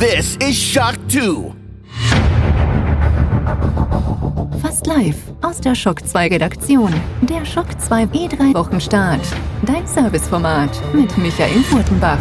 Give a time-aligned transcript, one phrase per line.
[0.00, 1.52] This is Shock 2.
[4.62, 6.90] Fast live aus der Shock 2 Redaktion.
[7.20, 9.20] Der Shock 2 E3 Wochenstart.
[9.66, 12.18] Dein Serviceformat mit Michael Furtenbach.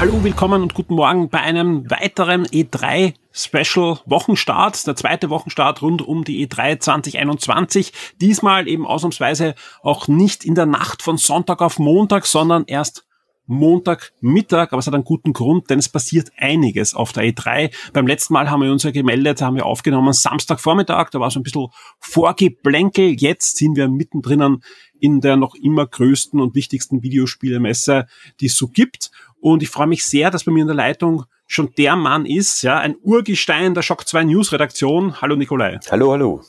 [0.00, 6.00] Hallo, willkommen und guten Morgen bei einem weiteren E3 Special Wochenstart, der zweite Wochenstart rund
[6.00, 7.92] um die E3 2021.
[8.22, 13.04] Diesmal eben ausnahmsweise auch nicht in der Nacht von Sonntag auf Montag, sondern erst
[13.52, 17.72] Montagmittag, aber es hat einen guten Grund, denn es passiert einiges auf der E3.
[17.92, 21.40] Beim letzten Mal haben wir uns ja gemeldet, haben wir aufgenommen Samstagvormittag, da war so
[21.40, 21.68] ein bisschen
[22.00, 23.14] Vorgeblänkel.
[23.18, 24.62] Jetzt sind wir mittendrin
[24.98, 28.06] in der noch immer größten und wichtigsten Videospielemesse,
[28.40, 29.10] die es so gibt.
[29.40, 32.62] Und ich freue mich sehr, dass bei mir in der Leitung schon der Mann ist,
[32.62, 35.20] ja, ein Urgestein der Shock 2 News Redaktion.
[35.20, 35.78] Hallo Nikolai.
[35.90, 36.42] Hallo, hallo.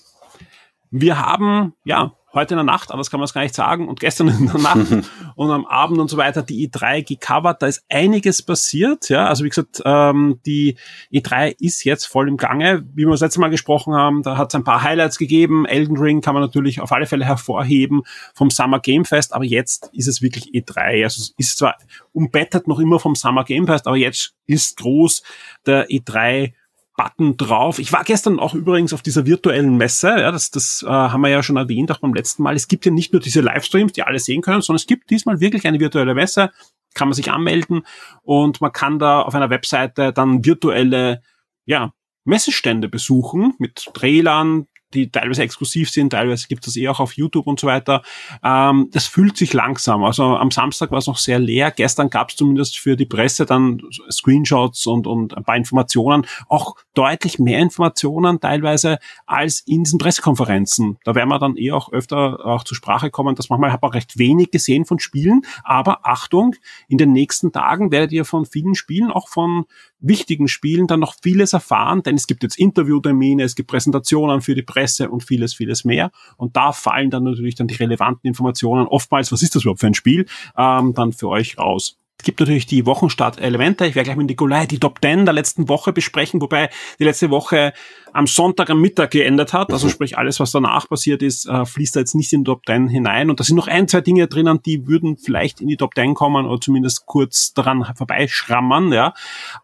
[0.91, 3.99] Wir haben, ja, heute in der Nacht, anders kann man es gar nicht sagen, und
[3.99, 4.87] gestern in der Nacht
[5.35, 7.61] und am Abend und so weiter die E3 gecovert.
[7.61, 9.09] Da ist einiges passiert.
[9.09, 10.77] Ja, also wie gesagt, ähm, die
[11.11, 12.83] E3 ist jetzt voll im Gange.
[12.93, 15.65] Wie wir das letzte Mal gesprochen haben, da hat es ein paar Highlights gegeben.
[15.65, 18.01] Elden Ring kann man natürlich auf alle Fälle hervorheben
[18.33, 21.03] vom Summer Game Fest, aber jetzt ist es wirklich E3.
[21.03, 21.75] Also es ist zwar
[22.11, 25.23] umbettet noch immer vom Summer Game Fest, aber jetzt ist groß
[25.65, 26.53] der E3
[26.95, 27.79] Button drauf.
[27.79, 31.29] Ich war gestern auch übrigens auf dieser virtuellen Messe, ja, das, das äh, haben wir
[31.29, 32.55] ja schon erwähnt, auch beim letzten Mal.
[32.55, 35.39] Es gibt ja nicht nur diese Livestreams, die alle sehen können, sondern es gibt diesmal
[35.39, 36.51] wirklich eine virtuelle Messe,
[36.93, 37.85] kann man sich anmelden
[38.21, 41.21] und man kann da auf einer Webseite dann virtuelle
[41.65, 41.93] ja,
[42.25, 47.47] Messestände besuchen mit Trailern, die teilweise exklusiv sind, teilweise gibt es eh auch auf YouTube
[47.47, 48.01] und so weiter.
[48.43, 50.03] Ähm, das fühlt sich langsam.
[50.03, 51.71] Also am Samstag war es noch sehr leer.
[51.71, 56.75] Gestern gab es zumindest für die Presse dann Screenshots und, und ein paar Informationen, auch
[56.93, 60.97] deutlich mehr Informationen teilweise als in diesen Pressekonferenzen.
[61.03, 63.93] Da werden wir dann eh auch öfter auch zur Sprache kommen, dass manchmal habe auch
[63.93, 65.41] recht wenig gesehen von Spielen.
[65.63, 66.55] Aber Achtung,
[66.87, 69.65] in den nächsten Tagen werdet ihr von vielen Spielen, auch von
[70.03, 74.53] wichtigen Spielen dann noch vieles erfahren, denn es gibt jetzt Interviewtermine, es gibt Präsentationen für
[74.53, 76.11] die Presse und vieles, vieles mehr.
[76.37, 79.87] Und da fallen dann natürlich dann die relevanten Informationen, oftmals, was ist das überhaupt für
[79.87, 80.25] ein Spiel,
[80.57, 81.97] ähm, dann für euch raus.
[82.23, 83.85] Es gibt natürlich die Wochenstart-Elemente.
[83.85, 87.29] Ich werde gleich mit Nikolai die Top 10 der letzten Woche besprechen, wobei die letzte
[87.29, 87.73] Woche
[88.13, 89.73] am Sonntag am Mittag geendet hat.
[89.73, 89.91] Also mhm.
[89.91, 92.87] sprich, alles, was danach passiert ist, äh, fließt da jetzt nicht in die Top 10
[92.87, 93.29] hinein.
[93.29, 96.13] Und da sind noch ein, zwei Dinge drinnen, die würden vielleicht in die Top 10
[96.13, 98.93] kommen oder zumindest kurz daran vorbeischrammern.
[98.93, 99.13] Ja.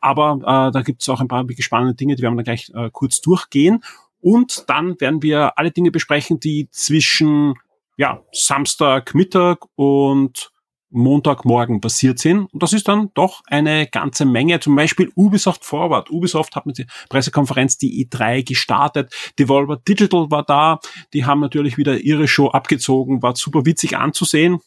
[0.01, 2.57] Aber äh, da gibt es auch ein paar wirklich spannende Dinge, die werden wir dann
[2.57, 3.85] gleich äh, kurz durchgehen.
[4.19, 7.53] Und dann werden wir alle Dinge besprechen, die zwischen
[7.95, 10.51] ja, Samstag, Mittag und
[10.89, 12.51] Montagmorgen passiert sind.
[12.51, 14.59] Und das ist dann doch eine ganze Menge.
[14.59, 16.09] Zum Beispiel Ubisoft Forward.
[16.09, 19.13] Ubisoft hat mit der Pressekonferenz die E3 gestartet.
[19.37, 20.79] Devolver Digital war da.
[21.13, 23.21] Die haben natürlich wieder ihre Show abgezogen.
[23.21, 24.59] War super witzig anzusehen.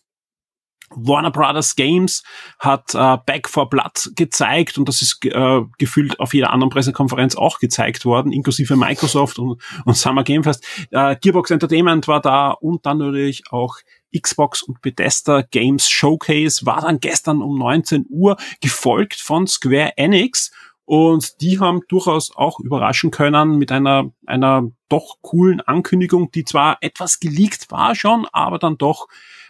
[0.94, 2.22] Warner Brothers Games
[2.58, 7.34] hat äh, Back for Blood gezeigt und das ist äh, gefühlt auf jeder anderen Pressekonferenz
[7.34, 10.66] auch gezeigt worden, inklusive Microsoft und, und Summer Game Fest.
[10.90, 13.76] Äh, Gearbox Entertainment war da und dann natürlich auch
[14.16, 20.50] Xbox und Bethesda Games Showcase war dann gestern um 19 Uhr gefolgt von Square Enix
[20.84, 26.78] und die haben durchaus auch überraschen können mit einer, einer doch coolen Ankündigung, die zwar
[26.80, 29.08] etwas geleakt war schon, aber dann doch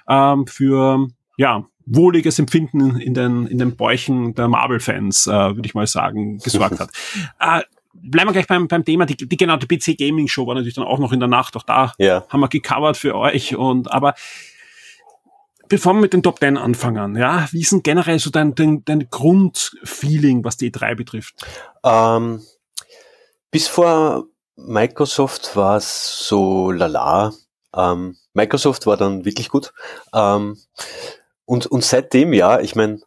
[0.09, 5.75] ähm, für, ja, wohliges Empfinden in den, in den Bäuchen der Marvel-Fans, äh, würde ich
[5.75, 6.91] mal sagen, gesorgt hat.
[7.41, 7.62] Äh,
[7.93, 10.75] bleiben wir gleich beim, beim Thema, die, die genau, die PC Gaming Show war natürlich
[10.75, 12.25] dann auch noch in der Nacht, auch da ja.
[12.29, 14.15] haben wir gecovert für euch und, aber
[15.72, 18.84] bevor wir mit den Top 10 anfangen, ja, wie ist denn generell so dein, dein,
[18.84, 21.47] dein Grundfeeling, was die E3 betrifft?
[21.83, 22.43] Ähm,
[23.50, 27.32] bis vor Microsoft war es so lala.
[27.75, 29.72] Ähm, Microsoft war dann wirklich gut.
[30.12, 30.59] Ähm,
[31.47, 33.00] und, und seitdem, ja, ich meine,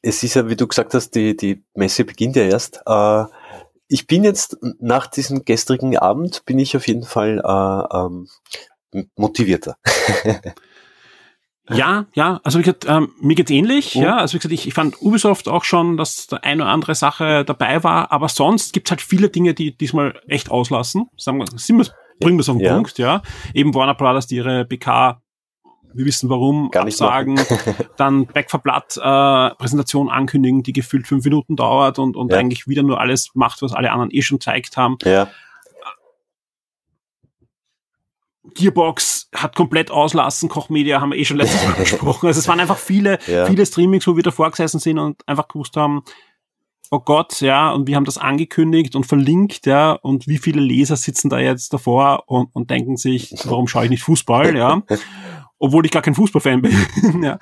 [0.00, 2.80] es ist ja, wie du gesagt hast, die, die Messe beginnt ja erst.
[2.86, 3.24] Äh,
[3.86, 8.28] ich bin jetzt nach diesem gestrigen Abend, bin ich auf jeden Fall äh, ähm,
[9.14, 9.76] motivierter.
[11.70, 14.02] Ja, ja, also wie gesagt, ähm, mir geht's ähnlich, oh.
[14.02, 14.16] ja.
[14.16, 17.44] Also wie gesagt, ich, ich fand Ubisoft auch schon, dass da eine oder andere Sache
[17.44, 21.08] dabei war, aber sonst gibt's halt viele Dinge, die diesmal echt auslassen.
[21.16, 21.86] Sagen wir, sind wir,
[22.18, 22.74] bringen wir es auf den ja.
[22.74, 23.22] Punkt, ja.
[23.54, 25.22] Eben Warner Brothers, die ihre BK,
[25.94, 27.38] wir wissen warum, Gar nicht absagen,
[27.96, 32.38] dann Back for Blood äh, Präsentation ankündigen, die gefühlt fünf Minuten dauert und, und ja.
[32.38, 34.96] eigentlich wieder nur alles macht, was alle anderen eh schon zeigt haben.
[35.04, 35.28] Ja.
[38.54, 42.26] Gearbox hat komplett auslassen, Kochmedia haben wir eh schon letztes Mal besprochen.
[42.26, 43.46] Also es waren einfach viele, ja.
[43.46, 46.02] viele Streamings, wo wir davor gesessen sind und einfach gewusst haben,
[46.90, 50.96] oh Gott, ja, und wir haben das angekündigt und verlinkt, ja, und wie viele Leser
[50.96, 54.82] sitzen da jetzt davor und, und denken sich, warum schaue ich nicht Fußball, ja,
[55.58, 56.76] obwohl ich gar kein Fußballfan bin,
[57.22, 57.38] ja.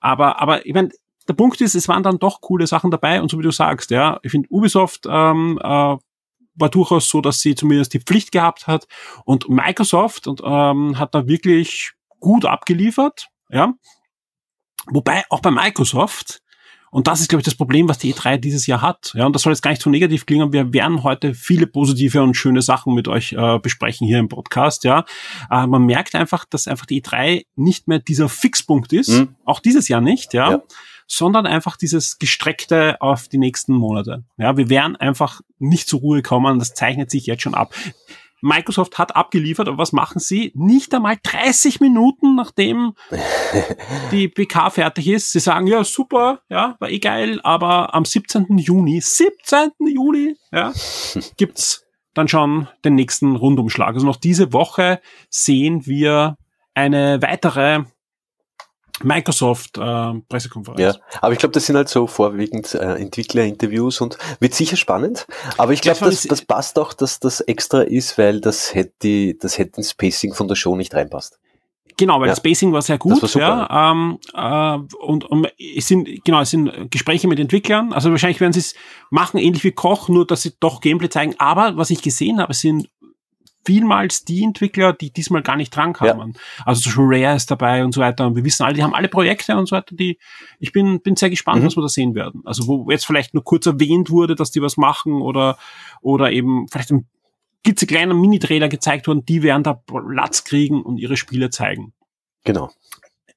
[0.00, 0.88] Aber, aber ich meine,
[1.28, 3.90] der Punkt ist, es waren dann doch coole Sachen dabei und so wie du sagst,
[3.90, 5.96] ja, ich finde Ubisoft ähm, äh,
[6.54, 8.86] war durchaus so, dass sie zumindest die Pflicht gehabt hat
[9.24, 13.74] und Microsoft und ähm, hat da wirklich gut abgeliefert, ja.
[14.86, 16.42] Wobei auch bei Microsoft
[16.94, 19.10] und das ist, glaube ich, das Problem, was die E3 dieses Jahr hat.
[19.16, 20.52] Ja, und das soll jetzt gar nicht so negativ klingen.
[20.52, 24.84] Wir werden heute viele positive und schöne Sachen mit euch äh, besprechen hier im Podcast.
[24.84, 25.04] Ja,
[25.50, 29.34] äh, man merkt einfach, dass einfach die E3 nicht mehr dieser Fixpunkt ist, mhm.
[29.44, 30.34] auch dieses Jahr nicht.
[30.34, 30.52] Ja.
[30.52, 30.62] ja
[31.06, 34.24] sondern einfach dieses gestreckte auf die nächsten Monate.
[34.36, 36.58] Ja, wir werden einfach nicht zur Ruhe kommen.
[36.58, 37.74] Das zeichnet sich jetzt schon ab.
[38.44, 40.52] Microsoft hat abgeliefert, aber was machen sie?
[40.54, 42.92] Nicht einmal 30 Minuten, nachdem
[44.12, 45.32] die PK fertig ist.
[45.32, 48.58] Sie sagen, ja, super, ja, war eh geil, aber am 17.
[48.58, 49.70] Juni, 17.
[49.86, 50.74] Juli, ja,
[51.38, 53.94] gibt's dann schon den nächsten Rundumschlag.
[53.94, 56.36] Also noch diese Woche sehen wir
[56.74, 57.84] eine weitere
[59.02, 60.80] Microsoft äh, Pressekonferenz.
[60.80, 65.26] Ja, aber ich glaube, das sind halt so vorwiegend äh, Entwicklerinterviews und wird sicher spannend.
[65.58, 69.58] Aber ich glaube, das, das passt auch, dass das extra ist, weil das hätte, das
[69.58, 71.38] hätte ins Spacing von der Show nicht reinpasst.
[71.96, 72.32] Genau, weil ja.
[72.32, 73.92] das Spacing war sehr gut, war ja.
[73.92, 77.92] Ähm, äh, und, und es sind genau, es sind Gespräche mit Entwicklern.
[77.92, 78.74] Also wahrscheinlich werden sie es
[79.10, 81.34] machen, ähnlich wie Koch, nur dass sie doch Gameplay zeigen.
[81.38, 82.88] Aber was ich gesehen habe, sind
[83.64, 86.32] vielmals die Entwickler, die diesmal gar nicht dran kamen.
[86.34, 86.64] Ja.
[86.66, 88.26] Also so Rare ist dabei und so weiter.
[88.26, 90.18] Und wir wissen alle, die haben alle Projekte und so weiter, die,
[90.58, 91.66] ich bin, bin sehr gespannt, mhm.
[91.66, 92.42] was wir da sehen werden.
[92.44, 95.56] Also wo jetzt vielleicht nur kurz erwähnt wurde, dass die was machen oder,
[96.00, 97.06] oder eben vielleicht ein
[97.64, 101.94] klitzekleiner Mini-Trailer gezeigt wurden, die werden da Platz kriegen und ihre Spiele zeigen.
[102.44, 102.70] Genau.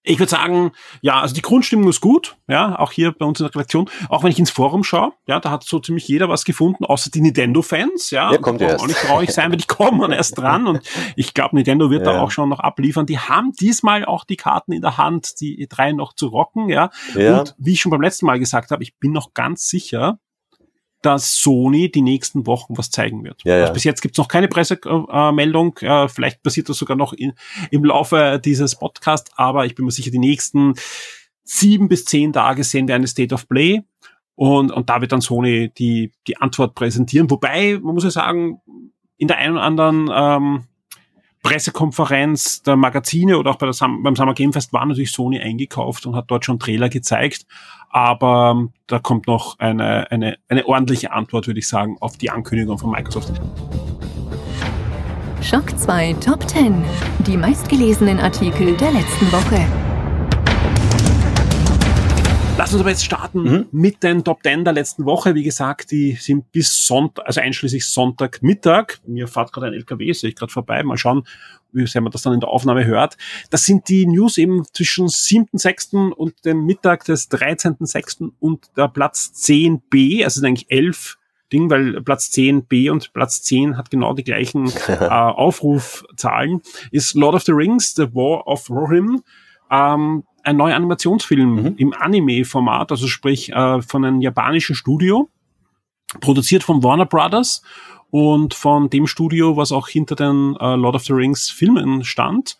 [0.07, 0.71] Ich würde sagen,
[1.01, 3.89] ja, also die Grundstimmung ist gut, ja, auch hier bei uns in der Redaktion.
[4.09, 7.11] Auch wenn ich ins Forum schaue, ja, da hat so ziemlich jeder was gefunden, außer
[7.11, 8.31] die Nintendo-Fans, ja.
[8.31, 8.83] Ja, kommt erst.
[8.83, 10.81] Auch nicht traurig sein, weil die kommen erst dran und
[11.15, 12.13] ich glaube, Nintendo wird ja.
[12.13, 13.05] da auch schon noch abliefern.
[13.05, 16.89] Die haben diesmal auch die Karten in der Hand, die drei noch zu rocken, ja.
[17.15, 17.39] ja.
[17.39, 20.19] Und wie ich schon beim letzten Mal gesagt habe, ich bin noch ganz sicher,
[21.07, 23.41] dass Sony die nächsten Wochen was zeigen wird.
[23.45, 23.61] Ja, ja.
[23.61, 25.77] Also bis jetzt gibt's noch keine Pressemeldung.
[25.77, 27.31] Äh, vielleicht passiert das sogar noch in,
[27.71, 30.73] im Laufe dieses Podcasts, aber ich bin mir sicher, die nächsten
[31.45, 33.83] sieben bis zehn Tage sehen wir eine State of Play.
[34.35, 37.31] Und, und da wird dann Sony die, die Antwort präsentieren.
[37.31, 38.59] Wobei, man muss ja sagen,
[39.15, 40.63] in der einen oder anderen ähm,
[41.47, 46.05] Pressekonferenz der Magazine oder auch bei Sam beim Summer Game Fest war natürlich Sony eingekauft
[46.05, 47.45] und hat dort schon Trailer gezeigt.
[47.89, 52.29] Aber ähm, da kommt noch eine, eine, eine ordentliche Antwort, würde ich sagen, auf die
[52.31, 53.39] Ankündigung von Microsoft.
[55.41, 56.83] Schock 2 Top 10.
[57.25, 59.86] Die meistgelesenen Artikel der letzten Woche.
[62.57, 63.65] Lass uns aber jetzt starten mhm.
[63.71, 65.35] mit den Top 10 der letzten Woche.
[65.35, 68.97] Wie gesagt, die sind bis Sonntag, also einschließlich Sonntagmittag.
[69.05, 70.81] Mir fährt gerade ein LKW, sehe ich gerade vorbei.
[70.81, 71.27] Mal schauen,
[71.71, 73.15] wie sehr man das dann in der Aufnahme hört.
[73.51, 76.11] Das sind die News eben zwischen 7.6.
[76.11, 78.31] und dem Mittag des 13.6.
[78.39, 81.19] und der Platz 10b, also sind eigentlich 11
[81.53, 87.35] Ding, weil Platz 10b und Platz 10 hat genau die gleichen äh, Aufrufzahlen, ist Lord
[87.35, 89.21] of the Rings, The War of Rohirrim.
[89.69, 91.73] Ähm, ein neuer Animationsfilm mhm.
[91.77, 95.29] im Anime-Format, also sprich äh, von einem japanischen Studio,
[96.21, 97.61] produziert von Warner Brothers
[98.09, 102.57] und von dem Studio, was auch hinter den äh, Lord of the Rings Filmen stand.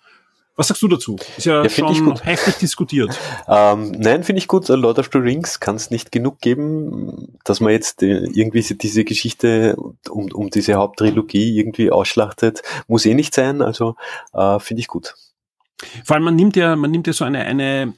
[0.58, 1.18] Was sagst du dazu?
[1.38, 3.18] Ist ja, ja schon heftig diskutiert.
[3.50, 4.68] Ähm, nein, finde ich gut.
[4.68, 9.06] Lord of the Rings kann es nicht genug geben, dass man jetzt äh, irgendwie diese
[9.06, 9.78] Geschichte
[10.10, 12.62] um, um diese Haupttrilogie irgendwie ausschlachtet.
[12.88, 13.96] Muss eh nicht sein, also
[14.34, 15.16] äh, finde ich gut.
[16.04, 17.94] Vor allem, man nimmt ja, man nimmt ja so eine, eine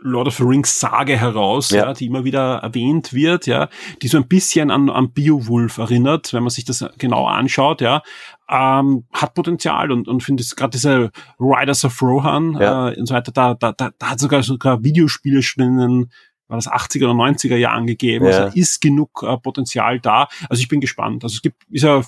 [0.00, 1.86] Lord of the Rings Sage heraus, ja.
[1.86, 1.92] ja.
[1.92, 3.68] die immer wieder erwähnt wird, ja,
[4.00, 8.02] die so ein bisschen an, an Beowulf erinnert, wenn man sich das genau anschaut, ja,
[8.48, 11.10] ähm, hat Potenzial und, und finde es gerade diese
[11.40, 12.90] Riders of Rohan ja.
[12.90, 16.10] äh, und so weiter, da, da, da, da hat sogar sogar Videospiele schon in den
[16.48, 18.24] war das 80er oder 90er Jahren gegeben.
[18.24, 18.44] Ja.
[18.44, 20.28] Also ist genug äh, Potenzial da.
[20.48, 21.22] Also ich bin gespannt.
[21.22, 22.02] Also es gibt, ist ja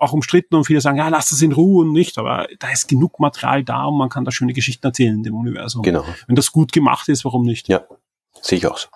[0.00, 2.88] auch umstritten und viele sagen, ja, lass das in Ruhe und nicht, aber da ist
[2.88, 5.82] genug Material da und man kann da schöne Geschichten erzählen in dem Universum.
[5.82, 6.04] Genau.
[6.26, 7.68] Wenn das gut gemacht ist, warum nicht?
[7.68, 7.84] Ja,
[8.40, 8.88] sehe ich auch so.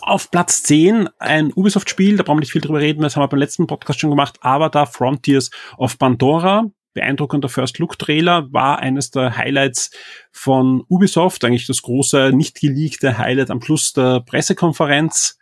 [0.00, 3.28] Auf Platz 10 ein Ubisoft-Spiel, da brauchen wir nicht viel drüber reden, das haben wir
[3.28, 9.36] beim letzten Podcast schon gemacht, aber da Frontiers of Pandora, beeindruckender First-Look-Trailer, war eines der
[9.36, 9.90] Highlights
[10.32, 15.37] von Ubisoft, eigentlich das große, nicht geleakte Highlight am Schluss der Pressekonferenz.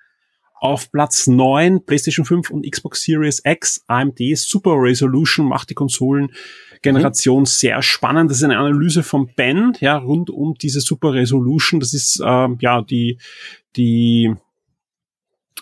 [0.59, 7.41] Auf Platz 9 PlayStation 5 und Xbox Series X AMD Super Resolution macht die Konsolengeneration
[7.41, 7.47] mhm.
[7.47, 8.31] sehr spannend.
[8.31, 11.81] Das ist eine Analyse von Ben, ja, rund um diese Super Resolution.
[11.81, 13.19] Das ist äh, ja die
[13.77, 14.35] die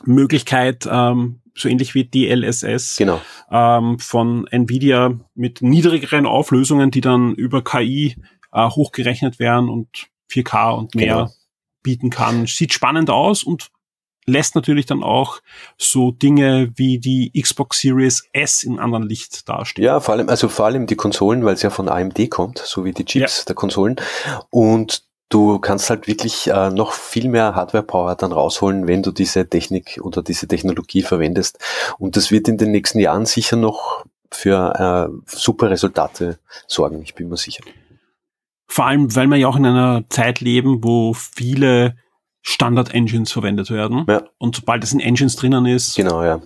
[0.04, 3.20] Möglichkeit, ähm, so ähnlich wie DLSS genau.
[3.50, 8.16] ähm, von Nvidia mit niedrigeren Auflösungen, die dann über KI
[8.52, 9.88] äh, hochgerechnet werden und
[10.30, 11.30] 4K und mehr genau
[11.84, 12.46] bieten kann.
[12.46, 13.68] Sieht spannend aus und
[14.26, 15.40] lässt natürlich dann auch
[15.78, 19.84] so Dinge wie die Xbox Series S in anderen Licht dastehen.
[19.84, 22.84] Ja, vor allem, also vor allem die Konsolen, weil es ja von AMD kommt, so
[22.84, 23.44] wie die Chips ja.
[23.46, 23.96] der Konsolen.
[24.50, 29.48] Und du kannst halt wirklich äh, noch viel mehr Hardware-Power dann rausholen, wenn du diese
[29.48, 31.58] Technik oder diese Technologie verwendest.
[31.98, 37.14] Und das wird in den nächsten Jahren sicher noch für äh, super Resultate sorgen, ich
[37.14, 37.64] bin mir sicher.
[38.66, 41.96] Vor allem, weil wir ja auch in einer Zeit leben, wo viele
[42.46, 44.04] Standard-Engines verwendet werden.
[44.06, 44.22] Ja.
[44.38, 46.42] Und sobald es in Engines drinnen ist, genau, ja.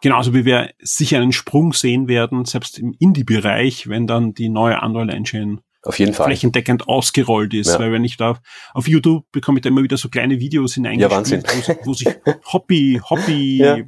[0.00, 4.80] genauso wie wir sicher einen Sprung sehen werden, selbst im Indie-Bereich, wenn dann die neue
[4.80, 6.26] Unreal Engine auf jeden Fall.
[6.26, 7.72] flächendeckend ausgerollt ist.
[7.72, 7.80] Ja.
[7.80, 8.38] Weil wenn ich da
[8.72, 12.08] auf YouTube bekomme ich da immer wieder so kleine Videos hineingespielt, ja, wo, wo sich
[12.52, 13.78] Hobby, Hobby ja.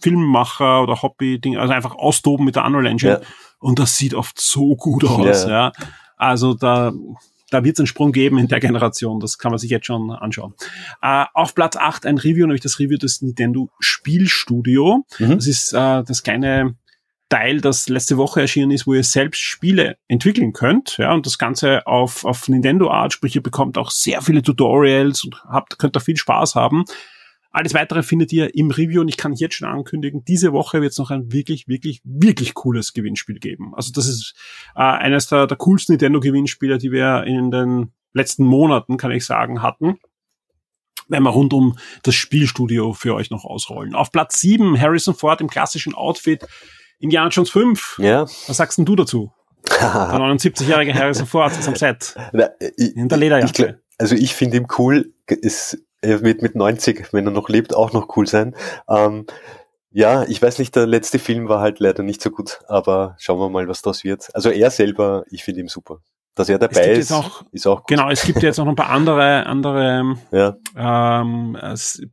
[0.00, 3.12] Filmemacher oder Hobby-Ding, also einfach austoben mit der Unreal Engine.
[3.14, 3.20] Ja.
[3.58, 5.72] Und das sieht oft so gut aus, ja.
[6.16, 6.92] Also da,
[7.52, 9.20] da wird es einen Sprung geben in der Generation.
[9.20, 10.54] Das kann man sich jetzt schon anschauen.
[11.02, 15.04] Äh, auf Platz 8 ein Review, nämlich das Review des Nintendo Spielstudio.
[15.18, 15.36] Mhm.
[15.36, 16.76] Das ist äh, das kleine
[17.28, 20.98] Teil, das letzte Woche erschienen ist, wo ihr selbst Spiele entwickeln könnt.
[20.98, 25.24] Ja, und das Ganze auf, auf Nintendo Art, sprich, ihr bekommt auch sehr viele Tutorials
[25.24, 26.84] und habt, könnt da viel Spaß haben.
[27.52, 30.92] Alles weitere findet ihr im Review und ich kann jetzt schon ankündigen, diese Woche wird
[30.92, 33.74] es noch ein wirklich, wirklich, wirklich cooles Gewinnspiel geben.
[33.74, 34.34] Also das ist
[34.74, 39.62] äh, eines der, der coolsten Nintendo-Gewinnspiele, die wir in den letzten Monaten, kann ich sagen,
[39.62, 39.98] hatten
[41.08, 43.94] werden wir rund um das Spielstudio für euch noch ausrollen.
[43.94, 46.46] Auf Platz 7 Harrison Ford im klassischen Outfit
[46.98, 47.98] Indiana Jones 5.
[47.98, 48.22] Ja.
[48.22, 49.32] Was sagst denn du dazu?
[49.68, 52.16] der 79-jährige Harrison Ford ist am Set.
[52.32, 53.80] Na, ich, in der Lederjacke.
[53.80, 55.12] Ich, also ich finde ihn cool.
[55.26, 58.54] Ist mit, mit 90, wenn er noch lebt, auch noch cool sein.
[58.88, 59.26] Ähm,
[59.90, 63.38] ja, ich weiß nicht, der letzte Film war halt leider nicht so gut, aber schauen
[63.38, 64.34] wir mal, was das wird.
[64.34, 65.98] Also er selber, ich finde ihn super.
[66.34, 67.88] Dass er dabei ist, auch, ist auch gut.
[67.88, 70.56] Genau, es gibt jetzt auch noch ein paar andere, andere ja.
[70.74, 71.58] ähm,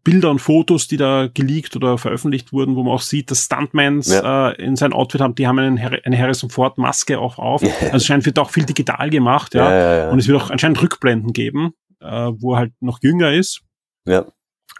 [0.03, 4.11] Bilder und Fotos, die da geleakt oder veröffentlicht wurden, wo man auch sieht, dass Stuntmans
[4.11, 4.49] ja.
[4.49, 7.63] äh, in sein Outfit haben, die haben einen, eine Harrison Ford Maske auch auf.
[7.93, 9.71] Also scheint wird auch viel digital gemacht, ja.
[9.71, 13.61] ja und es wird auch anscheinend Rückblenden geben, äh, wo er halt noch jünger ist.
[14.09, 14.25] Ja.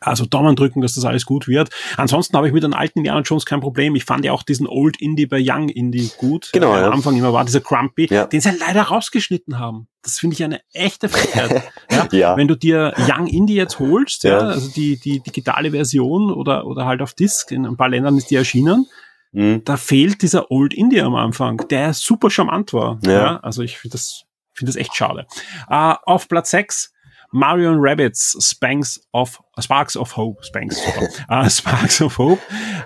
[0.01, 1.69] Also Daumen drücken, dass das alles gut wird.
[1.97, 3.95] Ansonsten habe ich mit den alten Indiana Jones kein Problem.
[3.95, 6.51] Ich fand ja auch diesen Old Indie bei Young Indie gut.
[6.53, 6.75] Genau.
[6.75, 6.87] Ja.
[6.87, 8.25] Am Anfang immer war dieser Crumpy, ja.
[8.25, 9.87] den sie leider rausgeschnitten haben.
[10.01, 11.63] Das finde ich eine echte Frechheit.
[11.91, 12.07] ja?
[12.11, 12.37] ja.
[12.37, 14.37] Wenn du dir Young Indie jetzt holst, ja.
[14.37, 18.31] also die, die digitale Version oder, oder halt auf Disc, in ein paar Ländern ist
[18.31, 18.87] die erschienen,
[19.33, 19.63] mhm.
[19.65, 22.99] da fehlt dieser Old Indie am Anfang, der super charmant war.
[23.05, 23.37] Ja.
[23.41, 25.27] Also ich finde das, finde das echt schade.
[25.69, 26.93] Uh, auf Platz 6
[27.31, 30.81] Mario Rabbits Spanks of Sparks of Hope, Spanks,
[31.29, 32.41] uh, Sparks of Hope.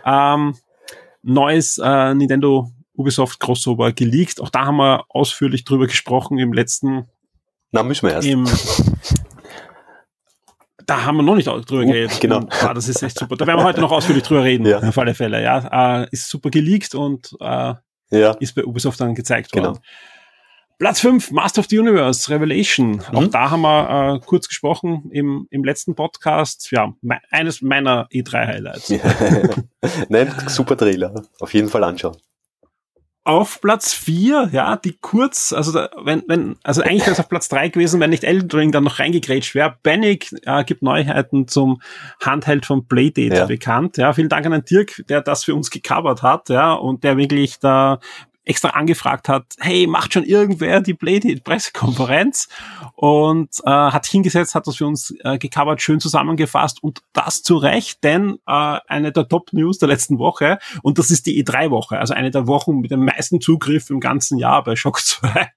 [0.06, 0.56] Ähm,
[1.22, 4.42] neues äh, Nintendo Ubisoft Crossover geleakt.
[4.42, 7.08] Auch da haben wir ausführlich drüber gesprochen im letzten.
[7.72, 8.28] Na, müssen wir erst.
[8.28, 8.46] Im,
[10.86, 12.20] da haben wir noch nicht drüber geredet.
[12.20, 12.46] Genau.
[12.62, 13.36] ah, das ist echt super.
[13.36, 14.80] Da werden wir heute noch ausführlich drüber reden, ja.
[14.80, 15.42] auf alle Fälle.
[15.42, 17.74] Ja, äh, ist super geleakt und äh,
[18.12, 18.32] ja.
[18.40, 19.74] ist bei Ubisoft dann gezeigt worden.
[19.74, 19.80] Genau.
[20.84, 22.98] Platz 5, Master of the Universe, Revelation.
[22.98, 23.16] Mhm.
[23.16, 26.72] Auch da haben wir äh, kurz gesprochen im, im letzten Podcast.
[26.72, 28.90] Ja, me eines meiner E3-Highlights.
[30.10, 31.24] Nein, super Trailer.
[31.40, 32.18] Auf jeden Fall anschauen.
[33.24, 37.30] Auf Platz 4, ja, die kurz, also da, wenn, wenn, also eigentlich wäre es auf
[37.30, 39.78] Platz 3 gewesen, wenn nicht Elden Ring dann noch reingegrätscht wäre.
[39.84, 41.82] Bannick äh, gibt Neuheiten zum
[42.22, 43.46] Handheld von Playdate ja.
[43.46, 43.96] bekannt.
[43.96, 47.16] Ja, vielen Dank an den Dirk, der das für uns gecovert hat, ja, und der
[47.16, 48.02] wirklich da
[48.46, 52.50] extra angefragt hat, hey, macht schon irgendwer die Blade-Pressekonferenz
[52.96, 57.58] und äh, hat hingesetzt, hat das für uns äh, gecovert, schön zusammengefasst und das zu
[57.58, 62.14] Recht, denn äh, eine der Top-News der letzten Woche und das ist die E3-Woche, also
[62.14, 65.52] eine der Wochen mit dem meisten Zugriff im ganzen Jahr bei Shock 2.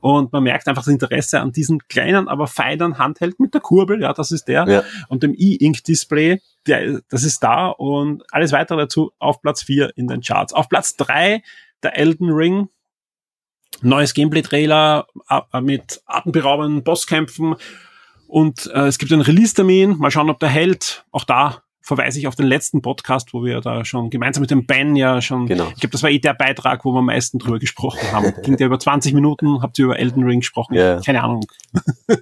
[0.00, 4.02] Und man merkt einfach das Interesse an diesem kleinen, aber feinen Handheld mit der Kurbel,
[4.02, 4.82] ja, das ist der, ja.
[5.08, 10.20] und dem E-Ink-Display, das ist da und alles weitere dazu auf Platz 4 in den
[10.20, 10.52] Charts.
[10.52, 11.42] Auf Platz 3
[11.84, 12.68] der Elden Ring.
[13.82, 17.56] Neues Gameplay-Trailer äh, mit atemberaubenden Bosskämpfen.
[18.26, 19.98] Und äh, es gibt einen Release-Termin.
[19.98, 21.04] Mal schauen, ob der hält.
[21.12, 24.64] Auch da verweise ich auf den letzten Podcast, wo wir da schon gemeinsam mit dem
[24.64, 25.68] Ben ja schon, genau.
[25.68, 28.32] ich glaube, das war eh der Beitrag, wo wir am meisten drüber gesprochen haben.
[28.42, 30.74] Ging der über 20 Minuten, habt ihr über Elden Ring gesprochen?
[30.74, 31.02] Yeah.
[31.04, 31.44] Keine Ahnung.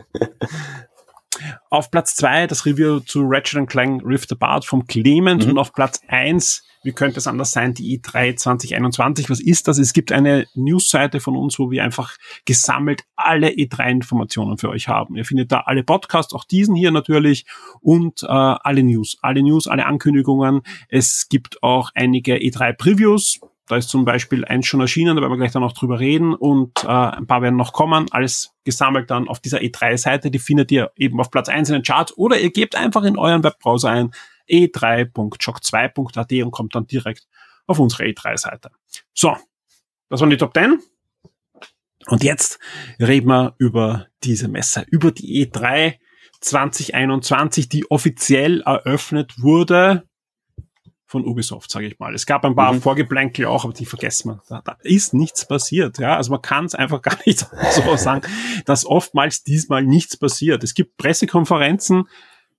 [1.71, 5.53] auf Platz zwei das Review zu Ratchet Clank Rift Apart vom Clement mhm.
[5.53, 9.31] und auf Platz eins wie könnte es anders sein, die E3 2021.
[9.31, 9.79] Was ist das?
[9.79, 15.17] Es gibt eine Newsseite von uns, wo wir einfach gesammelt alle E3-Informationen für euch haben.
[15.17, 17.47] Ihr findet da alle Podcasts, auch diesen hier natürlich
[17.81, 20.63] und äh, alle News, alle News, alle Ankündigungen.
[20.89, 25.39] Es gibt auch einige E3-Previews, Da ist zum Beispiel eins schon erschienen, da werden wir
[25.39, 28.07] gleich dann noch drüber reden und äh, ein paar werden noch kommen.
[28.11, 30.31] Alles gesammelt dann auf dieser E3-Seite.
[30.31, 33.17] Die findet ihr eben auf Platz 1 in den Charts oder ihr gebt einfach in
[33.17, 34.11] euren Webbrowser ein
[34.53, 37.27] e3.shock2.at und kommt dann direkt
[37.67, 38.71] auf unsere E3-Seite.
[39.15, 39.37] So,
[40.09, 40.79] das waren die Top 10.
[42.07, 42.59] Und jetzt
[43.01, 45.99] reden wir über diese Messe, über die E3
[46.41, 50.03] 2021, die offiziell eröffnet wurde
[51.07, 52.15] von Ubisoft, sage ich mal.
[52.15, 52.81] Es gab ein paar mhm.
[52.81, 54.43] Vorgeplänkel auch, aber die vergessen wir.
[54.49, 55.99] Da, da ist nichts passiert.
[55.99, 58.23] Ja, also man kann es einfach gar nicht so sagen,
[58.65, 60.65] dass oftmals diesmal nichts passiert.
[60.65, 62.09] Es gibt Pressekonferenzen,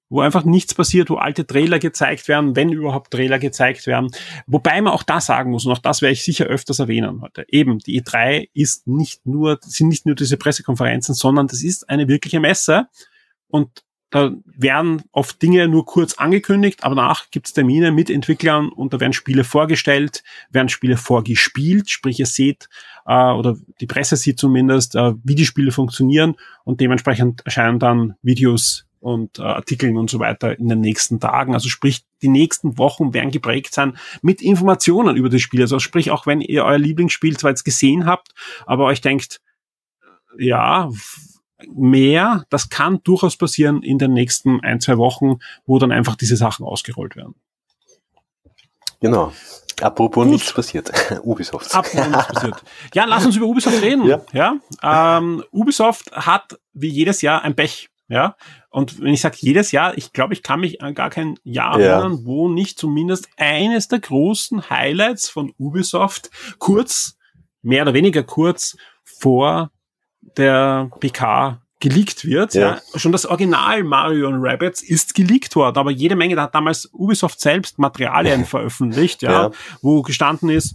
[0.10, 4.10] wo einfach nichts passiert, wo alte Trailer gezeigt werden, wenn überhaupt Trailer gezeigt werden.
[4.46, 7.46] Wobei man auch da sagen muss, und auch das werde ich sicher öfters erwähnen heute.
[7.48, 12.08] Eben, die E3 ist nicht nur, sind nicht nur diese Pressekonferenzen, sondern das ist eine
[12.08, 12.88] wirkliche Messe.
[13.48, 13.84] Und
[14.14, 18.94] da werden oft Dinge nur kurz angekündigt, aber danach gibt es Termine mit Entwicklern und
[18.94, 22.70] da werden Spiele vorgestellt, werden Spiele vorgespielt, sprich ihr seht
[23.08, 28.14] äh, oder die Presse sieht zumindest, äh, wie die Spiele funktionieren und dementsprechend erscheinen dann
[28.22, 31.54] Videos und äh, Artikeln und so weiter in den nächsten Tagen.
[31.54, 35.62] Also sprich, die nächsten Wochen werden geprägt sein mit Informationen über das Spiel.
[35.62, 38.30] Also sprich, auch wenn ihr euer Lieblingsspiel zwar jetzt gesehen habt,
[38.66, 39.42] aber euch denkt,
[40.40, 40.90] ja,
[41.68, 46.38] mehr, das kann durchaus passieren in den nächsten ein, zwei Wochen, wo dann einfach diese
[46.38, 47.36] Sachen ausgerollt werden.
[49.02, 49.34] Genau.
[49.82, 50.32] Apropos Gut.
[50.32, 50.92] nichts passiert.
[51.24, 51.76] Ubisoft.
[51.76, 52.64] Apropos nichts passiert.
[52.94, 54.06] Ja, lass uns über Ubisoft reden.
[54.06, 54.22] Ja.
[54.32, 54.56] ja?
[54.82, 57.90] Ähm, Ubisoft hat wie jedes Jahr ein Pech.
[58.08, 58.36] Ja,
[58.74, 61.80] und wenn ich sage jedes Jahr, ich glaube, ich kann mich an gar kein Jahr
[61.80, 62.00] ja.
[62.00, 67.16] erinnern, wo nicht zumindest eines der großen Highlights von Ubisoft kurz,
[67.62, 69.70] mehr oder weniger kurz vor
[70.38, 72.56] der PK geleakt wird.
[72.56, 72.80] Ja.
[72.94, 73.00] ja.
[73.00, 76.90] Schon das Original Mario und Rabbits ist geleakt worden, aber jede Menge, da hat damals
[76.94, 79.52] Ubisoft selbst Materialien veröffentlicht, ja, ja,
[79.84, 80.74] wo gestanden ist,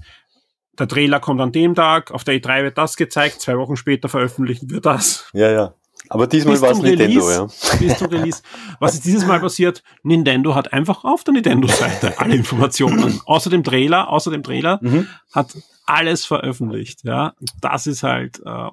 [0.79, 4.09] der Trailer kommt an dem Tag, auf der E3 wird das gezeigt, zwei Wochen später
[4.09, 5.29] veröffentlichen wir das.
[5.33, 5.75] Ja, ja.
[6.11, 7.47] Aber diesmal war es Nintendo, ja.
[7.79, 8.43] Bis zum Release.
[8.81, 9.83] Was ist dieses Mal passiert?
[10.03, 13.21] Nintendo hat einfach auf der Nintendo-Seite alle Informationen.
[13.27, 15.07] außer dem Trailer, außer dem Trailer, mhm.
[15.33, 15.57] hat
[15.87, 17.05] alles veröffentlicht.
[17.05, 18.69] Ja, das ist halt äh,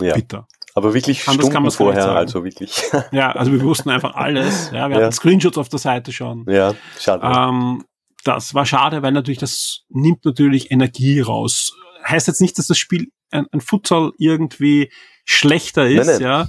[0.00, 0.14] ja.
[0.14, 0.46] bitter.
[0.74, 2.82] Aber wirklich Anders Stunden vorher, also wirklich.
[3.10, 4.70] Ja, also wir wussten einfach alles.
[4.72, 5.04] Ja, wir ja.
[5.04, 6.44] hatten Screenshots auf der Seite schon.
[6.48, 7.26] Ja, schade.
[7.26, 7.84] Ähm,
[8.24, 11.72] das war schade, weil natürlich das nimmt natürlich Energie raus.
[12.06, 14.90] Heißt jetzt nicht, dass das Spiel ein, ein Futsal irgendwie
[15.24, 16.22] schlechter ist, nein, nein.
[16.22, 16.48] ja,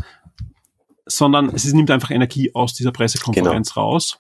[1.10, 3.88] sondern es nimmt einfach Energie aus dieser Pressekonferenz genau.
[3.88, 4.20] raus.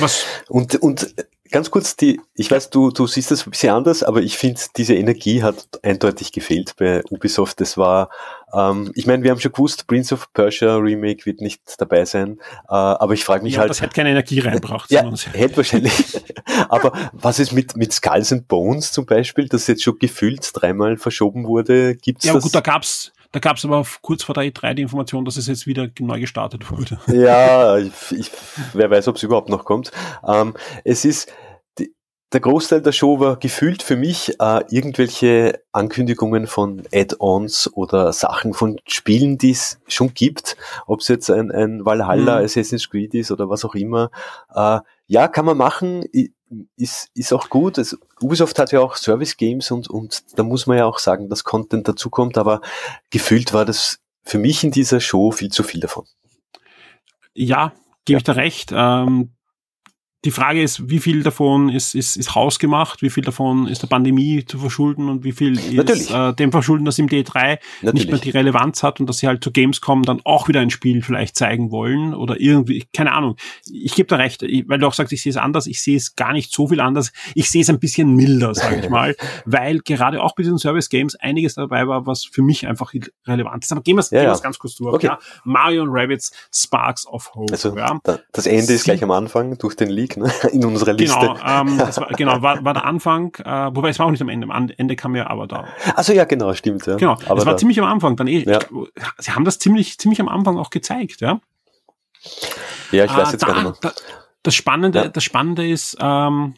[0.00, 1.14] Was und, und
[1.52, 4.60] ganz kurz, die, ich weiß, du, du siehst das ein bisschen anders, aber ich finde,
[4.76, 7.60] diese Energie hat eindeutig gefehlt bei Ubisoft.
[7.60, 8.10] Das war,
[8.52, 12.40] ähm, ich meine, wir haben schon gewusst, Prince of Persia Remake wird nicht dabei sein,
[12.68, 13.70] äh, aber ich frage mich ja, halt.
[13.70, 14.90] Das hätte keine Energie reinbracht.
[14.90, 15.92] ja, hätte wahrscheinlich.
[16.68, 20.96] aber was ist mit, mit Skulls and Bones zum Beispiel, das jetzt schon gefühlt dreimal
[20.96, 21.94] verschoben wurde?
[21.94, 22.42] Gibt's ja, das?
[22.42, 25.46] gut, da gab's da gab es aber kurz vor der E3 die Information, dass es
[25.46, 26.98] jetzt wieder neu gestartet wurde.
[27.12, 28.30] Ja, ich, ich,
[28.72, 29.90] wer weiß, ob es überhaupt noch kommt.
[30.26, 31.32] Ähm, es ist,
[32.32, 38.54] der Großteil der Show war gefühlt für mich äh, irgendwelche Ankündigungen von Add-ons oder Sachen
[38.54, 40.56] von Spielen, die es schon gibt.
[40.86, 42.44] Ob es jetzt ein, ein Valhalla, mhm.
[42.44, 44.10] Assassin's Creed ist oder was auch immer.
[44.54, 46.04] Äh, ja, kann man machen
[46.76, 47.78] ist, ist auch gut.
[47.78, 51.28] Also Ubisoft hat ja auch Service Games und, und da muss man ja auch sagen,
[51.28, 52.60] dass Content dazukommt, aber
[53.10, 56.06] gefühlt war das für mich in dieser Show viel zu viel davon.
[57.34, 57.72] Ja,
[58.04, 58.18] gebe ja.
[58.18, 58.70] ich da recht.
[58.74, 59.32] Ähm,
[60.24, 63.88] die Frage ist, wie viel davon ist, ist, ist hausgemacht, wie viel davon ist der
[63.88, 67.92] Pandemie zu verschulden und wie viel ist äh, dem verschulden, dass im D3 Natürlich.
[67.92, 70.70] nicht mehr die Relevanz hat und dass sie halt zu Gamescom dann auch wieder ein
[70.70, 73.36] Spiel vielleicht zeigen wollen oder irgendwie, keine Ahnung.
[73.68, 76.14] Ich gebe da recht, weil du auch sagst, ich sehe es anders, ich sehe es
[76.14, 77.12] gar nicht so viel anders.
[77.34, 80.88] Ich sehe es ein bisschen milder, sage ich mal, weil gerade auch bei diesen Service
[80.88, 82.94] Games einiges dabei war, was für mich einfach
[83.26, 83.72] relevant ist.
[83.72, 84.38] Aber gehen wir es ja, ja.
[84.38, 84.94] ganz kurz durch.
[84.94, 85.06] Okay.
[85.06, 85.18] Ja?
[85.42, 87.52] Mario und Rabbits Sparks of Hope.
[87.52, 87.98] Also, ja?
[88.32, 90.32] das Ende ist gleich am Anfang durch den Leak ne?
[90.52, 91.18] in unserer Liste.
[91.18, 94.28] Genau, ähm, war, genau war, war der Anfang, äh, wobei es war auch nicht am
[94.28, 94.48] Ende.
[94.50, 95.66] Am Ende kam ja aber da.
[95.94, 96.86] Also ja, genau, stimmt.
[96.86, 96.96] Ja.
[96.96, 98.16] Genau, aber es war da, ziemlich am Anfang.
[98.16, 98.58] Dann eh, ja.
[99.18, 101.40] sie haben das ziemlich, ziemlich am Anfang auch gezeigt, ja.
[102.92, 103.74] Ja, ich weiß äh, jetzt da, gar nicht mehr.
[103.80, 103.92] Da,
[104.42, 105.08] das Spannende, ja.
[105.08, 106.54] das Spannende ist, ähm,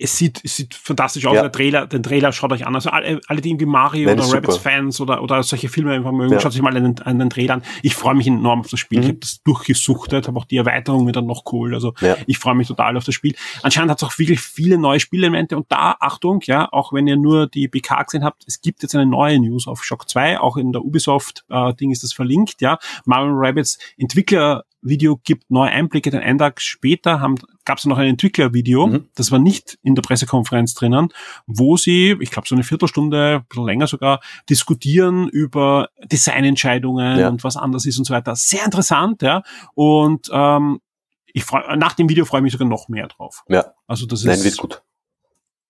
[0.00, 1.34] es sieht, es sieht fantastisch aus.
[1.34, 1.42] Ja.
[1.42, 2.74] Der Trailer, den Trailer schaut euch an.
[2.74, 6.12] Also alle, alle die irgendwie Mario Nein, oder Rabbits Fans oder, oder solche Filme einfach
[6.12, 6.40] mögen, ja.
[6.40, 7.62] schaut sich mal an den, an den Trailer an.
[7.82, 8.98] Ich freue mich enorm auf das Spiel.
[8.98, 9.02] Mhm.
[9.02, 11.74] Ich habe das durchgesuchtet, habe auch die Erweiterung wieder noch cool.
[11.74, 12.16] Also ja.
[12.26, 13.34] ich freue mich total auf das Spiel.
[13.62, 17.16] Anscheinend hat es auch wirklich viele neue Spielelemente und da, Achtung, ja, auch wenn ihr
[17.16, 20.56] nur die BK gesehen habt, es gibt jetzt eine neue News auf Shock 2, auch
[20.56, 22.78] in der Ubisoft äh, Ding ist das verlinkt, ja.
[23.04, 26.10] Mario Rabbits Entwickler Video gibt neue Einblicke.
[26.10, 27.20] Den einen Tag später
[27.64, 29.08] gab es noch ein Entwicklervideo, mhm.
[29.14, 31.08] das war nicht in der Pressekonferenz drinnen,
[31.46, 37.28] wo sie, ich glaube so eine Viertelstunde, ein bisschen länger sogar, diskutieren über Designentscheidungen ja.
[37.28, 38.36] und was anders ist und so weiter.
[38.36, 39.42] Sehr interessant, ja.
[39.74, 40.80] Und ähm,
[41.26, 43.44] ich freu, nach dem Video freue ich mich sogar noch mehr drauf.
[43.48, 43.72] Ja.
[43.86, 44.26] Also das ist.
[44.26, 44.82] Nein, wird gut.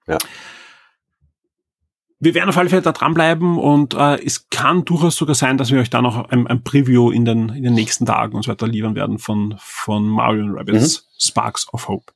[0.07, 0.19] Ja
[2.21, 5.71] wir werden auf alle Fälle da dranbleiben und äh, es kann durchaus sogar sein, dass
[5.71, 8.51] wir euch da noch ein, ein Preview in den, in den nächsten Tagen und so
[8.51, 11.29] weiter liefern werden von, von Mario Rabbits mhm.
[11.29, 12.13] Sparks of Hope.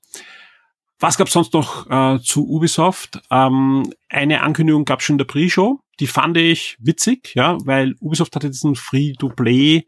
[0.99, 3.21] Was gab sonst noch äh, zu Ubisoft?
[3.31, 5.81] Ähm, eine Ankündigung gab schon in der Pre-Show.
[6.01, 9.85] Die fand ich witzig, ja, weil Ubisoft hatte diesen Free-to-Play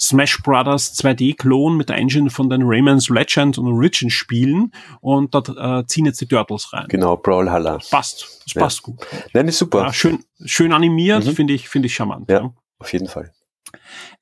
[0.00, 5.50] Smash Brothers 2D-Klon mit der Engine von den Rayman's Legend und Origin Spielen und dort
[5.50, 6.86] äh, ziehen jetzt die Turtles rein.
[6.88, 7.78] Genau, Brawlhalla.
[7.90, 9.06] Passt, das passt gut.
[9.32, 9.82] Nein, ist super.
[9.82, 11.32] Ja, schön, schön animiert, mhm.
[11.32, 12.30] finde ich, finde ich charmant.
[12.30, 13.32] Ja, ja, auf jeden Fall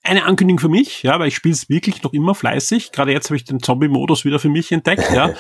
[0.03, 2.93] eine Ankündigung für mich, ja, weil ich spiele es wirklich noch immer fleißig.
[2.93, 5.11] Gerade jetzt habe ich den Zombie-Modus wieder für mich entdeckt.
[5.13, 5.31] Ja.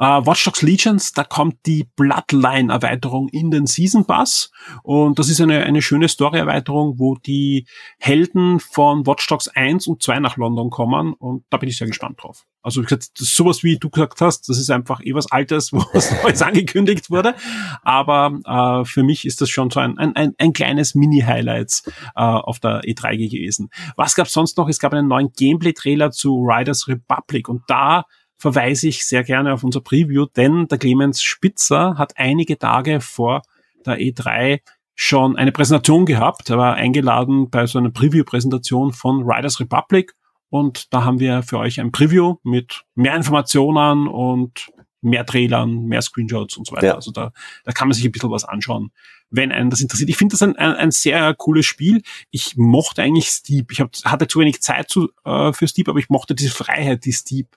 [0.00, 4.50] uh, Watch Dogs Legions, da kommt die Bloodline-Erweiterung in den Season Pass
[4.82, 7.66] und das ist eine, eine schöne Story-Erweiterung, wo die
[7.98, 11.86] Helden von Watch Dogs 1 und 2 nach London kommen und da bin ich sehr
[11.86, 12.44] gespannt drauf.
[12.62, 15.78] Also wie gesagt, sowas wie du gesagt hast, das ist einfach eh was Altes, wo
[15.92, 17.34] was Neues angekündigt wurde.
[17.82, 22.58] Aber äh, für mich ist das schon so ein, ein, ein kleines Mini-Highlights äh, auf
[22.58, 23.70] der E3 gewesen.
[23.96, 24.68] Was gab es sonst noch?
[24.68, 28.04] Es gab einen neuen Gameplay-Trailer zu Riders Republic und da
[28.36, 33.42] verweise ich sehr gerne auf unser Preview, denn der Clemens Spitzer hat einige Tage vor
[33.84, 34.60] der E3
[34.94, 36.50] schon eine Präsentation gehabt.
[36.50, 40.14] Er war eingeladen bei so einer Preview-Präsentation von Riders Republic
[40.50, 46.02] und da haben wir für euch ein Preview mit mehr Informationen und mehr Trailern, mehr
[46.02, 46.86] Screenshots und so weiter.
[46.88, 46.94] Ja.
[46.94, 47.32] Also da,
[47.64, 48.90] da kann man sich ein bisschen was anschauen,
[49.30, 50.10] wenn einen das interessiert.
[50.10, 52.02] Ich finde das ein, ein, ein, sehr cooles Spiel.
[52.30, 53.70] Ich mochte eigentlich Steep.
[53.72, 57.04] Ich hab, hatte zu wenig Zeit zu, äh, für Steep, aber ich mochte diese Freiheit,
[57.04, 57.56] die Steep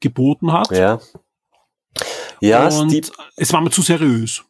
[0.00, 0.70] geboten hat.
[0.70, 1.00] Ja.
[2.40, 3.12] Ja, und Steep.
[3.36, 4.44] es war mir zu seriös.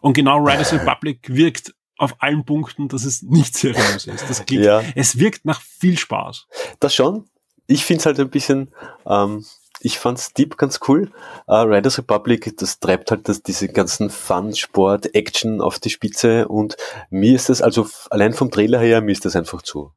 [0.00, 4.28] Und genau Riders Republic wirkt auf allen Punkten, dass es nicht seriös ist.
[4.28, 4.82] Das klingt, ja.
[4.94, 6.46] Es wirkt nach viel Spaß.
[6.80, 7.28] Das schon.
[7.66, 8.70] Ich finde es halt ein bisschen,
[9.06, 9.44] ähm,
[9.86, 11.12] ich fand's Deep ganz cool.
[11.46, 16.48] Uh, Riders Republic, das treibt halt das, diese ganzen Fun, Sport, Action auf die Spitze
[16.48, 16.76] und
[17.08, 19.92] mir ist das, also allein vom Trailer her, mir ist das einfach zu.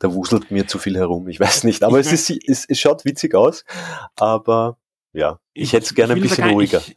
[0.00, 1.82] Da wuselt mir zu viel herum, ich weiß nicht.
[1.82, 3.64] Aber es, ist, es, es schaut witzig aus,
[4.16, 4.76] aber
[5.14, 6.78] ja, ich, hätte es gerne ein bisschen ruhiger.
[6.78, 6.96] Ich,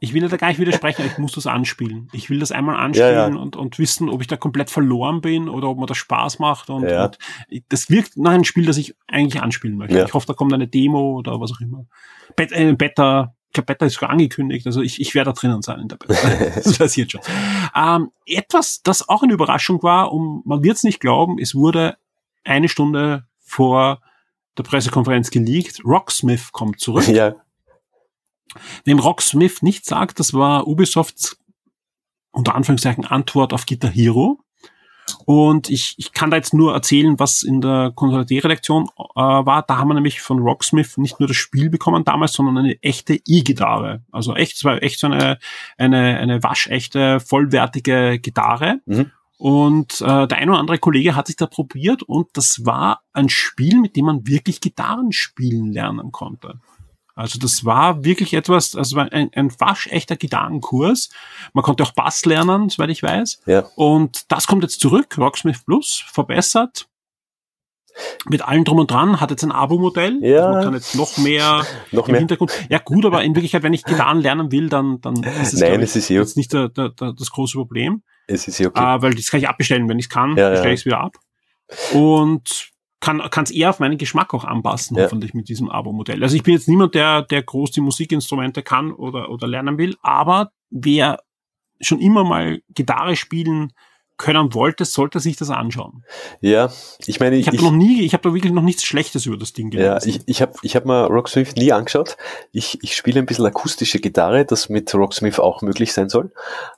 [0.00, 2.08] ich, will da gar nicht widersprechen, ich muss das anspielen.
[2.12, 3.36] Ich will das einmal anspielen ja, ja.
[3.36, 6.70] Und, und wissen, ob ich da komplett verloren bin oder ob mir das Spaß macht.
[6.70, 7.04] Und, ja.
[7.04, 7.18] und
[7.68, 10.02] das wirkt nach einem Spiel, das ich eigentlich anspielen möchte.
[10.02, 11.84] Ich hoffe, da kommt eine Demo oder was auch immer.
[12.34, 15.60] Bet, äh, Beta, ich glaube, Beta ist sogar angekündigt, also ich, ich werde da drinnen
[15.60, 16.14] sein in der Beta.
[16.54, 17.20] das passiert schon.
[17.76, 21.98] Ähm, etwas, das auch eine Überraschung war, und man wird es nicht glauben, es wurde
[22.42, 24.00] eine Stunde vor
[24.56, 25.84] der Pressekonferenz geleakt.
[25.84, 27.08] Rocksmith kommt zurück.
[27.08, 27.34] Ja.
[28.84, 31.38] Wem Rocksmith nicht sagt, das war Ubisofts
[32.32, 34.38] unter Anführungszeichen Antwort auf Guitar Hero.
[35.24, 39.62] Und ich, ich kann da jetzt nur erzählen, was in der Konsolidator-Redaktion äh, war.
[39.62, 43.20] Da haben wir nämlich von Rocksmith nicht nur das Spiel bekommen damals, sondern eine echte
[43.26, 44.04] E-Gitarre.
[44.12, 45.38] Also echt, es war echt so eine,
[45.76, 48.80] eine, eine waschechte, vollwertige Gitarre.
[48.86, 49.10] Mhm.
[49.36, 53.30] Und äh, der ein oder andere Kollege hat sich da probiert und das war ein
[53.30, 56.60] Spiel, mit dem man wirklich Gitarren spielen lernen konnte.
[57.20, 61.10] Also das war wirklich etwas, also ein, ein waschechter Gitarrenkurs.
[61.52, 63.42] Man konnte auch Bass lernen, soweit ich weiß.
[63.46, 63.66] Ja.
[63.76, 66.88] Und das kommt jetzt zurück, Rocksmith Plus, verbessert.
[68.26, 70.18] Mit allem drum und dran, hat jetzt ein Abo-Modell.
[70.22, 70.46] Ja.
[70.46, 72.20] Also man kann jetzt noch mehr noch im mehr.
[72.20, 72.52] Hintergrund.
[72.70, 75.82] Ja gut, aber in Wirklichkeit, wenn ich Gitarren lernen will, dann, dann ist es, Nein,
[75.82, 78.02] es ist eh jetzt nicht der, der, der, das große Problem.
[78.28, 78.80] Es ist eh okay.
[78.80, 79.88] Äh, weil das kann ich abbestellen.
[79.88, 81.16] Wenn ich es kann, ja, bestelle ich es wieder ab.
[81.92, 82.69] Und
[83.00, 85.04] kann es eher auf meinen Geschmack auch anpassen, ja.
[85.04, 86.22] hoffentlich mit diesem Abo-Modell.
[86.22, 89.96] Also ich bin jetzt niemand, der, der groß die Musikinstrumente kann oder, oder lernen will,
[90.02, 91.20] aber wer
[91.80, 93.72] schon immer mal Gitarre spielen
[94.18, 96.04] können wollte, sollte sich das anschauen.
[96.42, 96.70] Ja,
[97.06, 99.38] ich meine, ich, ich habe noch nie, ich habe da wirklich noch nichts Schlechtes über
[99.38, 99.88] das Ding gelesen.
[99.88, 102.18] Ja, ich, ich habe ich hab mal Rocksmith nie angeschaut.
[102.52, 106.32] Ich, ich spiele ein bisschen akustische Gitarre, das mit Rocksmith auch möglich sein soll.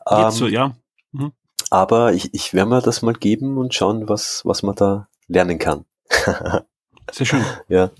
[0.08, 0.76] Jetzt ähm, so, ja.
[1.10, 1.32] Mhm.
[1.70, 5.58] Aber ich, ich werde mir das mal geben und schauen, was, was man da lernen
[5.58, 5.84] kann.
[7.10, 7.44] Sehr schön.
[7.68, 7.90] Ja.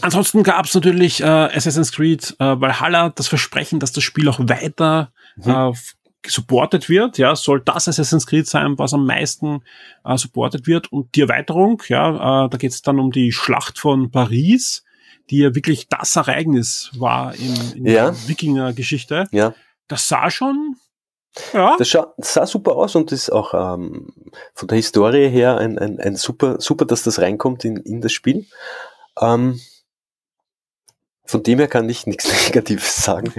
[0.00, 4.38] Ansonsten gab es natürlich äh, Assassin's Creed äh, Valhalla das Versprechen, dass das Spiel auch
[4.40, 5.50] weiter mhm.
[5.50, 5.72] äh,
[6.26, 9.62] supported wird, ja, soll das Assassin's Creed sein, was am meisten
[10.04, 13.78] äh, supported wird und die Erweiterung, ja, äh, da geht es dann um die Schlacht
[13.78, 14.84] von Paris,
[15.30, 18.10] die ja wirklich das Ereignis war in, in ja.
[18.10, 19.26] der Wikinger-Geschichte.
[19.32, 19.54] Ja.
[19.88, 20.76] Das sah schon
[21.52, 21.76] Ja.
[21.78, 24.12] Das sah, sah super aus und ist auch ähm,
[24.54, 28.12] von der Historie her ein, ein, ein super, super, dass das reinkommt in, in das
[28.12, 28.46] Spiel.
[29.20, 29.60] Ähm,
[31.26, 33.32] von dem her kann ich nichts Negatives sagen.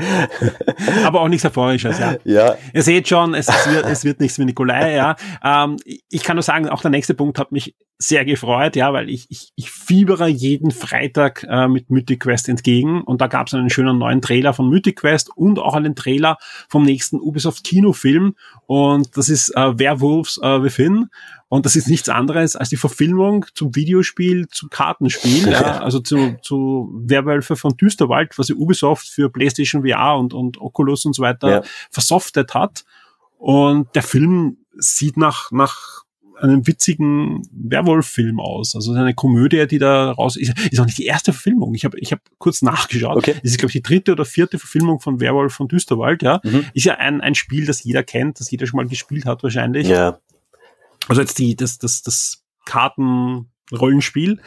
[1.06, 2.16] Aber auch nichts Erfreuliches, ja.
[2.24, 5.16] Ja, Ihr seht schon, es, es, wird, es wird nichts mit Nikolai, ja.
[5.44, 5.78] Ähm,
[6.10, 9.28] ich kann nur sagen, auch der nächste Punkt hat mich sehr gefreut, ja, weil ich,
[9.30, 13.70] ich, ich fiebere jeden Freitag äh, mit Mythic Quest entgegen und da gab es einen
[13.70, 18.36] schönen neuen Trailer von Mythic Quest und auch einen Trailer vom nächsten Ubisoft Kinofilm
[18.68, 21.08] und das ist äh, Werewolves äh, Within
[21.48, 26.36] und das ist nichts anderes als die Verfilmung zum Videospiel, zum Kartenspiel, ja, also zu,
[26.42, 31.22] zu Werwölfe von Düsterwald, was ja Ubisoft für PlayStation VR und, und Oculus und so
[31.22, 31.62] weiter Ja.
[31.92, 32.84] versoftet hat.
[33.38, 36.05] Und der Film sieht nach, nach
[36.40, 38.76] einem witzigen Werwolf-Film aus.
[38.76, 40.54] Also eine Komödie, die da raus ist.
[40.72, 41.74] Ist auch nicht die erste Verfilmung.
[41.74, 43.18] Ich habe ich hab kurz nachgeschaut.
[43.18, 43.34] Okay.
[43.42, 46.42] Das ist, glaube ich, die dritte oder vierte Verfilmung von Werwolf von Düsterwald, ja.
[46.44, 46.66] Mhm.
[46.74, 49.88] Ist ja ein, ein Spiel, das jeder kennt, das jeder schon mal gespielt hat wahrscheinlich.
[49.88, 50.20] ja,
[51.08, 54.40] Also jetzt die, das, das, das Kartenrollenspiel.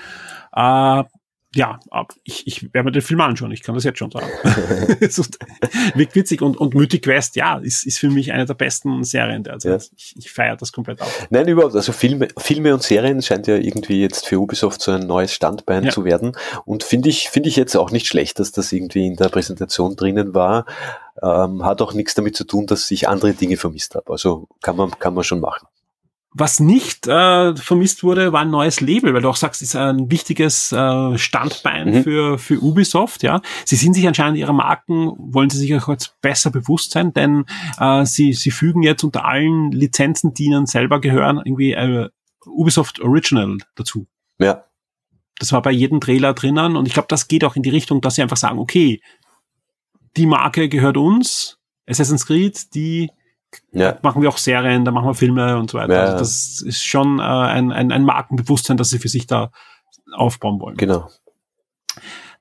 [0.55, 1.05] Äh,
[1.55, 1.81] ja,
[2.25, 4.27] ich, ich werde mir den Film anschauen, ich kann das jetzt schon sagen.
[5.95, 9.45] Wirkt witzig und, und Mythic Quest, ja, ist, ist für mich eine der besten Serien
[9.45, 9.83] derzeit.
[9.83, 9.89] Ja.
[9.97, 11.09] Ich, ich feiere das komplett ab.
[11.31, 11.75] Nein, überhaupt.
[11.75, 15.85] Also Filme, Filme und Serien scheint ja irgendwie jetzt für Ubisoft so ein neues Standbein
[15.85, 15.91] Ja.
[15.91, 16.33] zu werden.
[16.67, 19.97] Und finde ich, finde ich jetzt auch nicht schlecht, dass das irgendwie in der Präsentation
[19.97, 20.67] drinnen war.
[21.23, 24.13] Ähm, hat auch nichts damit zu tun, dass ich andere Dinge vermisst habe.
[24.13, 25.67] Also kann man, kann man schon machen.
[26.35, 29.77] Was nicht äh, vermisst wurde, war ein neues Label, weil du auch sagst, es ist
[29.77, 32.03] ein wichtiges äh, Standbein Mhm.
[32.03, 33.23] für, für Ubisoft.
[33.23, 37.15] Ja, Sie sind sich anscheinend ihrer Marken, wollen sie sich auch jetzt besser bewusst sein,
[37.15, 37.47] denn
[37.79, 42.09] äh, sie, sie fügen jetzt unter allen Lizenzen, die ihnen selber gehören, irgendwie äh,
[42.45, 44.07] Ubisoft Original dazu.
[44.39, 44.65] Ja,
[45.39, 48.01] Das war bei jedem Trailer drinnen und ich glaube, das geht auch in die Richtung,
[48.03, 49.01] dass sie einfach sagen, okay,
[50.17, 53.11] die Marke gehört uns, Assassin's Creed, die
[53.73, 55.95] ja, machen wir auch Serien, da machen wir Filme und so weiter.
[55.95, 59.51] Ja, also das ist schon äh, ein, ein, ein Markenbewusstsein, das sie für sich da
[60.15, 60.77] aufbauen wollen.
[60.77, 61.09] genau.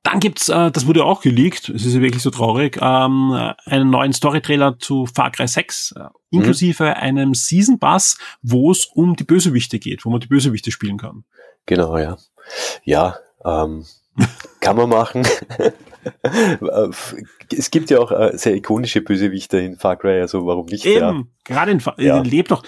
[0.04, 3.90] Dann gibt's, äh, das wurde auch geleakt, es ist ja wirklich so traurig, ähm, einen
[3.90, 9.26] neuen Story-Trailer zu Far Cry 6, äh, inklusive einem Season Pass, wo es um die
[9.26, 11.26] Bösewichte geht, wo man die Bösewichte spielen kann.
[11.66, 12.18] Genau, ja.
[12.86, 13.86] Ja, ähm,
[14.62, 15.28] kann man machen.
[17.56, 20.86] Es gibt ja auch äh, sehr ikonische Bösewichte in Far Cry, also warum nicht?
[20.86, 21.10] Ja.
[21.12, 22.20] Eben, gerade in Fa Ja.
[22.20, 22.64] äh, lebt doch,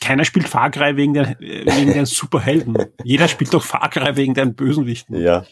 [0.00, 2.76] keiner spielt Far Cry wegen der, äh, wegen den Superhelden.
[3.04, 5.16] Jeder spielt doch Far Cry wegen den Bösenwichten.
[5.20, 5.44] ja.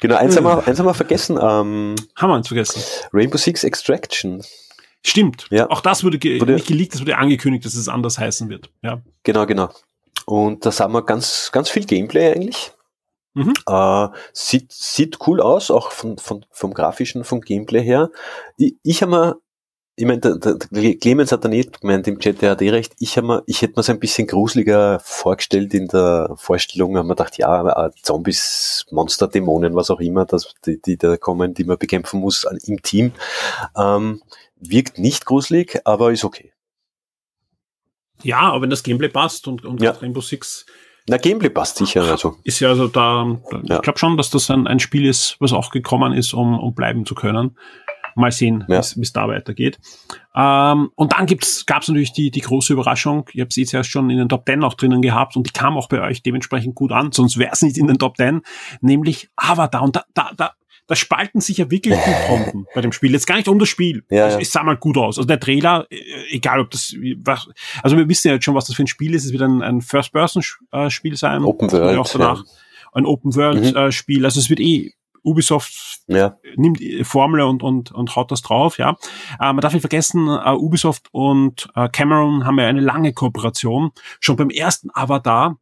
[0.00, 1.36] Genau, eins haben wir, eins haben wir vergessen.
[1.36, 2.80] Ähm, Haben wir uns vergessen.
[3.12, 4.42] Rainbow Six Extraction.
[5.04, 5.46] Stimmt.
[5.50, 5.68] Ja.
[5.68, 8.70] Auch das wurde, ge Wurde- nicht geleakt, das wurde angekündigt, dass es anders heißen wird.
[8.82, 9.02] Ja.
[9.24, 9.70] Genau, genau.
[10.26, 12.70] Und da haben wir ganz, ganz viel Gameplay eigentlich.
[13.34, 13.54] Mhm.
[13.66, 18.10] Äh, sieht, sieht cool aus, auch von, von, vom grafischen, vom Gameplay her.
[18.56, 19.36] Ich, ich habe mir,
[19.96, 22.94] ich meine, der, der Clemens hat da nicht gemeint im Chat, der hat eh recht,
[22.98, 27.08] ich, hab mir, ich hätte mir es ein bisschen gruseliger vorgestellt in der Vorstellung, haben
[27.08, 31.54] wir gedacht, ja, äh, Zombies, Monster, Dämonen, was auch immer, das, die, die da kommen,
[31.54, 33.12] die man bekämpfen muss an, im Team.
[33.76, 34.22] Ähm,
[34.56, 36.52] wirkt nicht gruselig, aber ist okay.
[38.22, 39.90] ja, aber wenn das Gameplay passt und, und Ja.
[39.92, 40.66] Rainbow Six
[41.08, 42.36] Na, Gameplay passt sicher, also.
[42.44, 43.26] ist ja also da,
[43.64, 43.76] Ja.
[43.76, 46.74] ich glaube schon, dass das ein, ein Spiel ist, was auch gekommen ist, um, um
[46.74, 47.56] bleiben zu können.
[48.14, 48.82] Mal sehen, Ja.
[48.96, 49.78] wie es da weitergeht.
[50.36, 53.24] Ähm, und dann gibt's, gab's natürlich die, die große Überraschung.
[53.32, 55.50] Ich habe sie jetzt erst schon in den Top 10 auch drinnen gehabt und die
[55.52, 58.42] kam auch bei euch dementsprechend gut an, sonst wäre es nicht in den Top 10,
[58.82, 59.82] nämlich Avatar.
[59.82, 60.52] Und da, da, da,
[60.92, 63.12] da spalten sich ja wirklich die Fronten bei dem Spiel.
[63.12, 64.04] Jetzt gar nicht um das Spiel.
[64.10, 64.40] Ja, es, ja.
[64.40, 65.16] es sah mal gut aus.
[65.16, 65.96] Also der Trailer, äh,
[66.28, 67.48] egal ob das, was,
[67.82, 69.24] also wir wissen ja jetzt schon, was das für ein Spiel ist.
[69.24, 71.44] Es wird ein, ein First-Person-Spiel sein.
[71.44, 72.44] Open World, Auch danach.
[72.44, 72.52] ja.
[72.92, 74.26] Ein Open-World-Spiel.
[74.26, 74.92] Also es wird eh
[75.24, 78.98] Ubisoft Ja, nimmt Formel und, und, und haut das drauf, ja.
[79.40, 83.92] Äh, man darf nicht vergessen, äh, Ubisoft und äh, Cameron haben ja eine lange Kooperation.
[84.20, 85.56] Schon beim ersten Avatar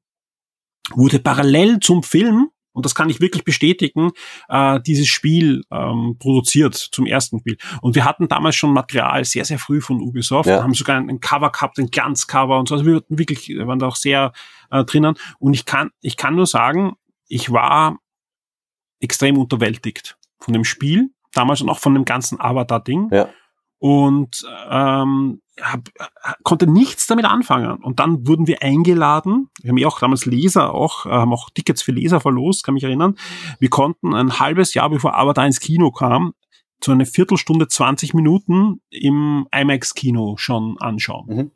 [0.92, 4.10] wurde parallel zum Film, und das kann ich wirklich bestätigen,
[4.48, 7.56] äh, dieses Spiel ähm, produziert zum ersten Spiel.
[7.82, 10.62] Und wir hatten damals schon Material sehr, sehr früh von Ubisoft, Ja.
[10.62, 12.74] haben sogar ein, ein Cover gehabt, ein Glanzcover und so.
[12.76, 14.32] Also wir hatten wirklich, wir waren da auch sehr
[14.70, 15.14] äh, drinnen.
[15.38, 16.92] Und ich kann, ich kann nur sagen,
[17.26, 17.98] ich war
[19.00, 23.08] extrem unterwältigt von dem Spiel, damals und auch von dem ganzen Avatar-Ding.
[23.12, 23.28] Ja.
[23.78, 25.88] Und ähm, hab,
[26.42, 27.82] konnte nichts damit anfangen.
[27.82, 29.48] Und dann wurden wir eingeladen.
[29.62, 32.74] Wir haben ja auch damals Leser auch, äh, haben auch Tickets für Leser verlost, kann
[32.74, 33.16] mich erinnern.
[33.58, 36.34] Wir konnten ein halbes Jahr, bevor Avatar ins Kino kam,
[36.80, 41.26] zu einer Viertelstunde, 20 Minuten im IMAX-Kino schon anschauen.
[41.28, 41.50] Mhm.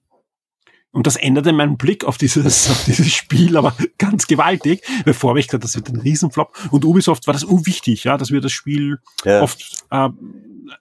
[0.94, 4.80] Und das änderte meinen Blick auf dieses, auf dieses Spiel aber ganz gewaltig.
[5.04, 6.56] Bevor ich gesagt, das wird ein Riesenflop.
[6.70, 9.42] Und Ubisoft war das unwichtig, ja, dass wir das Spiel ja.
[9.42, 10.10] oft äh, äh,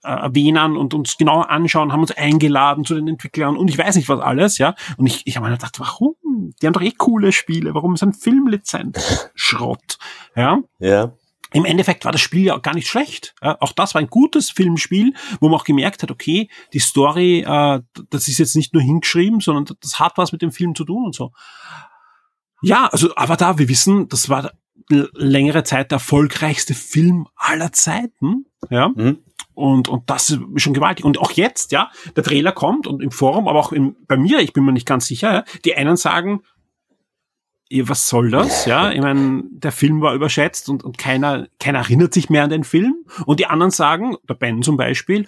[0.01, 4.09] erwähnen und uns genau anschauen, haben uns eingeladen zu den Entwicklern und ich weiß nicht
[4.09, 4.75] was alles, ja.
[4.97, 6.15] Und ich, ich habe mir gedacht, warum?
[6.61, 9.97] Die haben doch eh coole Spiele, warum ist ein Filmlizenz Schrott?
[10.35, 10.59] Ja.
[10.79, 11.13] Ja.
[11.53, 13.35] Im Endeffekt war das Spiel ja gar nicht schlecht.
[13.41, 17.41] Ja, auch das war ein gutes Filmspiel, wo man auch gemerkt hat, okay, die Story,
[17.41, 20.83] äh, das ist jetzt nicht nur hingeschrieben, sondern das hat was mit dem Film zu
[20.83, 21.31] tun und so.
[22.63, 24.51] Ja, also aber da, wir wissen, das war
[24.89, 28.45] längere Zeit der erfolgreichste Film aller Zeiten.
[28.69, 28.89] Ja.
[28.89, 29.22] Mhm.
[29.53, 31.05] Und, und das ist schon gewaltig.
[31.05, 34.39] Und auch jetzt, ja, der Trailer kommt und im Forum, aber auch im, bei mir,
[34.39, 36.41] ich bin mir nicht ganz sicher, ja, die einen sagen,
[37.81, 38.65] was soll das?
[38.65, 42.51] Ja, ich meine, der Film war überschätzt und, und keiner, keiner erinnert sich mehr an
[42.51, 43.05] den Film.
[43.25, 45.27] Und die anderen sagen, der Ben zum Beispiel,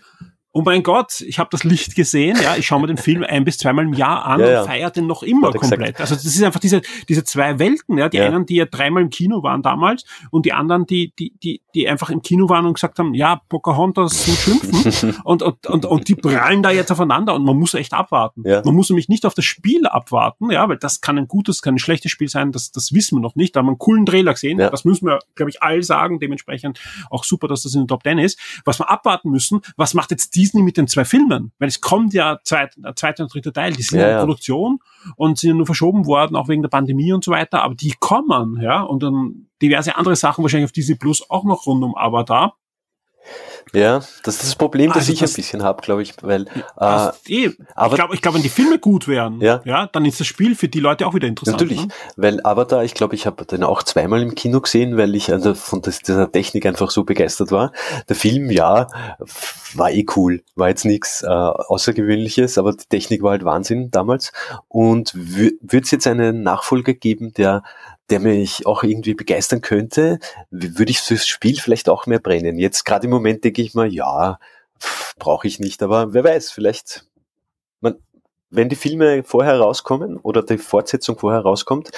[0.57, 3.43] oh mein Gott, ich habe das Licht gesehen, ja, ich schaue mir den Film ein
[3.43, 4.61] bis zweimal im Jahr an Ja, ja.
[4.61, 5.99] und feiere den noch immer Hat komplett.
[5.99, 8.27] Also das ist einfach diese, diese zwei Welten, ja, die Ja.
[8.27, 11.89] einen, die ja dreimal im Kino waren damals und die anderen, die, die, die, die
[11.89, 16.07] einfach im Kino waren und gesagt haben, ja, Pocahontas sind Schlümpfen und, und, und, und
[16.07, 18.43] die prallen da jetzt aufeinander und man muss echt abwarten.
[18.63, 21.75] Man muss nämlich nicht auf das Spiel abwarten, ja, weil das kann ein gutes, kann
[21.75, 23.57] ein schlechtes Spiel sein, das, das wissen wir noch nicht.
[23.57, 26.79] Da haben wir einen coolen Trailer gesehen, das müssen wir, glaube ich, all sagen, dementsprechend
[27.09, 28.39] auch super, dass das in den Top 10 ist.
[28.63, 31.51] Was wir abwarten müssen, was macht jetzt Disney mit den zwei Filmen?
[31.57, 34.19] Weil es kommt ja zweit, der zweite und dritte Teil, die sind Ja, in ja.
[34.19, 34.79] Produktion
[35.15, 37.93] und sind ja nur verschoben worden, auch wegen der Pandemie und so weiter, aber die
[37.99, 41.95] kommen, ja, und dann diverse andere Sachen wahrscheinlich auf Disney Plus auch noch rund um
[41.97, 42.55] Avatar.
[43.73, 46.45] Ja, das ist das Problem, das Also ich das- ein bisschen habe, glaube ich, weil
[46.79, 49.61] äh, eh, aber- ich glaube, ich glaub, wenn die Filme gut wären, Ja.
[49.65, 49.87] ja.
[49.91, 51.59] dann ist das Spiel für die Leute auch wieder interessant.
[51.59, 51.93] Natürlich, Ne?
[52.15, 55.53] weil Avatar, ich glaube, ich habe den auch zweimal im Kino gesehen, weil ich also
[55.55, 57.71] von das, dieser Technik einfach so begeistert war.
[58.07, 58.87] Der Film, ja,
[59.73, 64.31] war eh cool, war jetzt nichts äh, Außergewöhnliches, aber die Technik war halt Wahnsinn damals.
[64.67, 67.63] Und wird es jetzt einen Nachfolger geben, der
[68.09, 70.19] der mich auch irgendwie begeistern könnte,
[70.51, 72.57] würde ich fürs Spiel vielleicht auch mehr brennen.
[72.57, 74.39] Jetzt gerade im Moment denke ich mir, ja,
[75.17, 77.07] brauche ich nicht, aber wer weiß, vielleicht
[77.81, 77.95] man,
[78.49, 81.91] wenn die Filme vorher rauskommen oder die Fortsetzung vorher rauskommt,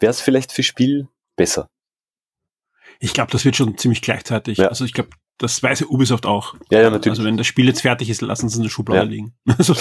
[0.00, 1.68] wäre es vielleicht für Spiel besser.
[3.00, 4.58] Ich glaube, das wird schon ziemlich gleichzeitig.
[4.58, 4.68] Ja.
[4.68, 6.54] Also ich glaube, das weiß ja Ubisoft auch.
[6.70, 7.18] Ja, ja, natürlich.
[7.18, 9.04] Also wenn das Spiel jetzt fertig ist, lassen sie es in der Schublade Ja.
[9.10, 9.34] liegen.
[9.58, 9.72] Also,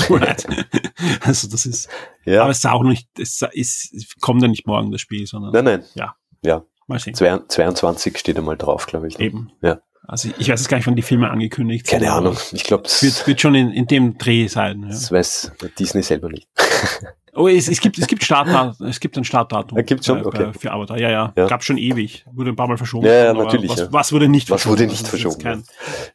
[1.21, 1.89] also das ist,
[2.25, 5.25] Ja, aber es ist auch nicht, es ist, es kommt ja nicht morgen das Spiel,
[5.27, 5.83] sondern nein, nein.
[5.95, 6.15] Ja.
[6.43, 7.13] Ja, mal sehen.
[7.15, 9.17] zwei- 22 steht einmal drauf, glaube ich.
[9.17, 9.25] ne?
[9.25, 9.51] Eben.
[9.61, 9.81] Ja.
[10.07, 12.37] Also ich, ich weiß jetzt gar nicht, wann die Filme angekündigt Keine sind, aber Ahnung.
[12.53, 14.83] Ich glaube, Es wird, wird schon in, in dem Dreh sein.
[14.83, 14.89] Ja.
[14.89, 16.47] das weiß Disney selber nicht.
[17.39, 19.77] Oh, es, es gibt, es gibt Startdatum, es gibt ein Startdatum.
[19.77, 20.19] Ah, gibt's schon?
[20.21, 20.45] bei- Okay.
[20.45, 21.33] bei- Für Avatar, ja, ja.
[21.35, 21.47] Ja.
[21.47, 22.25] Gab schon ewig.
[22.31, 23.05] Wurde ein paar Mal verschoben.
[23.05, 23.87] Ja, ja, natürlich, Was, ja.
[23.93, 24.79] was wurde nicht Was verschoben?
[24.81, 25.63] wurde nicht verschoben, Kein,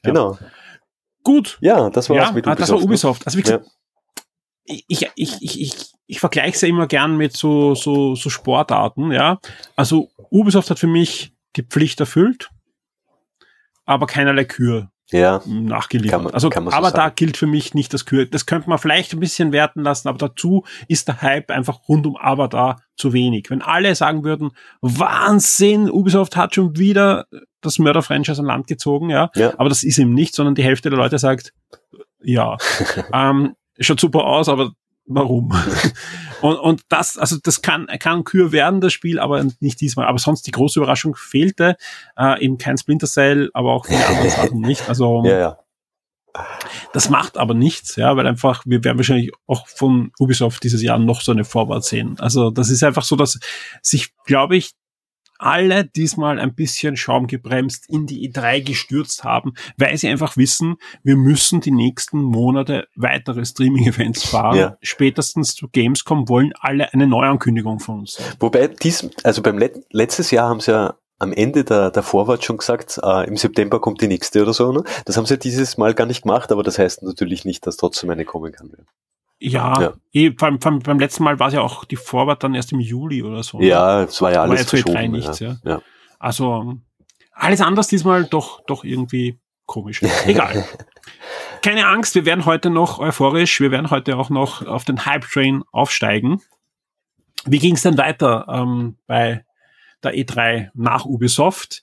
[0.02, 0.36] Genau.
[1.22, 1.58] gut.
[1.60, 2.60] Ja, das war's Ja, mit ah, Ubisoft.
[2.60, 2.84] das war ne?
[2.84, 3.26] Ubisoft.
[3.26, 3.66] Also wie gesagt,
[4.64, 9.10] ich, ich, ich, ich, ich vergleiche es ja immer gern mit so, so, so Sportarten,
[9.12, 9.38] ja.
[9.76, 12.50] Also Ubisoft hat für mich die Pflicht erfüllt,
[13.84, 16.10] aber keinerlei Kür Ja, nachgeliefert.
[16.12, 17.12] Kann man- also, so aber da sagen.
[17.16, 18.26] gilt für mich nicht das Kür.
[18.26, 22.06] Das könnte man vielleicht ein bisschen werten lassen, aber dazu ist der Hype einfach rund
[22.06, 23.50] um Avatar zu wenig.
[23.50, 27.26] Wenn alle sagen würden, Wahnsinn, Ubisoft hat schon wieder
[27.60, 29.30] das Mörder-Franchise an Land gezogen, ja.
[29.34, 29.52] Ja.
[29.58, 31.52] Aber das ist eben nicht, sondern die Hälfte der Leute sagt,
[32.22, 32.56] ja,
[33.12, 34.72] ähm, schaut super aus, aber
[35.06, 35.52] warum?
[36.42, 40.06] und, und das, also das kann, kann Kür werden, das Spiel, aber nicht diesmal.
[40.06, 41.76] Aber sonst die große Überraschung fehlte,
[42.18, 44.88] äh, eben kein Splinter Cell, aber auch viele andere Sachen nicht.
[44.88, 45.58] Also ja, ja.
[46.92, 50.98] das macht aber nichts, ja, weil einfach, wir werden wahrscheinlich auch von Ubisoft dieses Jahr
[50.98, 52.16] noch so eine Vorwärts sehen.
[52.18, 53.38] Also das ist einfach so, dass
[53.80, 54.72] sich, glaube ich,
[55.42, 60.76] alle diesmal ein bisschen Schaum gebremst in die E3 gestürzt haben, weil sie einfach wissen,
[61.02, 64.56] wir müssen die nächsten Monate weitere Streaming-Events fahren.
[64.56, 64.76] Ja.
[64.82, 68.18] Spätestens zu Gamescom wollen alle eine Neuankündigung von uns.
[68.38, 72.44] Wobei dies, also beim Let letztes Jahr haben sie ja am Ende der, der Vorwort
[72.44, 74.72] schon gesagt, äh, im September kommt die nächste oder so.
[74.72, 74.82] Ne?
[75.04, 78.10] Das haben sie dieses Mal gar nicht gemacht, aber das heißt natürlich nicht, dass trotzdem
[78.10, 78.72] eine kommen kann.
[79.44, 79.92] Ja, Ja.
[80.12, 82.80] Eh, beim, beim, beim letzten Mal war es ja auch die Vorwart dann erst im
[82.80, 83.58] Juli oder so.
[83.58, 83.66] ne?
[83.66, 85.10] Ja, es war ja War alles ja zu E3 verschoben.
[85.12, 85.56] nichts, ja.
[85.64, 85.70] ja.
[85.70, 85.82] Ja.
[86.18, 86.74] Also
[87.32, 90.02] alles anders diesmal doch, doch irgendwie komisch.
[90.26, 90.64] Egal.
[91.62, 95.62] Keine Angst, wir werden heute noch euphorisch, wir werden heute auch noch auf den Hype-Train
[95.72, 96.40] aufsteigen.
[97.44, 99.44] Wie ging es denn weiter ähm, bei
[100.04, 101.82] der E3 nach Ubisoft?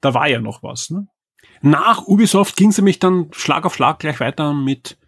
[0.00, 0.90] Da war ja noch was.
[0.90, 1.06] Ne?
[1.62, 4.98] Nach Ubisoft ging es nämlich dann Schlag auf Schlag gleich weiter mit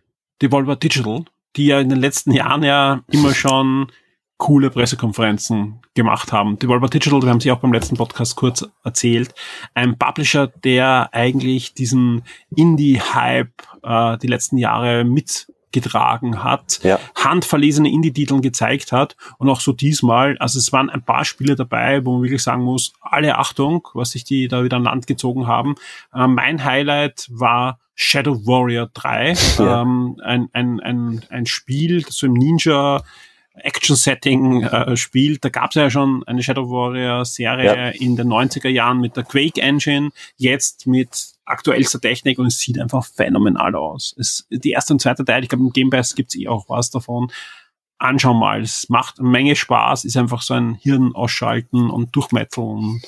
[0.43, 1.25] Devolver Digital,
[1.57, 3.91] die ja in den letzten Jahren ja immer schon
[4.39, 6.59] coole Pressekonferenzen gemacht haben.
[6.59, 9.35] Devolver Digital, wir haben sie auch beim letzten Podcast kurz erzählt,
[9.75, 12.23] ein Publisher, der eigentlich diesen
[12.55, 16.99] Indie-Hype äh, die letzten Jahre mit getragen hat, Ja.
[17.15, 22.05] handverlesene Indie-Titeln gezeigt hat und auch so diesmal, also es waren ein paar Spiele dabei,
[22.05, 25.47] wo man wirklich sagen muss, alle Achtung, was sich die da wieder an Land gezogen
[25.47, 25.75] haben.
[26.15, 29.83] Äh, mein Highlight war Shadow Warrior 3, Ja.
[29.83, 33.03] ähm, ein, ein, ein, ein Spiel, das so im Ninja
[33.61, 35.45] Action-Setting äh, spielt.
[35.45, 37.89] Da gab es ja schon eine Shadow Warrior-Serie Ja.
[37.91, 42.79] in den 90er Jahren mit der Quake Engine, jetzt mit aktuellster Technik und es sieht
[42.79, 44.15] einfach phänomenal aus.
[44.19, 46.91] Es, die erste und zweite Teil, ich glaube im Game Pass gibt's eh auch was
[46.91, 47.31] davon.
[47.99, 53.01] Anschauen mal, es macht eine Menge Spaß, ist einfach so ein Hirn ausschalten und durchmetzeln,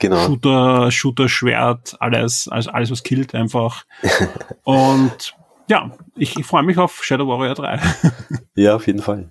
[0.00, 0.24] Genau.
[0.24, 3.84] Shooter, Shooter, Schwert, alles, also alles was killt einfach.
[4.64, 5.36] und
[5.68, 7.80] ja, ich, ich freue mich auf Shadow Warrior 3.
[8.56, 9.30] Ja, auf jeden Fall.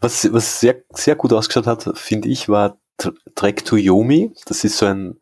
[0.00, 2.78] Was, was sehr, sehr gut ausgeschaut hat, finde ich, war
[3.34, 4.32] Trek to Yomi.
[4.46, 5.18] Das ist so ein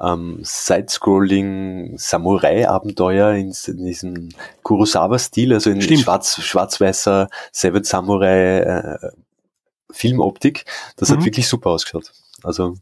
[0.00, 4.28] ähm, Side-Scrolling Samurai-Abenteuer in, in diesem
[4.62, 6.00] Kurosawa-Stil, also in Stimmt.
[6.00, 8.98] schwarz, schwarz-weißer Seven Samurai äh,
[9.90, 10.64] Filmoptik.
[10.96, 11.16] Das Mhm.
[11.16, 12.12] hat wirklich super ausgeschaut.
[12.42, 12.74] Also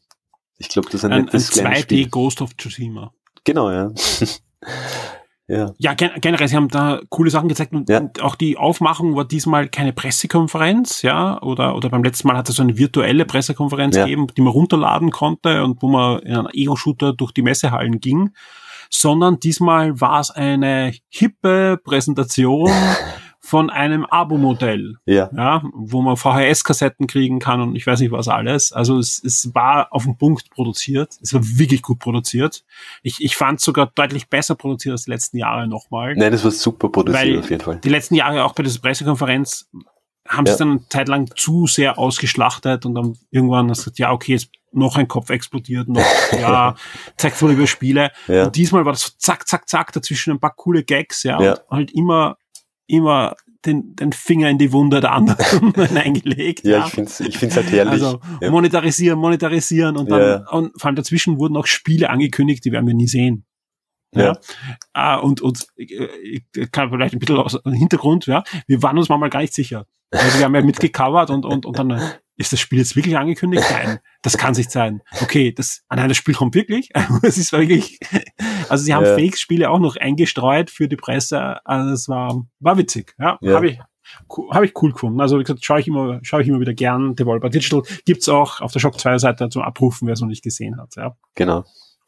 [0.59, 2.09] ich glaube, das ist ein, Ein, ein nettes kleines 2D Spiel.
[2.09, 3.12] Ghost of Tsushima.
[3.44, 3.90] Genau, ja.
[5.49, 5.72] ja.
[5.78, 7.99] Ja, gen generell, sie haben da coole Sachen gezeigt und, Ja.
[7.99, 12.49] und auch die Aufmachung war diesmal keine Pressekonferenz, ja, oder, oder beim letzten Mal hat
[12.49, 14.05] es so eine virtuelle Pressekonferenz Ja.
[14.05, 18.30] gegeben, die man runterladen konnte und wo man in einem Ego-Shooter durch die Messehallen ging,
[18.90, 22.70] sondern diesmal war es eine hippe Präsentation
[23.45, 25.28] von einem Abo-Modell Ja.
[25.36, 28.72] ja, wo man VHS-Kassetten kriegen kann und ich weiß nicht was alles.
[28.72, 31.18] Also es, es war auf den Punkt produziert.
[31.20, 32.64] Es war wirklich gut produziert.
[33.03, 36.14] Ich, ich fand es sogar deutlich besser produziert als die letzten Jahre nochmal.
[36.14, 37.80] Nein, das war super produziert auf jeden Fall.
[37.82, 39.68] Die letzten Jahre auch bei dieser Pressekonferenz
[40.28, 40.53] haben sie Ja.
[40.53, 44.12] es dann eine Zeit lang zu sehr ausgeschlachtet und dann irgendwann hast du gesagt, ja,
[44.12, 46.01] okay, jetzt noch ein Kopf explodiert, noch,
[46.32, 46.76] ja,
[47.16, 48.12] zeigt mal über Spiele.
[48.28, 48.45] Ja.
[48.45, 51.53] Und diesmal war das so zack, zack, zack, dazwischen ein paar coole Gags, ja, Ja.
[51.68, 52.36] und halt immer,
[52.87, 56.64] immer den, den Finger in die Wunde der anderen eingelegt.
[56.64, 57.93] Ja, ich finde es ich find's halt herrlich.
[57.93, 58.51] Also ja.
[58.51, 60.51] monetarisieren, monetarisieren und dann, Ja.
[60.51, 63.45] und vor allem dazwischen wurden auch Spiele angekündigt, die werden wir nie sehen.
[64.14, 64.37] Ja.
[64.93, 68.45] Ah, und, und äh, ich kann vielleicht ein bisschen aus dem Hintergrund, ja.
[68.66, 69.87] Wir waren uns manchmal gar nicht sicher.
[70.11, 72.01] Also wir haben ja mitgecovert und, und, und dann äh,
[72.43, 73.64] ist das Spiel jetzt wirklich angekündigt?
[73.70, 75.01] Nein, das kann nicht sein.
[75.22, 76.90] Okay, das, ah nein, das Spiel kommt wirklich.
[77.22, 77.99] Es ist wirklich,
[78.68, 79.14] also sie haben Ja.
[79.14, 81.64] Fake-Spiele auch noch eingestreut für die Presse.
[81.64, 83.38] Also es war, war witzig, ja.
[83.40, 83.55] Ja.
[83.55, 83.78] Habe ich,
[84.51, 85.20] habe ich cool gefunden.
[85.20, 87.14] Also wie gesagt, schaue ich immer, schaue ich immer wieder gern.
[87.16, 90.43] Devolver Digital gibt's auch auf der Shock 2 Seite zum Abrufen, wer es noch nicht
[90.43, 91.16] gesehen hat, ja.
[91.34, 91.64] Genau.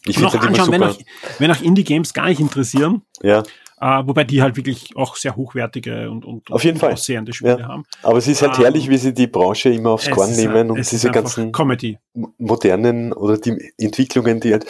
[0.07, 0.99] Ich finde auch halt immer anschauen, wenn auch,
[1.39, 3.43] wenn auch Indie-Games gar nicht interessieren, Ja,
[3.81, 6.93] äh, wobei die halt wirklich auch sehr hochwertige und, und Auf jeden und Fall.
[6.93, 7.69] aussehende Spiele Ja.
[7.69, 7.85] haben.
[8.03, 10.71] aber es ist halt Ähm, herrlich, wie sie die Branche immer aufs Korn ist, nehmen
[10.71, 11.99] und es diese ganzen Comedy.
[12.39, 14.67] modernen oder die Entwicklungen, die halt,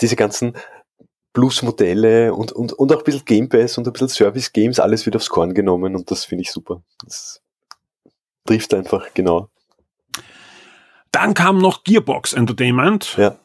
[0.00, 0.56] diese ganzen
[1.32, 5.14] Plus-Modelle und, und, und auch ein bisschen Game Pass und ein bisschen Service-Games, alles wird
[5.16, 6.82] aufs Korn genommen und das finde ich super.
[7.04, 7.40] Das
[8.46, 9.48] trifft einfach genau.
[11.12, 13.14] Dann kam noch Gearbox Entertainment.
[13.16, 13.36] Ja.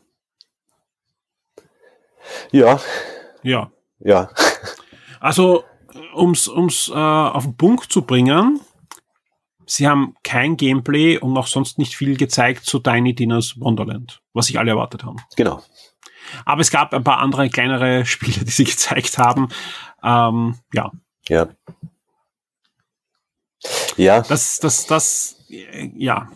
[2.51, 2.79] Ja,
[3.43, 3.71] Ja.
[3.99, 4.29] ja,
[5.25, 5.63] Also,
[6.15, 8.61] ums, ums äh, auf den Punkt zu bringen,
[9.65, 14.45] sie haben kein Gameplay und auch sonst nicht viel gezeigt zu Tiny Dinners Wonderland, was
[14.45, 15.17] sich alle erwartet haben.
[15.35, 15.63] genau.
[16.45, 19.49] Aber es gab ein paar andere kleinere Spiele, die sie gezeigt haben.
[20.03, 20.91] Ähm, ja,
[21.27, 21.47] Ja.
[23.97, 26.29] Ja, das, das, das, äh, ja.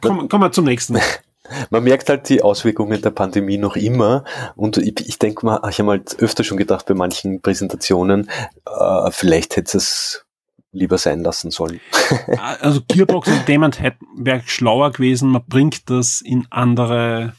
[0.00, 0.96] Kommen kommen wir zum nächsten.
[1.70, 4.24] Man merkt halt die Auswirkungen der Pandemie noch immer
[4.56, 8.28] und ich, ich denke mal, ich habe mal öfter schon gedacht bei manchen Präsentationen,
[8.66, 10.24] äh, vielleicht hätte es
[10.72, 11.80] lieber sein lassen sollen.
[12.60, 17.34] Also Gearbox Entertainment hätte- wäre schlauer gewesen, man bringt das in andere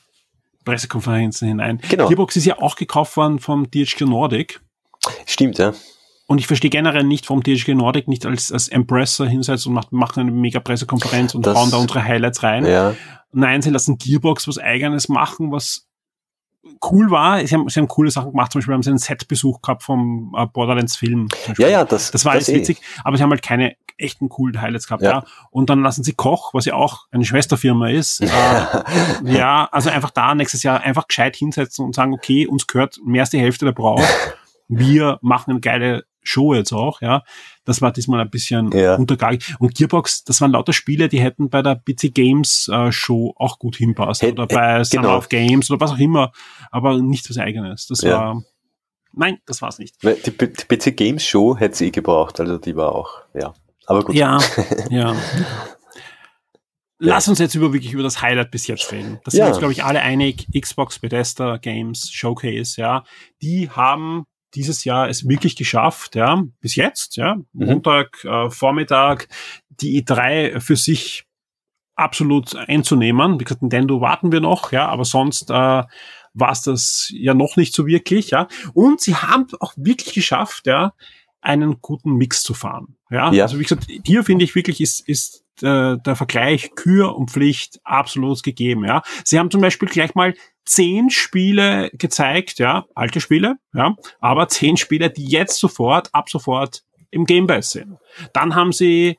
[0.66, 1.82] Pressekonferenzen hinein.
[1.90, 2.08] Genau.
[2.08, 4.62] Gearbox ist ja auch gekauft worden vom THQ Nordic.
[5.26, 5.74] Stimmt, ja.
[6.26, 9.92] Und ich verstehe generell nicht, warum THQ Nordic nicht als, als Empressor hinsetzt und macht,
[9.92, 12.66] macht eine mega Pressekonferenz und Das- hauen da unsere Highlights rein.
[12.66, 12.96] Ja,
[13.36, 15.88] Nein, sie lassen Gearbox was eigenes machen, was
[16.92, 17.46] cool war.
[17.46, 18.52] Sie haben, sie haben coole Sachen gemacht.
[18.52, 21.28] Zum Beispiel haben sie einen Setbesuch gehabt vom äh, Borderlands Film.
[21.58, 22.56] ja, ja das, Das war alles eh.
[22.56, 25.04] witzig, aber sie haben halt keine echten coolen Highlights gehabt.
[25.04, 25.10] Ja.
[25.12, 25.24] Ja.
[25.52, 28.22] Und dann lassen sie Koch, was ja auch eine Schwesterfirma ist.
[28.22, 28.28] äh,
[29.26, 33.22] ja, also einfach da nächstes Jahr einfach gescheit hinsetzen und sagen, okay, uns gehört mehr
[33.24, 34.02] als die Hälfte der Brauch.
[34.68, 37.24] Wir machen eine geile Show jetzt auch, ja.
[37.66, 38.96] Das war diesmal ein bisschen Ja.
[38.96, 39.40] untergegangen.
[39.60, 43.60] Und Gearbox, das waren lauter Spiele, die hätten bei der PC Games äh, Show auch
[43.60, 44.22] gut hinpasst.
[44.24, 45.18] Hätt- oder bei hätt- Summer genau.
[45.18, 46.32] of Games oder was auch immer.
[46.72, 47.88] Aber nicht was eigenes.
[47.88, 48.18] Das Ja.
[48.18, 48.44] war,
[49.14, 49.96] nein, das war's nicht.
[50.04, 50.32] Die, die
[50.78, 53.54] PC Games Show hätte sie eh gebraucht, also die war auch, ja.
[53.86, 54.16] Aber gut.
[54.16, 54.40] Ja,
[54.90, 55.16] ja.
[57.00, 59.20] Lass uns jetzt über wirklich über das Highlight bis jetzt reden.
[59.26, 59.48] Da sind Ja.
[59.48, 60.48] uns, glaube ich, alle einig.
[60.58, 63.04] Xbox, Bethesda, Games, Showcase, ja.
[63.42, 64.26] Die haben
[64.56, 67.66] dieses Jahr es wirklich geschafft, ja, bis jetzt, ja, Mhm.
[67.66, 69.28] Montag, äh, Vormittag,
[69.70, 71.26] die E3 für sich
[71.96, 73.40] absolut einzunehmen.
[73.40, 75.54] Wie gesagt, Nintendo warten wir noch, ja, aber sonst äh,
[76.36, 78.48] war es das ja noch nicht so wirklich, ja.
[78.74, 80.94] Und sie haben auch wirklich geschafft, ja,
[81.42, 82.96] einen guten Mix zu fahren.
[83.12, 83.44] Ja, Ja.
[83.44, 87.80] also wie gesagt, hier finde ich wirklich ist, ist äh, der Vergleich Kür und Pflicht
[87.84, 88.86] absolut gegeben.
[88.86, 90.34] Ja, sie haben zum Beispiel gleich mal
[90.66, 96.84] zehn Spiele gezeigt, ja, alte Spiele, ja, aber zehn Spiele, die jetzt sofort, ab sofort
[97.12, 97.98] im Game Pass sind.
[98.34, 99.18] Dann haben sie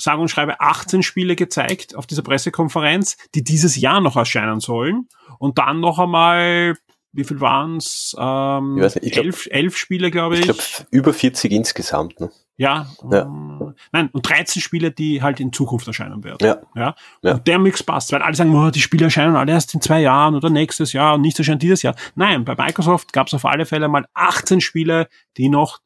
[0.00, 5.08] sage und schreibe 18 Spiele gezeigt auf dieser Pressekonferenz, die dieses Jahr noch erscheinen sollen.
[5.38, 6.76] Und dann noch einmal,
[7.12, 7.36] wie viel?
[7.38, 10.40] Ähm, Ich weiß nicht, ich glaub- elf, elf Spiele, glaube ich.
[10.40, 12.20] Ich glaube, über 40 insgesamt.
[12.20, 12.30] Ne?
[12.56, 13.22] Ja, Ja.
[13.22, 16.46] ähm, nein, und 13 Spiele, die halt in Zukunft erscheinen werden.
[16.46, 16.58] Ja.
[16.74, 16.94] ja?
[17.22, 17.34] Ja.
[17.34, 20.00] Und der Mix passt, weil alle sagen, oh, die Spiele erscheinen alle erst in zwei
[20.02, 21.94] Jahren oder nächstes Jahr und nichts erscheint dieses Jahr.
[22.16, 25.78] Nein, bei Microsoft gab es auf alle Fälle mal 18 Spiele, die noch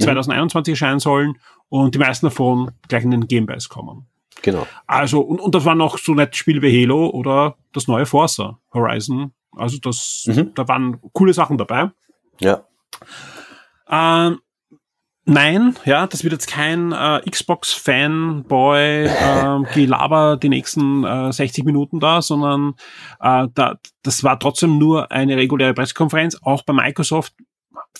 [0.00, 0.04] Mhm.
[0.04, 1.38] 2021 erscheinen sollen
[1.68, 4.06] und die meisten davon gleich in den Game Pass kommen.
[4.42, 4.66] Genau.
[4.88, 8.58] Also, und, und das waren noch so nette Spiele wie Halo oder das neue Forza
[8.74, 9.32] Horizon.
[9.56, 10.52] Also das, Mhm.
[10.54, 11.90] da waren coole Sachen dabei.
[12.40, 12.64] Ja.
[13.88, 14.38] Ähm,
[15.24, 22.00] nein, ja, das wird jetzt kein äh, Xbox-Fanboy ähm, Gelaber die nächsten äh, 60 Minuten
[22.00, 22.74] da, sondern
[23.20, 26.38] äh, da, das war trotzdem nur eine reguläre Pressekonferenz.
[26.42, 27.34] Auch bei Microsoft,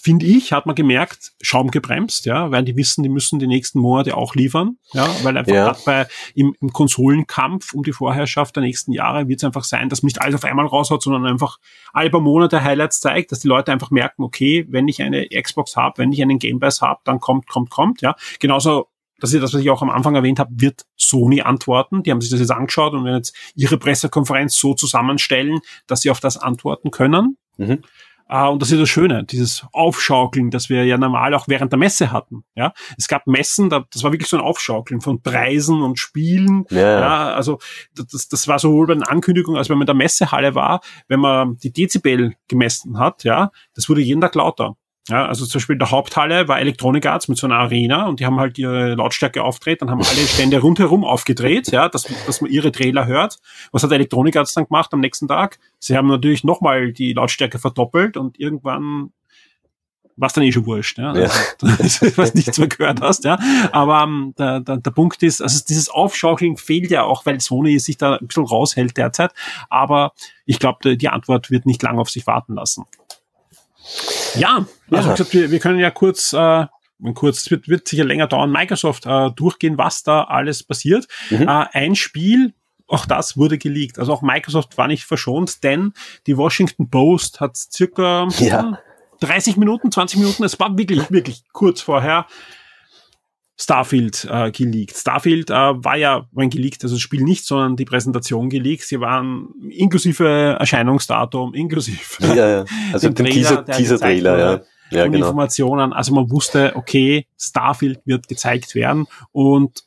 [0.00, 3.78] finde ich, hat man gemerkt, Schaum gebremst, ja, weil die wissen, die müssen die nächsten
[3.78, 5.64] Monate auch liefern, ja, weil einfach Ja.
[5.66, 9.88] gerade bei im, im Konsolenkampf um die Vorherrschaft der nächsten Jahre wird es einfach sein,
[9.88, 11.58] dass man nicht alles auf einmal raushaut, sondern einfach
[11.92, 15.76] alle paar Monate Highlights zeigt, dass die Leute einfach merken, okay, wenn ich eine Xbox
[15.76, 18.16] habe, wenn ich einen Game Pass habe, dann kommt, kommt, kommt, ja.
[18.40, 18.88] Genauso,
[19.20, 22.02] das ist das, was ich auch am Anfang erwähnt habe, wird Sony antworten.
[22.02, 26.10] Die haben sich das jetzt angeschaut und werden jetzt ihre Pressekonferenz so zusammenstellen, dass sie
[26.10, 27.36] auf das antworten können.
[27.56, 27.82] Mhm.
[28.28, 31.78] Äh, und das ist das Schöne, dieses Aufschaukeln, das wir ja normal auch während der
[31.78, 32.44] Messe hatten.
[32.54, 36.64] Ja, es gab Messen, da, das war wirklich so ein Aufschaukeln von Preisen und Spielen.
[36.70, 37.00] Ja, ja.
[37.00, 37.58] Ja, also
[37.94, 41.20] das, das war sowohl bei den Ankündigungen, als wenn man in der Messehalle war, wenn
[41.20, 44.76] man die Dezibel gemessen hat, ja, das wurde jeden Tag lauter.
[45.08, 48.20] Ja, also zum Beispiel in der Haupthalle war Electronic Arts mit so einer Arena und
[48.20, 52.40] die haben halt ihre Lautstärke aufgedreht, dann haben alle Stände rundherum aufgedreht, ja, dass, dass
[52.40, 53.38] man ihre Trailer hört.
[53.72, 55.58] Was hat Electronic Arts dann gemacht am nächsten Tag?
[55.80, 59.10] Sie haben natürlich nochmal die Lautstärke verdoppelt und irgendwann
[60.16, 61.16] war es dann eh schon wurscht, ja.
[61.16, 61.30] Ja.
[61.62, 63.38] Also, was nichts mehr gehört hast, ja.
[63.72, 67.80] Aber ähm, der, der, der Punkt ist, also dieses Aufschaukeln fehlt ja auch, weil Sony
[67.80, 69.32] sich da ein bisschen raushält derzeit.
[69.68, 70.12] Aber
[70.46, 72.84] ich glaube, die Antwort wird nicht lange auf sich warten lassen.
[74.34, 75.14] Ja, also Ja.
[75.14, 76.66] gesagt, wir, wir können ja kurz, äh,
[77.14, 81.06] kurz, es wird, wird sicher länger dauern, Microsoft äh, durchgehen, was da alles passiert.
[81.30, 81.42] Mhm.
[81.48, 82.54] Äh, ein Spiel,
[82.86, 83.98] auch das wurde geleakt.
[83.98, 85.92] Also auch Microsoft war nicht verschont, denn
[86.26, 88.62] die Washington Post hat circa Ja.
[88.62, 88.76] hm,
[89.20, 92.26] 30 Minuten, 20 Minuten, es war wirklich, wirklich kurz vorher
[93.62, 94.96] Starfield äh, geleakt.
[94.96, 98.82] Starfield äh, war ja mein geleakt, also das Spiel nicht, sondern die Präsentation geleakt.
[98.82, 102.64] Sie waren inklusive Erscheinungsdatum, inklusive Ja, ja.
[102.92, 104.60] Also Den den, Trailer, Teaser, Teaser Trailer, ja.
[104.90, 105.26] Ja, genau.
[105.26, 105.92] Informationen.
[105.92, 109.84] Also man wusste, okay, Starfield wird gezeigt werden und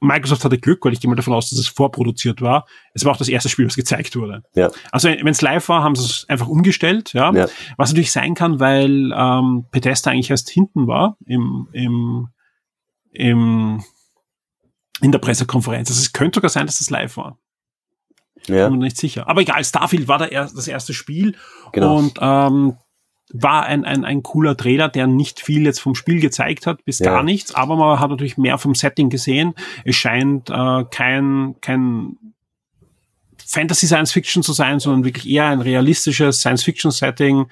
[0.00, 2.66] Microsoft hatte Glück, weil ich gehe mal davon aus, dass es vorproduziert war.
[2.94, 4.42] Es war auch das erste Spiel, was gezeigt wurde.
[4.56, 4.70] Ja.
[4.90, 7.32] Also wenn es live war, haben sie es einfach umgestellt, ja.
[7.32, 7.46] Ja.
[7.76, 12.28] Was natürlich sein kann, weil ähm, Bethesda eigentlich erst hinten war im, im,
[13.12, 13.82] im
[15.00, 15.90] in der Pressekonferenz.
[15.90, 17.38] Also es könnte sogar sein, dass das live war.
[18.46, 19.28] Ja, Bin mir nicht sicher.
[19.28, 21.36] Aber egal, Starfield war der er das erste Spiel
[21.72, 21.98] genau.
[21.98, 22.76] und ähm,
[23.32, 26.98] war ein, ein, ein cooler Trailer, der nicht viel jetzt vom Spiel gezeigt hat, bis
[26.98, 27.12] Ja.
[27.12, 29.54] gar nichts, aber man hat natürlich mehr vom Setting gesehen.
[29.84, 32.16] Es scheint äh, kein, kein
[33.44, 37.46] Fantasy Science Fiction zu sein, sondern wirklich eher ein realistisches Science Fiction Setting,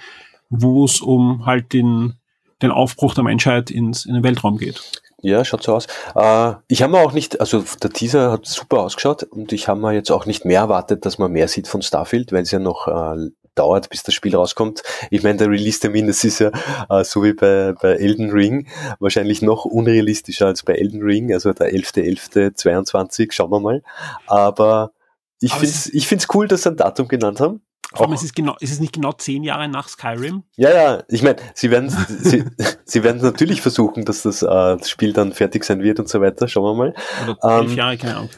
[0.51, 2.15] wo es um halt den,
[2.63, 5.03] den Aufbruch der Menschheit ins, in den Weltraum geht.
[5.23, 5.87] Ja, schaut so aus.
[6.15, 9.81] Äh, ich habe mir auch nicht, also der Teaser hat super ausgeschaut und ich habe
[9.81, 12.59] mir jetzt auch nicht mehr erwartet, dass man mehr sieht von Starfield, weil es ja
[12.59, 14.83] noch äh, dauert, bis das Spiel rauskommt.
[15.11, 16.51] Ich meine, der Release-Termin, das ist ja
[16.89, 18.69] äh, so wie bei, bei Elden Ring,
[18.99, 23.83] wahrscheinlich noch unrealistischer als bei Elden Ring, also der 11.11.22, schauen wir mal.
[24.27, 24.93] Aber
[25.41, 27.63] ich finde es es ich find's cool, dass sie ein Datum genannt haben.
[27.93, 30.45] Vor allem, es ist genau, es ist nicht genau zehn Jahre nach Skyrim.
[30.57, 32.45] Ja, ja, ich meine, sie werden, sie,
[32.85, 36.21] sie werden natürlich versuchen, dass das, äh, das Spiel dann fertig sein wird und so
[36.21, 36.47] weiter.
[36.47, 36.95] Schauen wir mal.
[37.25, 38.31] Oder elf Ähm, Jahre, keine Ahnung.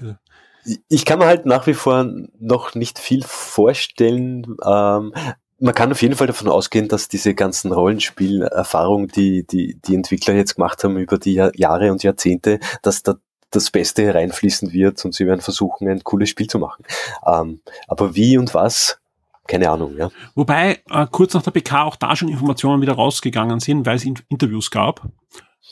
[0.89, 2.07] Ich kann mir halt nach wie vor
[2.39, 4.57] noch nicht viel vorstellen.
[4.65, 5.13] Ähm,
[5.59, 10.35] man kann auf jeden Fall davon ausgehen, dass diese ganzen Rollenspielerfahrungen, die, die die Entwickler
[10.35, 13.17] jetzt gemacht haben über die Jahr- Jahre und Jahrzehnte, dass da
[13.51, 16.85] das Beste hereinfließen wird und sie werden versuchen, ein cooles Spiel zu machen.
[17.27, 18.99] Ähm, aber wie und was,
[19.47, 20.11] keine Ahnung, ja.
[20.34, 24.05] Wobei äh, kurz nach der PK auch da schon Informationen wieder rausgegangen sind, weil es
[24.05, 25.03] in Interviews gab.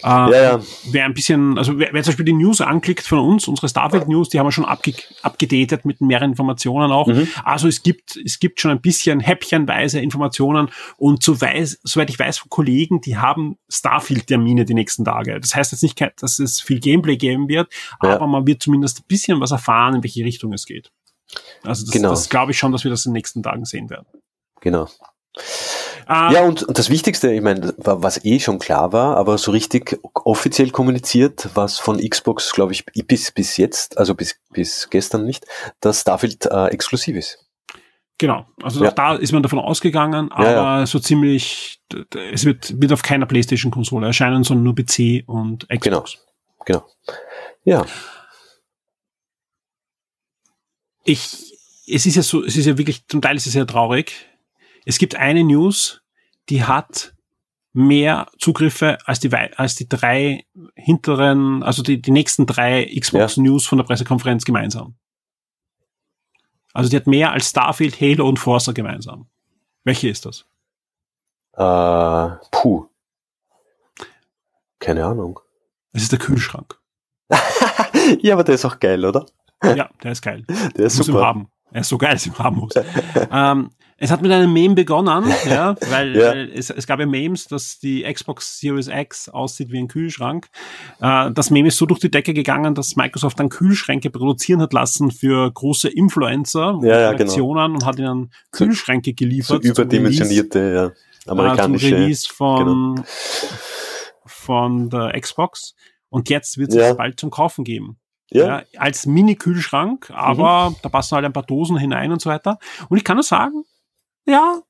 [0.02, 0.60] Äh, Ja, ja.
[0.90, 4.08] Wer ein bisschen, also wer, wer zum Beispiel die News anklickt von uns, unsere Starfield
[4.08, 7.06] News, die haben wir schon abge abgedatet mit mehreren Informationen auch.
[7.06, 7.28] Mhm.
[7.44, 12.18] Also es gibt, es gibt schon ein bisschen häppchenweise Informationen und so weiß, soweit ich
[12.18, 15.38] weiß von Kollegen, die haben Starfield-Termine die nächsten Tage.
[15.38, 17.68] Das heißt jetzt nicht, dass es viel Gameplay geben wird,
[18.02, 18.14] Ja.
[18.14, 20.90] aber man wird zumindest ein bisschen was erfahren, in welche Richtung es geht.
[21.64, 22.10] Also das, Genau.
[22.10, 24.06] das glaube ich schon, dass wir das in den nächsten Tagen sehen werden.
[24.60, 24.88] Genau.
[26.08, 29.38] Äh, Ja, und, und das Wichtigste, ich meine, wa- was eh schon klar war, aber
[29.38, 34.88] so richtig offiziell kommuniziert, was von Xbox, glaube ich, bis, bis jetzt, also bis, bis
[34.90, 35.46] gestern nicht,
[35.80, 37.46] dass Starfield äh, exklusiv ist.
[38.18, 38.90] Genau, also Ja.
[38.90, 41.80] da ist man davon ausgegangen, aber Ja, so ziemlich,
[42.32, 46.18] es wird, wird auf keiner PlayStation-Konsole erscheinen, sondern nur PC und Xbox.
[46.66, 46.84] Genau.
[47.64, 47.86] Ja,
[51.10, 51.56] Ich,
[51.88, 54.12] es ist ja so, es ist ja wirklich, zum Teil ist es ja traurig.
[54.84, 56.02] Es gibt eine News,
[56.48, 57.14] die hat
[57.72, 60.44] mehr Zugriffe als die, als die drei
[60.74, 64.94] hinteren, also die, die nächsten drei Xbox News von der Pressekonferenz gemeinsam.
[66.72, 69.28] Also die hat mehr als Starfield, Halo und Forza gemeinsam.
[69.84, 70.46] Welche ist das?
[71.60, 72.86] äh, puh.
[74.78, 75.40] Keine Ahnung.
[75.92, 76.78] Es ist der Kühlschrank.
[78.20, 79.26] ja, aber der ist auch geil, oder?
[79.62, 80.44] Ja, der ist geil.
[80.76, 81.26] Der ist muss super.
[81.26, 81.48] haben.
[81.72, 82.72] Er ist so geil, dass ich ihn haben muss.
[83.30, 83.70] ähm,
[84.02, 86.28] es hat mit einem Meme begonnen, ja, weil, Ja.
[86.30, 90.48] weil es, es gab ja Memes, dass die Xbox Series X aussieht wie ein Kühlschrank.
[91.02, 94.72] Äh, das Meme ist so durch die Decke gegangen, dass Microsoft dann Kühlschränke produzieren hat
[94.72, 97.10] lassen für große Influencer und Ja, ja, genau.
[97.10, 99.62] Redaktionen und hat ihnen Kühlschränke So geliefert.
[99.62, 101.86] zum überdimensionierte, ja, Release, äh, zum amerikanische.
[101.94, 103.04] Release von, genau.
[104.26, 105.74] von der Xbox.
[106.08, 106.90] Und jetzt wird es Ja.
[106.90, 107.98] es bald zum Kaufen geben.
[108.30, 112.58] Ja, Ja, als Mini-Kühlschrank, aber da passen halt ein paar Dosen hinein und so weiter.
[112.88, 113.64] Und ich kann nur sagen,
[114.26, 114.60] ja,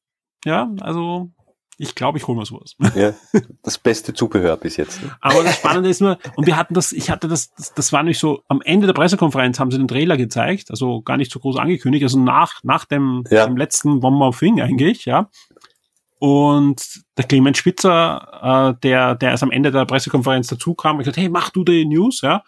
[0.44, 1.30] ja, also
[1.76, 2.76] ich glaube, ich hole mir sowas.
[2.94, 3.12] ja,
[3.62, 5.02] das beste Zubehör bis jetzt.
[5.02, 5.16] Ne?
[5.20, 8.02] Aber das Spannende ist nur, und wir hatten das, ich hatte das, das, das war
[8.02, 11.38] nämlich so, am Ende der Pressekonferenz haben sie den Trailer gezeigt, also gar nicht so
[11.40, 13.46] groß angekündigt, also nach, nach dem, Ja.
[13.46, 15.30] dem letzten One More Thing eigentlich, ja.
[16.18, 21.04] Und der Clemens Spitzer, äh, der, der erst am Ende der Pressekonferenz dazu kam, hat
[21.04, 22.42] gesagt, hey, mach du die News, ja.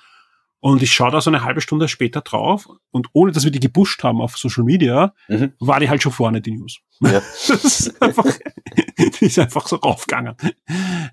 [0.64, 3.58] Und ich schaue da so eine halbe Stunde später drauf und ohne, dass wir die
[3.58, 5.54] gepusht haben auf Social Media, Mhm.
[5.58, 6.78] war die halt schon vorne, die News.
[7.02, 7.20] Ja.
[7.48, 8.24] Das ist einfach,
[9.20, 10.34] die ist einfach so raufgegangen.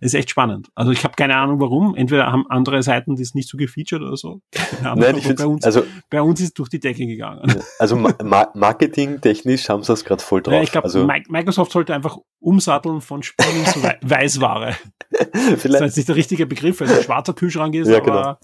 [0.02, 0.70] Ist echt spannend.
[0.76, 1.96] Also ich habe keine Ahnung warum.
[1.96, 4.42] Entweder haben andere Seiten das nicht so gefeatured oder so.
[4.82, 7.42] Nein, ich bei, uns, also, bei uns ist durch die Decke gegangen.
[7.80, 10.54] also ma ma- marketingtechnisch haben sie das gerade voll drauf.
[10.54, 14.76] Ja, ich glaube, also, Microsoft sollte einfach umsatteln von Spielen zu Wei- Weißware.
[15.12, 17.98] Das ist vielleicht, jetzt nicht der richtige Begriff, weil es ein schwarzer Kühlschrank ist, Ja,
[17.98, 18.40] aber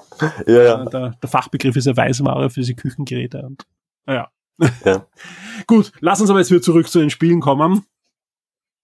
[0.48, 3.44] ja, ja, der, der Fachbegriff ist ja Weißware für diese Küchengeräte.
[3.44, 3.64] Und,
[4.08, 4.30] ja.
[4.84, 5.06] Ja.
[5.68, 7.86] Gut, lass uns aber jetzt wieder zurück zu den Spielen kommen.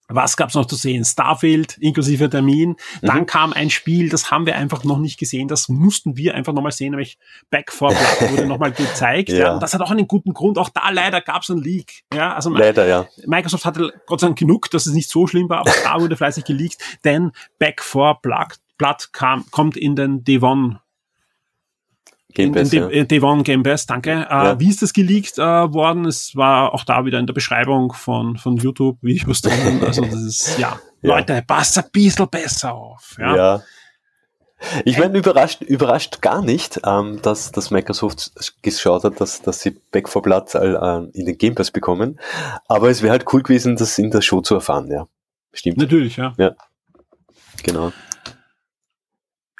[0.08, 1.04] Was gab's noch zu sehen?
[1.06, 2.76] Starfield inklusive Termin.
[3.00, 3.26] Dann Mhm.
[3.26, 5.48] kam ein Spiel, das haben wir einfach noch nicht gesehen.
[5.48, 7.18] Das mussten wir einfach nochmal sehen, nämlich
[7.50, 9.30] Back 4 Blood wurde nochmal gezeigt.
[9.30, 9.36] ja.
[9.38, 9.54] Ja.
[9.54, 10.58] Und das hat auch einen guten Grund.
[10.58, 12.02] Auch da leider gab's einen Leak.
[12.12, 13.06] Ja, also leider, ja.
[13.26, 16.16] Microsoft hatte Gott sei Dank genug, dass es nicht so schlimm war, aber da wurde
[16.16, 20.78] fleißig geleakt, denn Back 4 Blood, Blood kam, kommt in den Devon
[22.32, 22.86] Game in Pass, ja.
[22.88, 24.10] De- äh, Devon Game Pass, danke.
[24.10, 24.60] Äh, Ja.
[24.60, 26.04] Wie ist das geleakt äh, worden?
[26.06, 29.80] Es war auch da wieder in der Beschreibung von, von YouTube-Videos drin.
[29.86, 31.16] Also das ist, ja, Ja.
[31.16, 33.16] Leute, passt ein bisschen besser auf.
[33.18, 33.36] Ja.
[33.36, 33.62] Ja.
[34.84, 38.30] Ich meine, überrascht, überrascht gar nicht, ähm, dass, dass Microsoft
[38.62, 42.20] geschaut hat, dass, dass sie Back for Blood äh, in den Game Pass bekommen.
[42.68, 45.08] Aber es wäre halt cool gewesen, das in der Show zu erfahren, ja.
[45.52, 46.32] Stimmt, Natürlich, ja.
[47.64, 47.92] genau.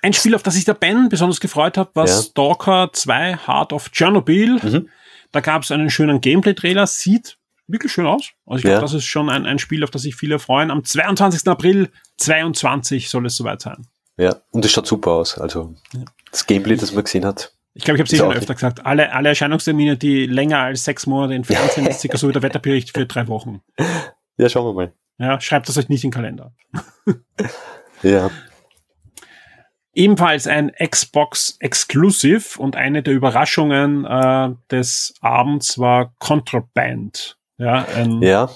[0.02, 2.12] Ein Spiel, auf das sich der Ben besonders gefreut hat, war Ja.
[2.20, 4.58] Stalker 2 Heart of Chernobyl.
[4.62, 4.88] Mhm.
[5.30, 7.38] Da gab es einen schönen Gameplay-Trailer, sieht
[7.68, 8.30] wirklich schön aus.
[8.44, 8.80] Also ich glaube, Ja.
[8.80, 10.70] das ist schon ein, ein Spiel, auf das sich viele freuen.
[10.70, 11.46] Am 22.
[11.48, 11.88] April
[12.18, 13.86] 22 soll es soweit sein.
[14.18, 15.38] Ja, und es schaut super aus.
[15.38, 15.74] Also
[16.30, 17.54] das Gameplay, das man gesehen hat.
[17.74, 18.84] Ich glaube, ich habe es eh schon öfter gesagt.
[18.84, 22.42] Alle, alle Erscheinungstermine, die länger als sechs Monate entfernt sind, ist circa so wie der
[22.42, 23.62] Wetterbericht für drei Wochen.
[24.36, 24.92] Ja, schauen wir mal.
[25.18, 26.52] Ja, schreibt das euch nicht in den Kalender.
[28.02, 28.30] Ja,
[29.94, 37.36] Ebenfalls ein Xbox Exclusive und eine der Überraschungen äh, des Abends war Contraband.
[37.58, 38.50] Ja, ein, ja,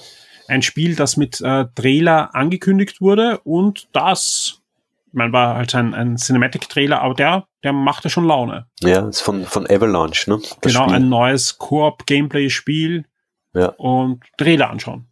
[0.47, 4.61] ein Spiel, das mit äh, Trailer angekündigt wurde und das,
[5.11, 8.65] man war halt ein, ein Cinematic-Trailer, aber der, der machte schon Laune.
[8.81, 10.39] ja, ist von, von Avalanche, ne?
[10.61, 10.95] Das genau, Spiel.
[10.95, 13.05] ein neues Koop-Gameplay-Spiel
[13.53, 13.67] Ja.
[13.77, 15.07] und Trailer anschauen.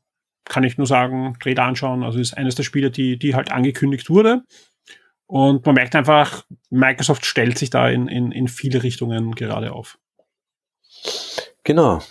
[0.45, 2.03] Kann ich nur sagen, Trailer anschauen.
[2.03, 4.43] Also ist eines der Spiele, die, die halt angekündigt wurde.
[5.28, 9.97] Und man merkt einfach, Microsoft stellt sich da in, in, in viele Richtungen gerade auf.
[11.63, 12.01] Genau.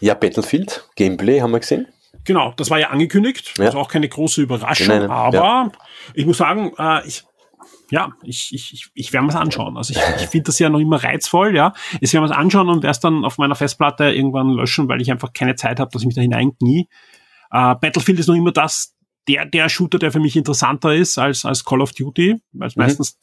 [0.00, 1.88] Ja, Battlefield, Gameplay haben wir gesehen.
[2.24, 3.54] Genau, das war ja angekündigt.
[3.58, 3.66] Ja.
[3.66, 4.88] Also auch keine große Überraschung.
[4.88, 5.72] Nein, nein, aber ja.
[6.14, 7.24] ich muss sagen, äh, ich,
[7.90, 9.76] ja, ich, ich, ich, ich werde mir das anschauen.
[9.76, 11.72] Also ich, ich finde das ja noch immer reizvoll, ja.
[12.00, 15.00] Ich werde mir das anschauen und werde es dann auf meiner Festplatte irgendwann löschen, weil
[15.00, 16.88] ich einfach keine Zeit habe, dass ich mich da hineinknie.
[17.50, 18.94] Äh, Battlefield ist noch immer das,
[19.28, 22.76] der, der Shooter, der für mich interessanter ist als, als Call of Duty, weil es
[22.76, 22.82] Mhm.
[22.82, 23.18] meistens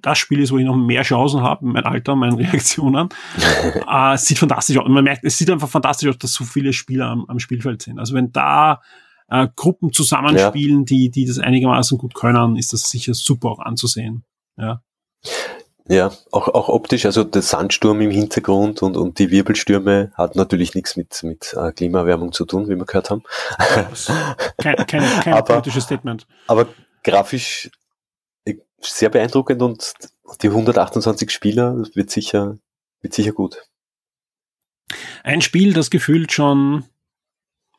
[0.00, 3.08] das Spiel ist, wo ich noch mehr Chancen habe, mein Alter, meine Reaktionen.
[3.88, 4.86] äh, es sieht fantastisch aus.
[4.86, 7.82] Und man merkt, es sieht einfach fantastisch aus, dass so viele Spieler am, am Spielfeld
[7.82, 7.98] sind.
[7.98, 8.80] Also wenn da
[9.28, 14.24] äh, Gruppen zusammenspielen, die, die das einigermaßen gut können, ist das sicher super auch anzusehen.
[14.56, 14.82] Ja.
[15.88, 20.74] Ja, auch, auch optisch, also der Sandsturm im Hintergrund und, und die Wirbelstürme hat natürlich
[20.74, 23.22] nichts mit, mit äh, Klimaerwärmung zu tun, wie wir gehört haben.
[24.58, 26.26] Kein, kein, kein Aber- politisches Statement.
[26.48, 26.66] Aber
[27.04, 27.70] grafisch
[28.44, 29.92] äh, sehr beeindruckend und
[30.42, 32.58] die 128 Spieler wird sicher,
[33.00, 33.62] wird sicher gut.
[35.22, 36.84] Ein Spiel, das gefühlt schon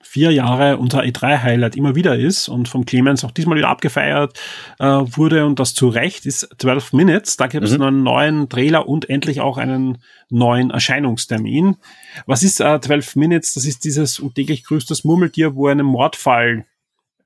[0.01, 4.39] vier Jahre unser E3-Highlight immer wieder ist und vom Clemens auch diesmal wieder abgefeiert
[4.79, 7.35] äh, wurde und das zu Recht, ist 12 Minutes.
[7.37, 7.81] Da gibt es Mhm.
[7.81, 9.97] einen neuen Trailer und endlich auch einen
[10.29, 11.77] neuen Erscheinungstermin.
[12.25, 13.53] Was ist äh, 12 Minutes?
[13.55, 16.65] Das ist dieses täglich grüßtes Murmeltier, wo ihr einen Mordfall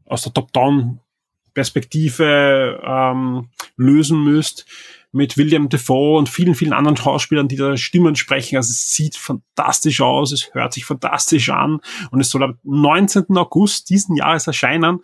[0.06, 4.66] aus der Top-Down-Perspektive ähm, lösen müsst
[5.14, 8.56] mit William Defoe und vielen, vielen anderen Schauspielern, die da Stimmen sprechen.
[8.58, 11.80] Also es sieht fantastisch aus, es hört sich fantastisch an
[12.12, 13.26] und es soll am 19.
[13.38, 15.00] August diesen Jahres erscheinen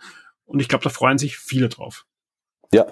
[0.46, 2.06] und ich glaube, da freuen sich viele drauf.
[2.72, 2.86] Ja,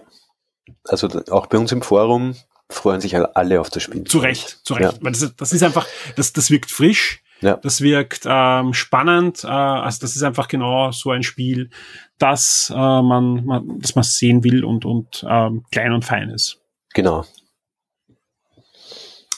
[0.84, 2.34] also auch bei uns im Forum
[2.68, 4.04] freuen sich alle- alle auf das Spiel.
[4.04, 4.92] Zu Recht, zu Recht.
[4.94, 4.98] Ja.
[5.00, 5.86] Weil das, das ist einfach,
[6.16, 7.56] das, das wirkt frisch, Ja.
[7.56, 9.44] das wirkt ähm, spannend.
[9.44, 11.70] Äh, also das ist einfach genau so ein Spiel,
[12.18, 16.60] das äh, man, man, das man sehen will und, und ähm, klein und fein ist.
[16.96, 17.24] Genau.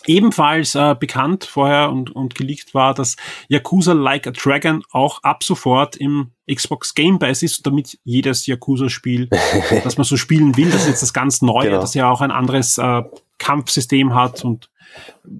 [0.06, 3.16] ebenfalls äh, bekannt vorher und, und geleakt war, dass
[3.48, 9.28] Yakuza Like a Dragon auch ab sofort im Xbox Game Pass ist, damit jedes Yakuza-Spiel,
[9.84, 11.80] das man so spielen will, das ist jetzt das ganz Neue, Genau.
[11.80, 13.02] das ja auch ein anderes äh,
[13.38, 14.70] Kampfsystem hat und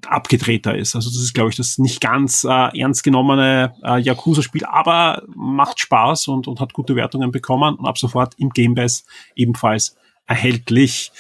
[0.07, 0.95] abgedrehter ist.
[0.95, 5.81] Also das ist, glaube ich, das nicht ganz äh, ernst genommene äh, Yakuza-Spiel, aber macht
[5.81, 9.97] Spaß und, und hat gute Wertungen bekommen und ab sofort im Game Pass ebenfalls
[10.27, 11.11] erhältlich.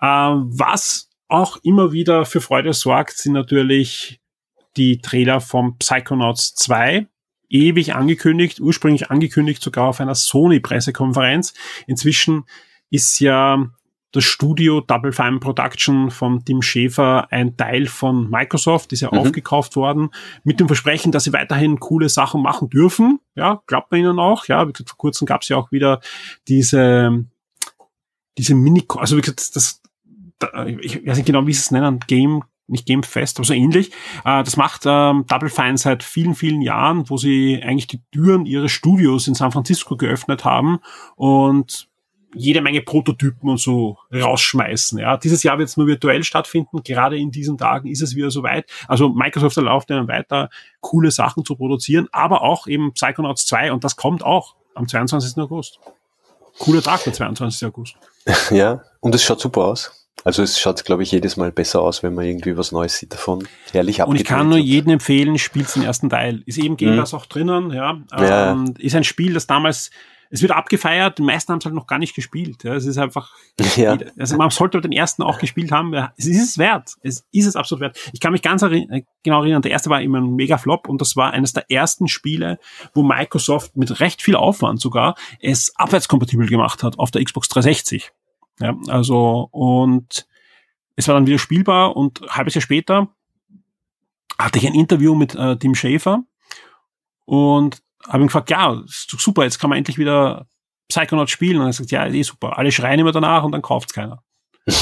[0.00, 4.20] Äh, was auch immer wieder für Freude sorgt, sind natürlich
[4.76, 7.06] die Trailer vom Psychonauts 2.
[7.48, 11.54] Ewig angekündigt, ursprünglich angekündigt sogar auf einer Sony-Pressekonferenz.
[11.86, 12.44] Inzwischen
[12.90, 13.68] ist ja
[14.12, 19.18] das Studio Double Fine Production von Tim Schäfer ein Teil von Microsoft, ist ja Mhm.
[19.18, 20.10] aufgekauft worden,
[20.44, 23.18] mit dem Versprechen, dass sie weiterhin coole Sachen machen dürfen.
[23.34, 24.46] Ja, glaubt man ihnen auch.
[24.46, 26.00] Ja, wie gesagt, vor kurzem gab es ja auch wieder
[26.48, 27.24] diese,
[28.38, 29.83] diese Mini, also wie gesagt, das, da,
[30.78, 33.90] ich weiß nicht genau, wie sie es nennen, Game, nicht Game Fest, aber so ähnlich.
[34.24, 38.46] Äh, das macht ähm, Double Fine seit vielen, vielen Jahren, wo sie eigentlich die Türen
[38.46, 40.80] ihres Studios in San Francisco geöffnet haben
[41.16, 41.88] und
[42.34, 44.98] jede Menge Prototypen und so rausschmeißen.
[44.98, 46.82] Ja, dieses Jahr wird es nur virtuell stattfinden.
[46.82, 48.68] Gerade in diesen Tagen ist es wieder soweit.
[48.88, 53.84] Also Microsoft erlaubt ihnen weiter, coole Sachen zu produzieren, aber auch eben Psychonauts 2 und
[53.84, 55.38] das kommt auch am 22.
[55.38, 55.78] August.
[56.58, 57.68] Cooler Tag, der 22.
[57.68, 57.96] August.
[58.50, 60.03] Ja, und es schaut super aus.
[60.22, 63.12] Also es schaut, glaube ich, jedes Mal besser aus, wenn man irgendwie was Neues sieht
[63.12, 63.46] davon.
[63.72, 66.42] Herrlich Und ich kann nur jedem empfehlen, spielt den ersten Teil.
[66.46, 66.98] Ist eben Game Mhm.
[67.00, 67.98] Pass auch drinnen, ja.
[68.16, 68.52] Ja.
[68.52, 69.90] Ähm, ist ein Spiel, das damals,
[70.30, 72.64] es wird abgefeiert, die meisten haben es halt noch gar nicht gespielt.
[72.64, 72.74] Ja.
[72.74, 73.34] Es ist einfach,
[73.76, 75.92] Ja, also man sollte den ersten auch gespielt haben.
[76.16, 76.94] Es ist es wert.
[77.02, 77.98] Es ist es absolut wert.
[78.14, 80.88] Ich kann mich ganz erinn- äh, genau erinnern, der erste war immer ein mega Flop
[80.88, 82.58] und das war eines der ersten Spiele,
[82.94, 88.10] wo Microsoft mit recht viel Aufwand sogar es abwärtskompatibel gemacht hat auf der Xbox 360.
[88.60, 90.26] Ja, also, und
[90.96, 93.08] es war dann wieder spielbar und ein halbes Jahr später
[94.38, 96.22] hatte ich ein Interview mit äh, Tim Schäfer
[97.24, 100.46] und habe ihn gefragt, ja, super, jetzt kann man endlich wieder
[100.88, 101.60] Psychonauts spielen.
[101.60, 102.58] Und er sagt, ja, ist eh super.
[102.58, 104.22] Alle schreien immer danach und dann kauft's keiner.
[104.66, 104.76] Also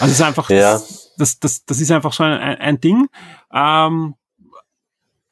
[0.00, 0.72] es ist einfach, Ja.
[0.72, 3.08] das, das, das, das ist einfach so ein, ein, ein Ding.
[3.52, 4.14] Ähm,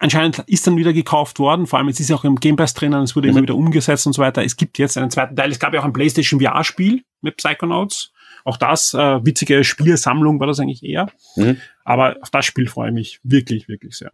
[0.00, 2.74] anscheinend ist dann wieder gekauft worden, vor allem jetzt ist ja auch im Game Pass
[2.74, 3.42] drinnen, es wurde immer Mhm.
[3.44, 4.42] wieder umgesetzt und so weiter.
[4.44, 5.50] Es gibt jetzt einen zweiten Teil.
[5.52, 8.10] Es gab ja auch ein PlayStation VR-Spiel mit Psychonauts.
[8.44, 11.08] Auch das, äh, witzige Spielsammlung war das eigentlich eher.
[11.36, 11.60] Mhm.
[11.84, 14.12] Aber auf das Spiel freue ich mich wirklich, wirklich sehr.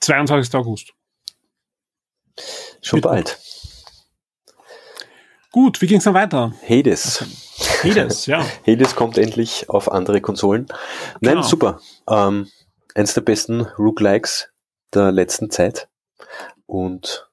[0.00, 0.54] 22.
[0.54, 0.92] August.
[2.82, 3.08] schon Bitte.
[3.08, 3.38] bald.
[5.52, 6.52] Gut, wie ging's dann weiter?
[6.68, 7.24] Hades.
[7.82, 8.44] Hades, ja.
[8.66, 10.66] Hades kommt endlich auf andere Konsolen.
[11.20, 11.42] Nein, Genau.
[11.42, 11.80] super.
[12.08, 12.46] Ähm,
[12.94, 14.49] eins der besten Roguelikes
[14.94, 15.88] der letzten Zeit.
[16.66, 17.28] Und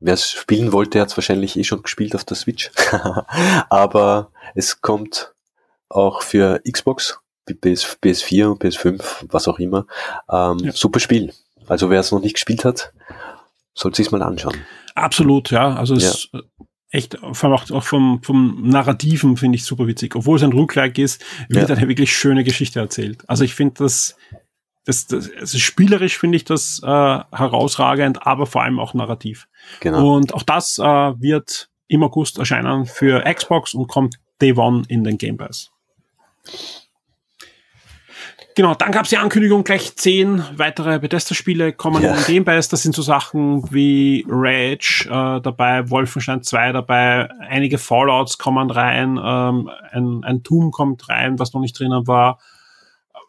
[0.00, 2.70] wer es spielen wollte, hat es wahrscheinlich eh schon gespielt auf der Switch.
[3.70, 5.32] Aber es kommt
[5.88, 9.86] auch für Xbox, PS, PS4 und PS5, was auch immer.
[10.30, 10.72] Ähm, Ja.
[10.72, 11.32] Super Spiel.
[11.68, 12.92] Also wer es noch nicht gespielt hat,
[13.74, 14.56] sollte sich mal anschauen.
[14.94, 15.74] Absolut, ja.
[15.74, 16.30] Also es ist
[16.90, 20.14] echt, vor allem auch, auch vom, vom Narrativen finde ich super witzig.
[20.14, 21.76] Obwohl es ein Roguelike ist, wird Ja.
[21.76, 23.28] eine wirklich schöne Geschichte erzählt.
[23.28, 24.16] Also ich finde das,
[24.84, 29.46] das, das also spielerisch finde ich das äh, herausragend, aber vor allem auch narrativ.
[29.80, 30.16] Genau.
[30.16, 35.04] Und auch das äh, wird im August erscheinen für Xbox und kommt Day One in
[35.04, 35.70] den Game Pass.
[38.54, 42.10] Genau, dann gab es die Ankündigung, gleich zehn weitere Bethesda-Spiele kommen Ja.
[42.10, 42.68] in den Game Pass.
[42.68, 49.18] Das sind so Sachen wie Rage äh, dabei, Wolfenstein 2 dabei, einige Fallouts kommen rein,
[49.22, 52.38] ähm, ein, ein Doom kommt rein, was noch nicht drinnen war,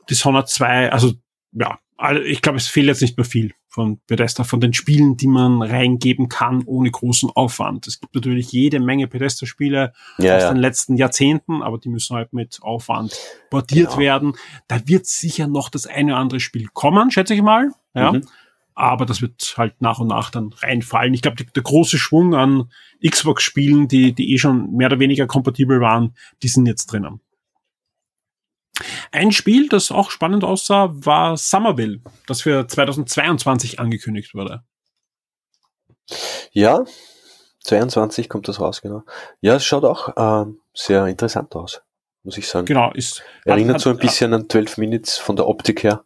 [0.09, 1.13] Dishonored 2, also
[1.53, 1.79] ja,
[2.25, 5.61] ich glaube, es fehlt jetzt nicht mehr viel von Bethesda, von den Spielen, die man
[5.61, 7.87] reingeben kann, ohne großen Aufwand.
[7.87, 10.53] Es gibt natürlich jede Menge Bethesda-Spiele Ja, aus ja.
[10.53, 13.15] den letzten Jahrzehnten, aber die müssen halt mit Aufwand
[13.49, 13.99] portiert Genau.
[13.99, 14.33] werden.
[14.67, 17.71] Da wird sicher noch das eine oder andere Spiel kommen, schätze ich mal.
[17.95, 18.11] Ja.
[18.11, 18.23] Mhm.
[18.75, 21.13] Aber das wird halt nach und nach dann reinfallen.
[21.13, 22.69] Ich glaube, der große Schwung an
[23.07, 27.21] Xbox-Spielen, die, die eh schon mehr oder weniger kompatibel waren, die sind jetzt drinnen.
[29.11, 34.63] Ein Spiel, das auch spannend aussah, war Somerville, das für 2022 angekündigt wurde.
[36.51, 36.83] Ja,
[37.63, 39.03] 22 kommt das raus, genau.
[39.41, 41.81] Ja, es schaut auch ähm, sehr interessant aus,
[42.23, 42.65] muss ich sagen.
[42.65, 46.03] Genau, ist Erinnert hat- so ein hat- bisschen an 12 Minutes von der Optik her.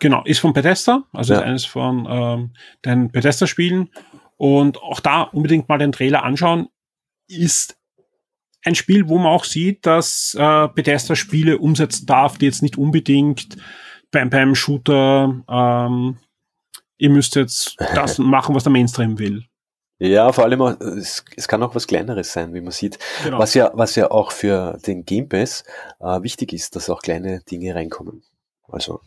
[0.00, 1.40] Genau, ist von Bethesda, also Ja.
[1.40, 2.54] ist eines von ähm,
[2.84, 3.90] den Bethesda-Spielen.
[4.36, 6.68] Und auch da unbedingt mal den Trailer anschauen.
[7.28, 7.76] Ist
[8.64, 12.78] ein Spiel, wo man auch sieht, dass äh, Bethesda Spiele umsetzen darf, die jetzt nicht
[12.78, 13.56] unbedingt
[14.10, 16.18] beim, beim Shooter, ähm,
[16.96, 19.44] ihr müsst jetzt das machen, was der Mainstream will.
[19.98, 22.98] Ja, vor allem, auch, es, es kann auch was Kleineres sein, wie man sieht.
[23.22, 23.38] Genau.
[23.38, 25.64] Was ja, was ja auch für den Game Pass
[26.00, 28.22] äh, wichtig ist, dass auch kleine Dinge reinkommen.
[28.66, 29.00] Also.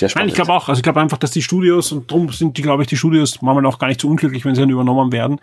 [0.00, 0.08] Ja.
[0.08, 0.28] Sehr spannend.
[0.30, 2.82] ich glaube auch, also ich glaube einfach, dass die Studios, und darum sind die, glaube
[2.82, 5.40] ich, die Studios manchmal auch gar nicht so unglücklich, wenn sie dann übernommen werden,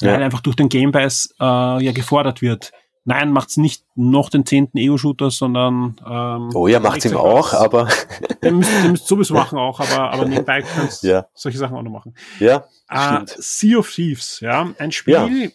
[0.00, 0.12] Ja.
[0.12, 2.72] weil einfach durch den Game Pass äh, ja gefordert wird.
[3.04, 7.88] Nein, macht's nicht noch den zehnten Ego-Shooter, sondern ähm, Oh ja, macht's ihm auch, aber
[8.42, 11.26] Den müsst, den müsst sowieso machen auch, aber, aber nebenbei kannst Ja.
[11.34, 12.14] solche Sachen auch noch machen.
[12.40, 15.52] ja, Äh, sea of Thieves, ja, ein Spiel,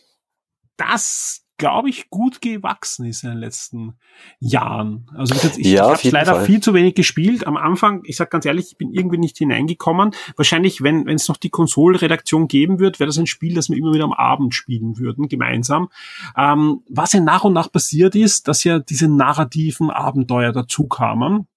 [0.77, 3.95] das, glaube ich, gut gewachsen ist in den letzten
[4.39, 5.09] Jahren.
[5.15, 6.45] Also gesagt, ich, Ja, ich habe leider Fall.
[6.45, 7.47] viel zu wenig gespielt.
[7.47, 10.11] Am Anfang, ich sag ganz ehrlich, ich bin irgendwie nicht hineingekommen.
[10.35, 13.93] Wahrscheinlich, wenn es noch die Konsolredaktion geben wird, wäre das ein Spiel, das wir immer
[13.93, 15.89] wieder am Abend spielen würden, gemeinsam.
[16.37, 21.47] Ähm, was ja nach und nach passiert ist, dass ja diese narrativen Abenteuer dazu kamen.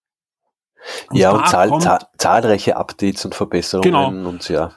[1.13, 3.83] ja, und zahl, zahl, zahlreiche Updates und Verbesserungen
[4.15, 4.29] Genau.
[4.29, 4.73] und ja.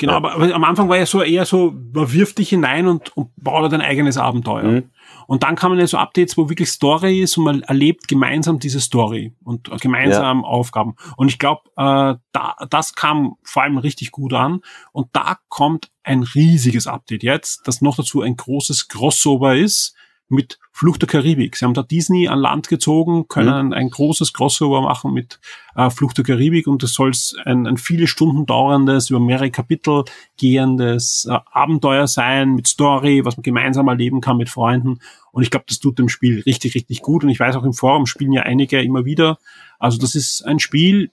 [0.00, 0.16] Genau, Ja.
[0.16, 3.28] aber, aber am Anfang war ja so eher so, man wirft dich hinein und, und
[3.36, 4.64] baut dein eigenes Abenteuer.
[4.64, 4.90] Mhm.
[5.26, 8.80] Und dann kamen ja so Updates, wo wirklich Story ist und man erlebt gemeinsam diese
[8.80, 10.96] Story und gemeinsam Aufgaben.
[11.16, 14.62] Und ich glaube, äh, da, das kam vor allem richtig gut an.
[14.92, 19.94] Und da kommt ein riesiges Update jetzt, das noch dazu ein großes Crossover ist
[20.30, 21.56] mit Flucht der Karibik.
[21.56, 25.40] Sie haben da Disney an Land gezogen, können ein großes Crossover machen mit
[25.74, 27.12] äh, Flucht der Karibik und das soll
[27.44, 30.04] ein, ein viele Stunden dauerndes, über mehrere Kapitel
[30.38, 35.00] gehendes äh, Abenteuer sein mit Story, was man gemeinsam erleben kann mit Freunden.
[35.32, 37.24] Und ich glaube, das tut dem Spiel richtig, richtig gut.
[37.24, 39.38] Und ich weiß auch im Forum spielen ja einige immer wieder.
[39.78, 41.10] Also das ist ein Spiel,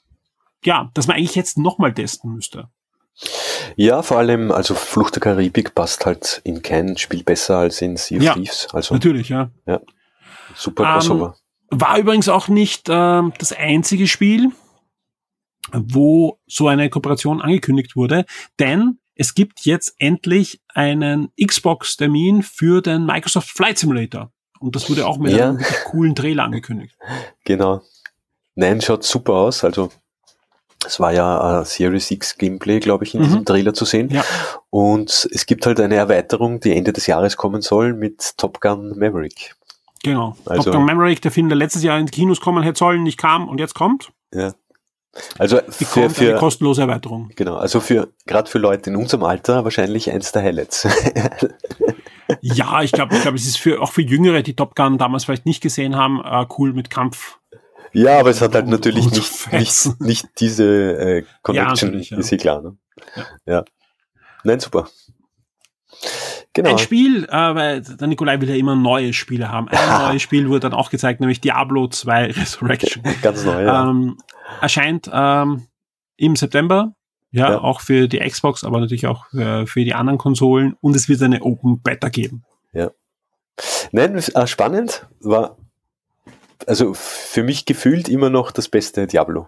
[0.64, 2.70] ja, das man eigentlich jetzt nochmal testen müsste.
[3.76, 7.98] Ja, vor allem, also Flucht der Karibik passt halt in kein Spiel besser als in
[7.98, 8.68] Sea of Ja, Thieves.
[8.74, 9.50] Also Natürlich, ja.
[10.56, 11.36] super Ähm, Crossover.
[11.70, 14.52] War übrigens auch nicht ähm, das einzige Spiel,
[15.74, 18.26] wo so eine Kooperation angekündigt wurde,
[18.60, 24.32] denn es gibt jetzt endlich einen Xbox-Termin für den Microsoft Flight Simulator.
[24.60, 25.50] Und das wurde auch mit Ja.
[25.50, 26.96] einem coolen Trailer angekündigt.
[27.44, 27.82] Genau.
[28.56, 29.64] Nein, schaut super aus.
[29.64, 29.92] Also
[30.86, 33.26] es war ja äh, Series X Gameplay, glaube ich, in Mhm.
[33.26, 34.10] diesem Trailer zu sehen.
[34.12, 34.24] Ja.
[34.70, 38.98] Und es gibt halt eine Erweiterung, die Ende des Jahres kommen soll mit Top Gun
[38.98, 39.56] Maverick.
[40.04, 40.36] Genau.
[40.46, 43.04] Also- Top Gun Maverick, der Film, der letztes Jahr in die Kinos kommen hätte sollen,
[43.04, 44.54] nicht kam und jetzt kommt, Ja.
[45.40, 47.32] Also die für, kommt eine für kostenlose Erweiterung.
[47.36, 50.88] genau, also für gerade für Leute in unserem Alter wahrscheinlich eins der Highlights.
[52.42, 55.24] Ja, ich glaube, ich glaube, es ist für auch für Jüngere, die Top Gun damals
[55.24, 57.38] vielleicht nicht gesehen haben, äh, cool mit Kampf.
[57.94, 62.18] Ja, aber es hat halt natürlich und nicht, nicht, nicht diese äh, Connection, natürlich, ja.
[62.18, 62.62] ist eh klar.
[62.62, 62.78] Ne?
[63.16, 63.54] Ja.
[63.54, 63.66] ja.
[64.44, 64.88] Nein, super.
[66.54, 66.72] Genau.
[66.72, 69.68] Ein Spiel, äh, weil der Nikolai will ja immer neue Spiele haben.
[69.70, 73.04] Ein neues Spiel wurde dann auch gezeigt, nämlich Diablo 2 Resurrection.
[73.22, 73.90] Ganz neu, ja.
[73.90, 74.18] ähm,
[74.62, 75.68] erscheint ähm,
[76.18, 76.94] im September.
[77.30, 77.62] Ja, Ja.
[77.62, 80.76] auch für die Xbox, aber natürlich auch äh, für die anderen Konsolen.
[80.80, 82.46] Und es wird eine Open Beta geben.
[83.92, 85.58] Nein, äh, spannend war,
[86.68, 89.48] also für mich gefühlt immer noch das beste Diablo.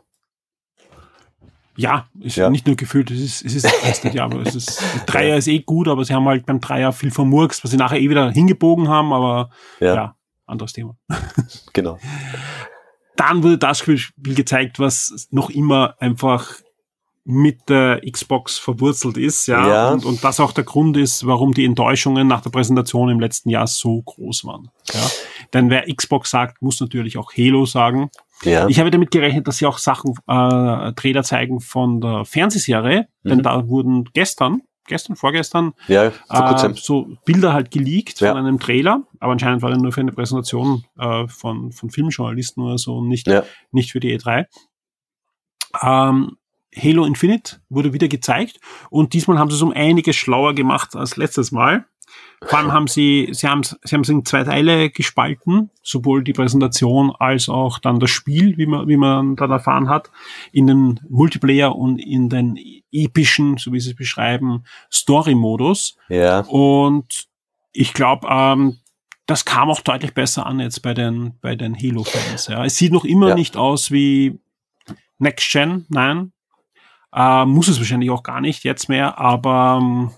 [1.77, 2.49] Ja, ist Ja.
[2.49, 5.59] nicht nur gefühlt, es ist, es ist getestet, ja, aber es ist, Dreier ist eh
[5.59, 8.89] gut, aber sie haben halt beim Dreier viel vermurkst, was sie nachher eh wieder hingebogen
[8.89, 9.49] haben, aber
[9.79, 10.15] Ja, ja,
[10.45, 10.97] anderes Thema.
[11.73, 11.97] genau.
[13.15, 14.01] Dann wurde das Spiel
[14.35, 16.55] gezeigt, was noch immer einfach
[17.23, 19.89] mit der Xbox verwurzelt ist, ja, Ja.
[19.91, 23.49] Und, und das auch der Grund ist, warum die Enttäuschungen nach der Präsentation im letzten
[23.51, 24.69] Jahr so groß waren.
[24.91, 24.99] Ja.
[25.53, 28.09] Denn wer Xbox sagt, muss natürlich auch Halo sagen.
[28.43, 33.07] Ja, Ich habe damit gerechnet, dass sie auch Sachen, äh, Trailer zeigen von der Fernsehserie,
[33.23, 33.43] denn Mhm.
[33.43, 38.29] da wurden gestern, gestern, vorgestern, ja, vor äh, so Bilder halt geleakt Ja.
[38.29, 42.63] von einem Trailer, aber anscheinend war der nur für eine Präsentation äh, von, von Filmjournalisten
[42.63, 43.43] oder so und nicht, Ja.
[43.71, 44.45] nicht für die E3.
[45.81, 46.37] Ähm,
[46.75, 48.59] Halo Infinite wurde wieder gezeigt
[48.89, 51.85] und diesmal haben sie es um einiges schlauer gemacht als letztes Mal.
[52.43, 56.33] Vor allem haben sie, sie haben, sie haben es in zwei Teile gespalten, sowohl die
[56.33, 60.09] Präsentation als auch dann das Spiel, wie man, wie man dann erfahren hat,
[60.51, 62.57] in den Multiplayer und in den
[62.91, 65.97] epischen, so wie sie es beschreiben, Story-Modus.
[66.07, 67.27] Ja, Und
[67.73, 68.77] ich glaube, ähm,
[69.25, 72.47] das kam auch deutlich besser an jetzt bei den, bei den Halo-Fans.
[72.47, 72.63] Ja.
[72.65, 73.35] Es sieht noch immer Ja.
[73.35, 74.39] nicht aus wie
[75.19, 76.31] Next Gen, nein.
[77.13, 80.11] Äh, muss es wahrscheinlich auch gar nicht jetzt mehr, aber ähm,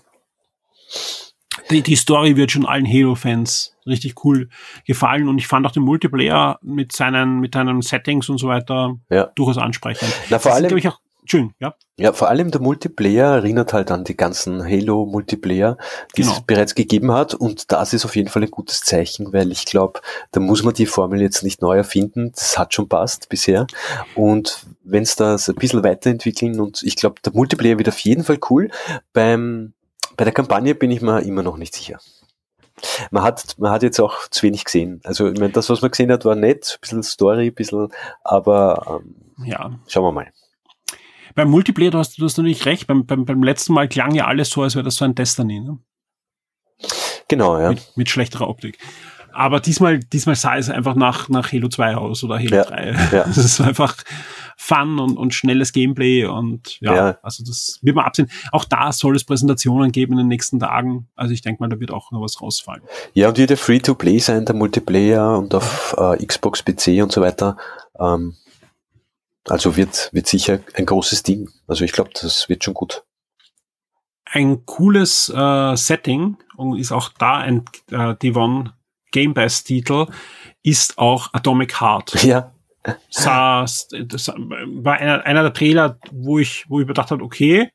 [1.70, 4.48] die, die Story wird schon allen Halo-Fans richtig cool
[4.86, 8.96] gefallen und ich fand auch den Multiplayer mit seinen, mit seinen Settings und so weiter
[9.10, 9.26] Ja.
[9.34, 10.12] durchaus ansprechend.
[10.30, 11.74] Na, vor allem- glaub ich, auch, Entschuldigung, ja.
[11.98, 15.76] Ja, vor allem der Multiplayer erinnert halt an die ganzen Halo-Multiplayer,
[16.16, 16.34] die Genau.
[16.34, 17.32] es bereits gegeben hat.
[17.34, 20.00] Und das ist auf jeden Fall ein gutes Zeichen, weil ich glaube,
[20.32, 22.32] da muss man die Formel jetzt nicht neu erfinden.
[22.34, 23.68] Das hat schon passt bisher.
[24.16, 28.24] Und wenn es das ein bisschen weiterentwickeln und ich glaube, der Multiplayer wird auf jeden
[28.24, 28.70] Fall cool.
[29.12, 29.74] Beim,
[30.16, 32.00] bei der Kampagne bin ich mir immer noch nicht sicher.
[33.12, 35.00] Man hat, man hat jetzt auch zu wenig gesehen.
[35.04, 37.92] Also, ich meine, das, was man gesehen hat, war nett, ein bisschen Story, ein bisschen,
[38.24, 39.14] aber ähm,
[39.46, 40.32] Ja, schauen wir mal.
[41.34, 44.26] Beim Multiplayer, du hast, du hast natürlich recht, beim, beim, beim letzten Mal klang ja
[44.26, 45.78] alles so, als wäre das so ein Destiny, ne?
[47.28, 47.70] Genau, ja.
[47.70, 48.78] mit, mit schlechterer Optik.
[49.34, 52.94] Aber diesmal, diesmal sah es einfach nach, nach Halo 2 aus oder Halo Ja, 3.
[53.12, 53.24] ja.
[53.30, 53.96] Es ist einfach
[54.58, 57.18] Fun und, und schnelles Gameplay und ja, Ja.
[57.22, 58.30] also das wird man absehen.
[58.52, 61.08] Auch da soll es Präsentationen geben in den nächsten Tagen.
[61.16, 62.82] Also ich denke mal, da wird auch noch was rausfallen.
[63.14, 67.22] Ja, und wird ja Free-to-Play sein, der Multiplayer und auf äh, Xbox, PC und so
[67.22, 67.56] weiter.
[67.98, 68.34] Ähm,
[69.48, 71.50] also wird, wird sicher ein großes Ding.
[71.66, 73.04] Also ich glaube, das wird schon gut.
[74.24, 78.72] Ein cooles äh, Setting und ist auch da ein äh, Devon
[79.10, 80.06] Game Pass Titel,
[80.62, 82.24] ist auch Atomic Heart.
[82.24, 82.52] Ja,
[83.10, 87.70] sah, das war einer, einer der Trailer, wo ich, wo ich bedacht habe, okay,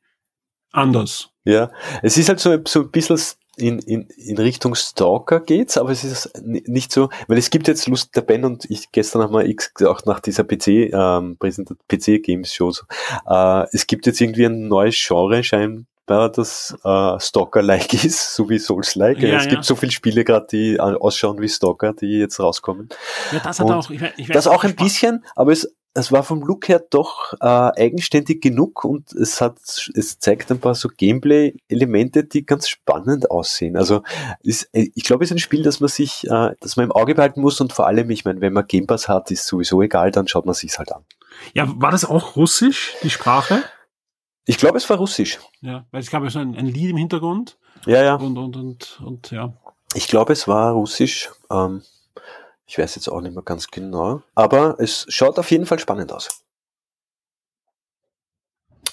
[0.71, 1.29] anders.
[1.45, 1.71] ja.
[2.01, 3.17] Es ist halt so, so ein bisschen
[3.57, 7.87] in, in, in Richtung Stalker geht's, aber es ist nicht so, weil es gibt jetzt
[7.87, 11.77] Lust, der Ben und ich gestern haben wir X auch nach dieser PC, ähm, Präsentat-
[11.87, 12.83] PC Games Show, so,
[13.27, 18.59] äh, es gibt jetzt irgendwie ein neues Genre scheinbar, das äh, Stalker-like ist, so wie
[18.59, 19.19] Souls-like.
[19.19, 19.49] Ja, es ja.
[19.49, 22.89] gibt so viele Spiele gerade, die ausschauen wie Stalker, die jetzt rauskommen.
[23.31, 26.11] Ja, das hat Und auch, ich, ich weiß Das auch ein bisschen, aber es, es
[26.11, 29.57] war vom Look her doch äh, eigenständig genug und es hat,
[29.95, 33.75] es zeigt ein paar so Gameplay-Elemente, die ganz spannend aussehen.
[33.75, 34.03] Also
[34.41, 37.15] ist, ich glaube, es ist ein Spiel, das man sich, äh, das man im Auge
[37.15, 40.11] behalten muss und vor allem, ich meine, wenn man Game Pass hat, ist sowieso egal,
[40.11, 41.03] dann schaut man sich's halt an.
[41.53, 43.63] Ja, war das auch russisch, die Sprache?
[44.45, 45.39] Ich glaube, es war Russisch.
[45.59, 48.15] Ja, weil es gab ja so ein, ein Lied im Hintergrund Ja, ja.
[48.15, 49.53] und, und, und, und ja.
[49.93, 51.29] Ich glaube, es war Russisch.
[51.51, 51.81] Ähm,
[52.67, 56.11] ich weiß jetzt auch nicht mehr ganz genau, aber es schaut auf jeden Fall spannend
[56.11, 56.43] aus.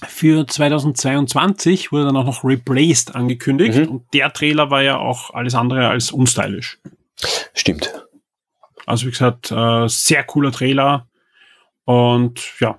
[0.06, 3.88] Für 2022 wurde dann auch noch Replaced angekündigt Mhm.
[3.88, 6.78] und der Trailer war ja auch alles andere als unstylisch.
[7.54, 7.92] Stimmt.
[8.86, 11.08] Also wie gesagt, äh, sehr cooler Trailer
[11.84, 12.78] und ja,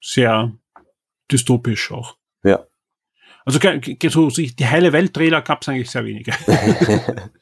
[0.00, 0.52] sehr
[1.30, 2.16] dystopisch auch.
[2.44, 2.64] Ja.
[3.44, 6.32] Also so die heile Welt-Trailer gab es eigentlich sehr wenige.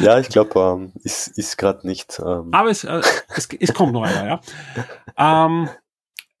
[0.00, 2.18] ja, ich glaube, ähm, ist, ist gerade nicht.
[2.24, 3.00] Ähm, Aber es, äh,
[3.36, 4.40] es, es kommt noch einer, ja.
[5.46, 5.68] Ähm,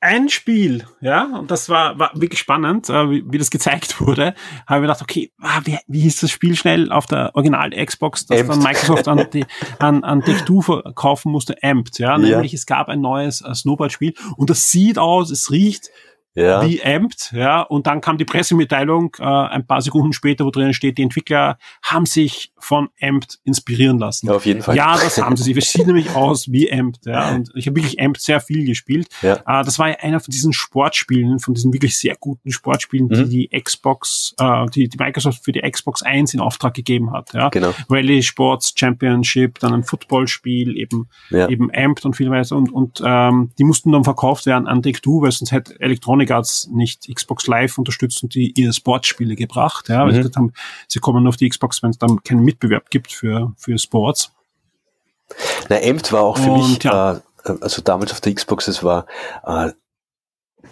[0.00, 4.34] ein Spiel, ja, und das war, war wirklich spannend, äh, wie, wie das gezeigt wurde,
[4.66, 8.26] habe ich mir gedacht, okay, ah, wie, wie hieß das Spiel schnell auf der Original-Xbox,
[8.26, 8.52] das Amped.
[8.54, 9.46] dann Microsoft an, die,
[9.78, 12.18] an, an Take-Two verkaufen musste, Amped, ja, Ja.
[12.18, 15.88] nämlich es gab ein neues äh, Snowboard-Spiel und das sieht aus, es riecht
[16.34, 16.66] ja.
[16.66, 20.74] wie Amped, ja, und dann kam die Pressemitteilung äh, ein paar Sekunden später, wo drinnen
[20.74, 24.26] steht, die Entwickler haben sich von Amped inspirieren lassen.
[24.26, 24.74] ja, auf jeden Fall.
[24.76, 25.52] Ja, das haben sie.
[25.54, 27.04] Sie sieht nämlich aus wie Amped.
[27.06, 27.30] Ja.
[27.34, 29.08] Und ich habe wirklich Amped sehr viel gespielt.
[29.22, 29.34] Ja.
[29.46, 33.28] Äh, das war ja einer von diesen Sportspielen, von diesen wirklich sehr guten Sportspielen, Mhm.
[33.30, 37.32] die die Xbox, äh, die, die Microsoft für die Xbox 1 in Auftrag gegeben hat.
[37.34, 37.48] Ja.
[37.50, 37.72] Genau.
[37.90, 41.48] Rally Sports Championship, dann ein Footballspiel, eben, Ja.
[41.48, 42.56] eben Amped und viel weiter.
[42.56, 46.30] Und, und ähm, die mussten dann verkauft werden an Take-Two, weil sonst hätte Electronic Electronic
[46.30, 49.88] Arts nicht Xbox Live unterstützen, die ihre Sportspiele gebracht.
[49.88, 50.22] Ja, weil Mhm.
[50.24, 50.52] sie haben,
[50.88, 54.32] sie kommen nur auf die Xbox, wenn es dann keinen Mitbewerb gibt für, für Sports.
[55.68, 57.16] Na, Amped war auch für Und, mich, ja.
[57.44, 59.06] äh, also damals auf der Xbox, es war
[59.44, 59.72] äh,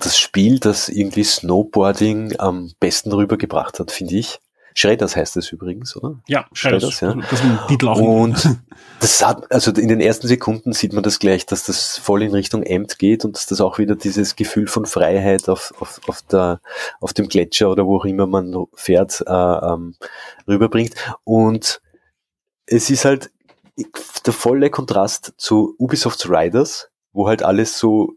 [0.01, 4.41] das Spiel, das irgendwie Snowboarding am besten rübergebracht hat, finde ich.
[4.75, 6.21] Shredders heißt es übrigens, oder?
[6.27, 7.15] Ja, Shredders, ja.
[7.31, 8.01] Das Titel auch.
[8.01, 8.59] Und
[9.01, 12.33] das hat, also in den ersten Sekunden sieht man das gleich, dass das voll in
[12.33, 16.23] Richtung Amt geht und dass das auch wieder dieses Gefühl von Freiheit auf, auf, auf,
[16.23, 16.61] der,
[17.01, 19.97] auf dem Gletscher oder wo auch immer man fährt, äh, ähm,
[20.47, 20.95] rüberbringt.
[21.25, 21.81] Und
[22.67, 23.31] es ist halt
[24.27, 28.15] der volle Kontrast zu Ubisofts Riders, wo halt alles so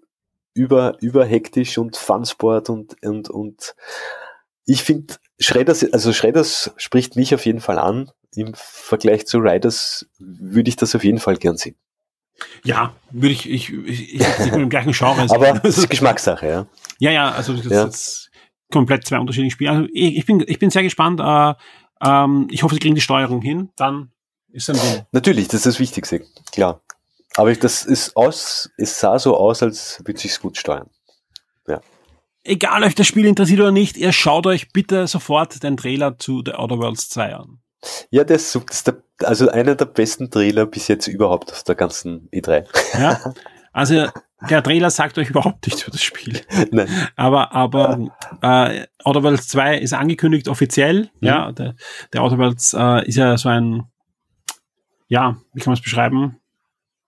[0.54, 3.76] über, überhektisch und Funsport und, und, und
[4.66, 8.12] ich finde, Shredders, also Shredders spricht mich auf jeden Fall an.
[8.36, 11.76] Im Vergleich zu Riders würde ich das auf jeden Fall gern sehen.
[12.64, 15.26] ja, würde ich, ich, ich, ich, ich bin im gleichen Genre.
[15.30, 16.68] Aber das ist Geschmackssache, ja.
[17.00, 17.84] Ja, ja, also das Ja.
[17.84, 18.32] ist jetzt
[18.72, 19.72] komplett zwei unterschiedliche Spiele.
[19.72, 21.22] Also ich, ich bin, ich bin sehr gespannt.
[21.22, 21.54] Äh,
[22.06, 23.70] ähm, ich hoffe, sie kriegen die Steuerung hin.
[23.78, 24.12] Dann
[24.52, 25.06] ist ein Win.
[25.12, 26.82] Natürlich, das ist das Wichtigste, klar.
[27.38, 30.90] Aber das ist aus, es sah so aus, als würde sich's gut steuern.
[32.48, 36.44] Egal, euch das Spiel interessiert oder nicht, ihr schaut euch bitte sofort den Trailer zu
[36.46, 37.60] The Outer Worlds 2 an.
[38.12, 41.64] Ja, der ist, das ist der, also einer der besten Trailer bis jetzt überhaupt auf
[41.64, 42.66] der ganzen E E3.
[43.00, 43.34] Ja?
[43.74, 44.08] Also
[44.48, 46.40] der Trailer sagt euch überhaupt nichts über das Spiel.
[46.72, 46.88] Nein.
[47.16, 48.10] Aber, aber
[48.42, 51.10] äh, Outer Worlds 2 ist angekündigt offiziell.
[51.20, 51.28] Mhm.
[51.28, 51.76] Ja, der,
[52.14, 53.84] der Outer Worlds äh, ist ja so ein,
[55.08, 56.40] ja, wie kann man es beschreiben?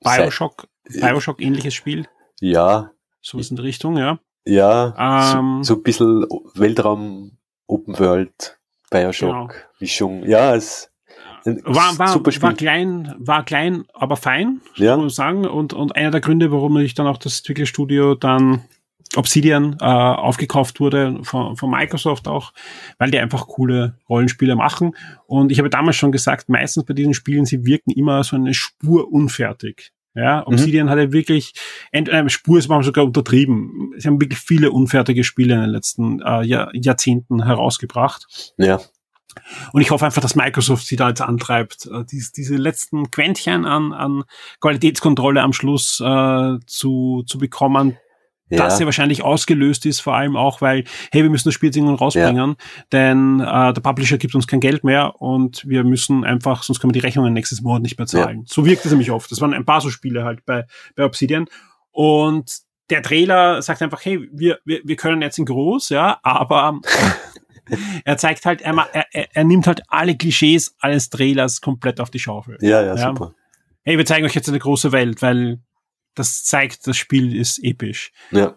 [0.02, 2.08] Bioshock, Bioshock ähnliches Spiel.
[2.42, 4.20] Ja, Sowas in der Richtung, ja.
[4.48, 5.64] Ja, Ähm.
[5.64, 6.26] so, so ein bisschen
[6.56, 7.32] Weltraum,
[7.68, 8.58] Open World,
[8.90, 10.24] Bioshock, Mischung.
[10.26, 10.90] Ja, es
[11.46, 12.44] War, war, super Spiel.
[12.44, 14.96] war klein, war klein, aber fein, Ja.
[14.98, 15.46] muss man sagen.
[15.46, 18.64] Und, und einer der Gründe, warum ich dann auch das Entwicklerstudio dann
[19.16, 22.52] Obsidian äh, aufgekauft wurde von, von Microsoft auch,
[22.98, 24.96] weil die einfach coole Rollenspiele machen.
[25.26, 28.54] Und ich habe damals schon gesagt, meistens bei diesen Spielen, sie wirken immer so eine
[28.54, 29.94] Spur unfertig.
[30.18, 30.54] Ja, Mhm.
[30.54, 31.54] Obsidian hatte wirklich,
[31.92, 33.92] ent- äh, Spur ist manchmal sogar untertrieben.
[33.98, 38.54] Sie haben wirklich viele unfertige Spiele in den letzten äh, Jahr, Jahrzehnten herausgebracht.
[38.58, 38.80] ja,
[39.72, 43.66] Und ich hoffe einfach, dass Microsoft sie da jetzt antreibt, äh, dies, diese letzten Quäntchen
[43.66, 44.24] an, an
[44.60, 47.98] Qualitätskontrolle am Schluss äh, zu, zu bekommen,
[48.50, 48.58] ja.
[48.58, 51.96] dass ja wahrscheinlich ausgelöst ist, vor allem auch, weil, hey, wir müssen das Spiel irgendwann
[51.96, 52.56] rausbringen,
[52.92, 56.94] denn äh, der Publisher gibt uns kein Geld mehr und wir müssen einfach, sonst können
[56.94, 58.44] wir die Rechnungen nächstes Monat nicht mehr zahlen.
[58.48, 59.32] So wirkt es nämlich oft.
[59.32, 61.46] Das waren ein paar so Spiele halt bei, bei Obsidian.
[61.92, 62.58] Und
[62.90, 66.80] der Trailer sagt einfach, hey, wir, wir, wir können jetzt in groß, ja, aber
[68.06, 72.10] er zeigt halt, er, er, er, er nimmt halt alle Klischees eines Trailers komplett auf
[72.10, 72.58] die Schaufel.
[72.62, 73.10] ja, ja, Ja.
[73.10, 73.34] super.
[73.84, 75.60] Hey, wir zeigen euch jetzt eine große Welt, weil
[76.20, 78.12] das zeigt, das Spiel ist episch.
[78.32, 78.56] Ja,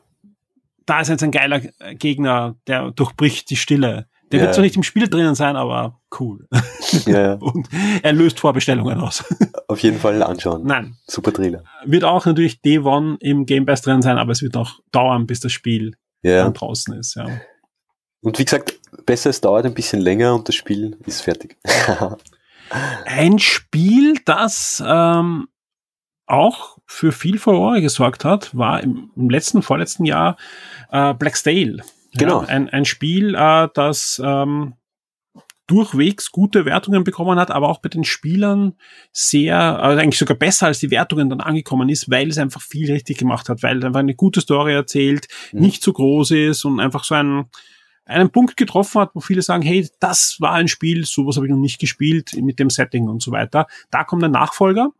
[0.86, 1.60] Da ist jetzt ein geiler
[1.94, 4.06] Gegner, der durchbricht die Stille.
[4.32, 4.44] Der Ja.
[4.46, 6.46] wird zwar nicht im Spiel drinnen sein, aber cool.
[7.06, 7.34] ja.
[7.40, 7.68] Und
[8.02, 9.24] er löst Vorbestellungen aus.
[9.68, 10.64] auf jeden Fall anschauen.
[10.64, 10.96] Nein.
[11.06, 11.64] Super Trailer.
[11.84, 15.26] Wird auch natürlich Day One im Game Pass drin sein, aber es wird noch dauern,
[15.26, 16.44] bis das Spiel Ja.
[16.44, 17.26] dann draußen ist, ja.
[18.22, 21.56] Und wie gesagt, besser, es dauert ein bisschen länger und das Spiel ist fertig.
[23.06, 25.48] Ein Spiel, das ähm,
[26.30, 30.36] auch für viel Furore gesorgt hat, war im, im letzten, vorletzten Jahr
[30.90, 31.82] äh, Black's Tale.
[32.14, 32.42] Genau.
[32.42, 34.74] Ja, ein, ein Spiel, äh, das ähm,
[35.66, 38.74] durchwegs gute Wertungen bekommen hat, aber auch bei den Spielern
[39.12, 42.90] sehr, also eigentlich sogar besser als die Wertungen dann angekommen ist, weil es einfach viel
[42.90, 45.60] richtig gemacht hat, weil es einfach eine gute Story erzählt, Mhm.
[45.60, 47.44] nicht zu groß ist und einfach so einen,
[48.04, 51.52] einen Punkt getroffen hat, wo viele sagen, hey, das war ein Spiel, sowas habe ich
[51.52, 53.68] noch nicht gespielt mit dem Setting und so weiter.
[53.92, 54.90] Da kommt ein Nachfolger,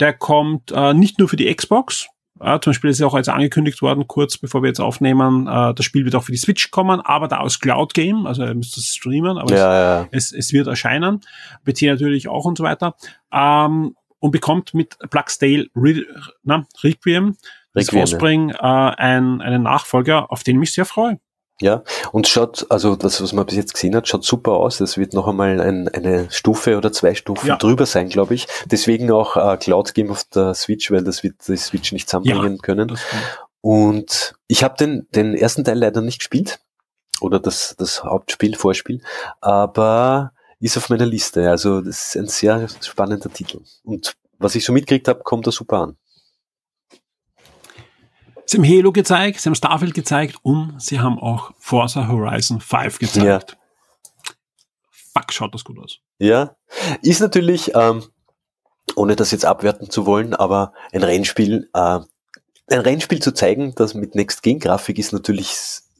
[0.00, 2.08] der kommt äh, nicht nur für die Xbox,
[2.40, 5.72] äh, zum Beispiel ist ja auch jetzt angekündigt worden, kurz bevor wir jetzt aufnehmen, äh,
[5.74, 8.54] das Spiel wird auch für die Switch kommen, aber da aus Cloud Game, also ihr
[8.54, 10.08] müsst das streamen, aber es, ja, ja.
[10.10, 11.20] es, es wird erscheinen,
[11.64, 12.94] PC natürlich auch und so weiter,
[13.32, 16.02] ähm, und bekommt mit Black's Tale Re
[16.42, 17.36] na, Requiem,
[17.72, 18.02] das Requiem, ja.
[18.02, 21.18] Offspring, äh, ein, einen Nachfolger, auf den ich mich sehr freue.
[21.60, 24.80] Ja, und schaut, also das, was man bis jetzt gesehen hat, schaut super aus.
[24.80, 27.56] Es wird noch einmal ein, eine Stufe oder zwei Stufen Ja.
[27.56, 28.46] drüber sein, glaube ich.
[28.66, 32.58] Deswegen auch äh, Cloud Game auf der Switch, weil das wird die Switch nicht zusammenbringen
[32.58, 32.88] können.
[32.88, 33.00] Das,
[33.62, 36.60] Und ich habe den, den ersten Teil leider nicht gespielt.
[37.22, 39.00] Oder das, das Hauptspiel, Vorspiel.
[39.40, 41.48] Aber ist auf meiner Liste.
[41.50, 43.60] Also das ist ein sehr spannender Titel.
[43.82, 45.96] Und was ich so mitgekriegt habe, kommt da super an.
[48.46, 52.98] Sie haben Halo gezeigt, sie haben Starfield gezeigt und sie haben auch Forza Horizon 5
[53.00, 53.56] gezeigt.
[55.12, 55.98] Fuck, schaut das gut aus.
[56.18, 56.56] Ja,
[57.02, 58.04] ist natürlich, ähm,
[58.94, 62.00] ohne das jetzt abwerten zu wollen, aber ein Rennspiel, äh,
[62.68, 65.56] ein Rennspiel zu zeigen, das mit Next-Gen-Grafik ist natürlich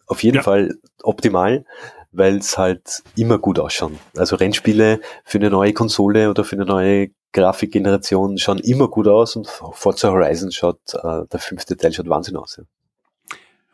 [0.06, 0.43] auf jeden Ja.
[0.43, 1.64] Fall optimal,
[2.12, 3.93] weil es halt immer gut ausschaut.
[4.16, 9.36] Also Rennspiele für eine neue Konsole oder für eine neue Grafikgeneration schauen immer gut aus
[9.36, 12.57] und Forza Horizon schaut, äh, der fünfte Teil schaut Wahnsinn aus.
[12.57, 12.65] Ja.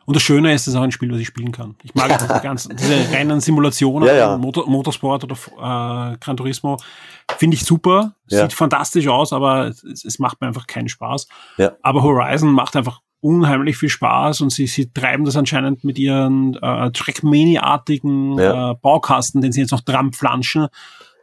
[0.05, 1.75] Und das Schöne ist, es ist auch ein Spiel, was ich spielen kann.
[1.83, 4.37] Ich mag diese ganzen, diese reinen Simulationen, Ja, ja.
[4.37, 6.77] Motor, Motorsport oder äh, Gran Turismo,
[7.37, 8.15] finde ich super.
[8.27, 8.41] Ja.
[8.41, 11.27] Sieht fantastisch aus, aber es, es macht mir einfach keinen Spaß.
[11.81, 16.55] Aber Horizon macht einfach unheimlich viel Spaß und sie, sie treiben das anscheinend mit ihren
[16.55, 20.67] äh, Trackmania-artigen äh, Baukasten, den sie jetzt noch dran flanschen,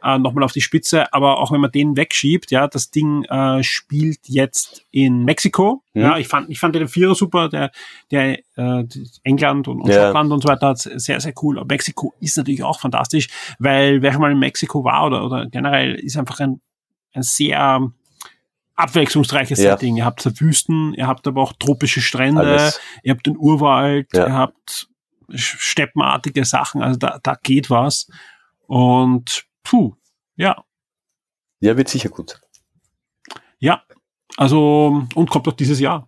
[0.03, 1.13] äh, nochmal auf die Spitze.
[1.13, 5.83] Aber auch wenn man den wegschiebt, ja, das Ding äh, spielt jetzt in Mexiko.
[5.93, 6.01] Mhm.
[6.01, 7.71] Ja, ich fand, ich fand den Vierer super, der,
[8.11, 8.85] der äh,
[9.23, 10.05] England und, und Ja.
[10.07, 11.57] Schottland und so weiter, sehr, sehr cool.
[11.59, 13.27] Aber Mexiko ist natürlich auch fantastisch,
[13.59, 16.61] weil wer schon mal in Mexiko war oder, oder generell ist einfach ein,
[17.13, 17.91] ein sehr
[18.75, 19.71] abwechslungsreiches Ja.
[19.71, 19.97] Setting.
[19.97, 22.79] Ihr habt Wüsten, ihr habt aber auch tropische Strände, Alles.
[23.03, 24.27] ihr habt den Urwald, Ja.
[24.27, 24.87] ihr habt
[25.33, 28.07] steppenartige Sachen, also da, da geht was.
[28.67, 29.93] Und puh,
[30.35, 30.63] ja,
[31.59, 32.39] Ja, wird sicher gut.
[33.59, 33.83] ja.
[34.37, 36.07] Also, und kommt doch dieses Jahr.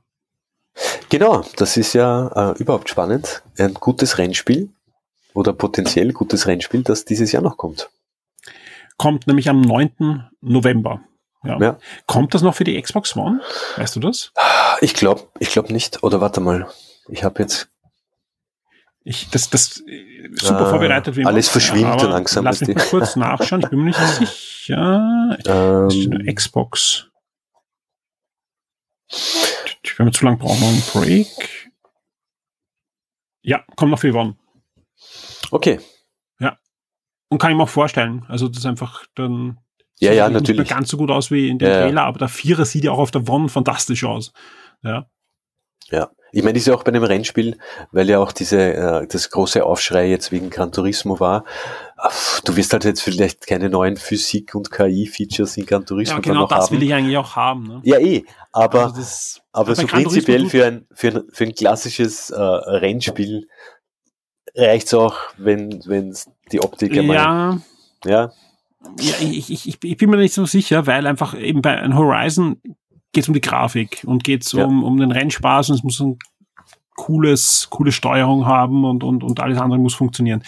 [1.09, 3.43] Genau, das ist ja äh, überhaupt spannend.
[3.59, 4.69] Ein gutes Rennspiel
[5.33, 7.89] oder potenziell gutes Rennspiel, das dieses Jahr noch kommt.
[8.97, 10.29] Kommt nämlich am 9.
[10.39, 11.01] November.
[11.43, 11.59] Ja.
[11.59, 11.77] Ja.
[12.07, 13.41] Kommt das noch für die Xbox One?
[13.75, 14.31] Weißt du das?
[14.79, 16.01] Ich glaube, ich glaube nicht.
[16.01, 16.69] Oder warte mal,
[17.09, 17.67] ich habe jetzt
[19.05, 22.85] Ich, das, das äh, super Ah, vorbereitet wie alles verschwimmt aber langsam, Lass mich mal
[22.85, 23.61] kurz nachschauen.
[23.61, 25.37] Ich bin mir nicht sicher.
[25.45, 27.09] Ähm, Xbox.
[29.97, 31.71] Wenn wir zu lang brauchen, einen Break.
[33.41, 34.37] Ja, kommt noch für One.
[35.51, 35.79] okay.
[37.29, 38.25] Und kann ich mir auch vorstellen.
[38.29, 39.57] Also das ist einfach dann
[39.99, 40.69] Ja, sieht ja, nicht natürlich.
[40.69, 41.81] mehr ganz so gut aus wie in dem Ja, ja.
[41.85, 44.31] Trailer, aber der Vierer sieht ja auch auf der One fantastisch aus.
[44.83, 45.09] Ja.
[45.89, 47.57] Ja, ich meine, das ist ja auch bei einem Rennspiel,
[47.91, 51.45] weil ja auch diese äh, das große Aufschrei jetzt wegen Gran Turismo war.
[52.43, 56.41] Du wirst halt jetzt vielleicht keine neuen Physik- und KI-Features in Gran Turismo ja, genau
[56.41, 56.75] noch das haben.
[56.75, 57.67] will ich eigentlich auch haben.
[57.67, 57.81] Ne?
[57.83, 62.31] ja, eh, aber Also das, aber so prinzipiell für ein für ein, für ein klassisches
[62.31, 63.47] äh, Rennspiel
[64.55, 66.17] reicht's auch, wenn wenn
[66.51, 67.59] die Optik einmal, ja,
[68.05, 68.31] ja,
[68.99, 71.95] ja ich, ich, ich, ich bin mir nicht so sicher, weil einfach eben bei einem
[71.95, 72.59] Horizon
[73.13, 74.65] geht es um die Grafik und geht es Ja.
[74.65, 76.19] um, um den Rennspaß und es muss ein
[76.95, 80.43] cooles, coole Steuerung haben und, und, und alles andere muss funktionieren.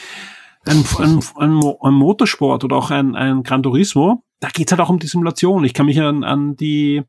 [0.65, 4.81] Ein, ein, ein, ein Motorsport oder auch ein, ein Gran Turismo, da geht es halt
[4.81, 5.63] auch um die Simulation.
[5.63, 7.03] Ich kann mich an, an die, äh,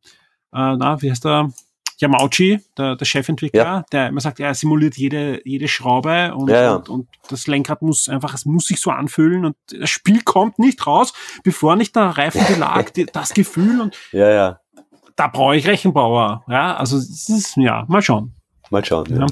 [0.52, 1.50] na, wie heißt der?
[1.98, 3.84] Yamauchi, der, der Chefentwickler, Ja.
[3.90, 6.74] der immer sagt, er simuliert jede, jede Schraube und, Ja, ja.
[6.74, 10.58] und, und das Lenkrad muss einfach, es muss sich so anfühlen und das Spiel kommt
[10.58, 14.60] nicht raus, bevor nicht der Reifenbelag, die, das Gefühl und ja, ja,
[15.16, 16.44] da brauche ich Rechenbauer.
[16.48, 18.34] Ja, also es ist, ja, mal schauen.
[18.70, 19.06] mal schauen.
[19.10, 19.20] Ja.
[19.20, 19.26] Ja.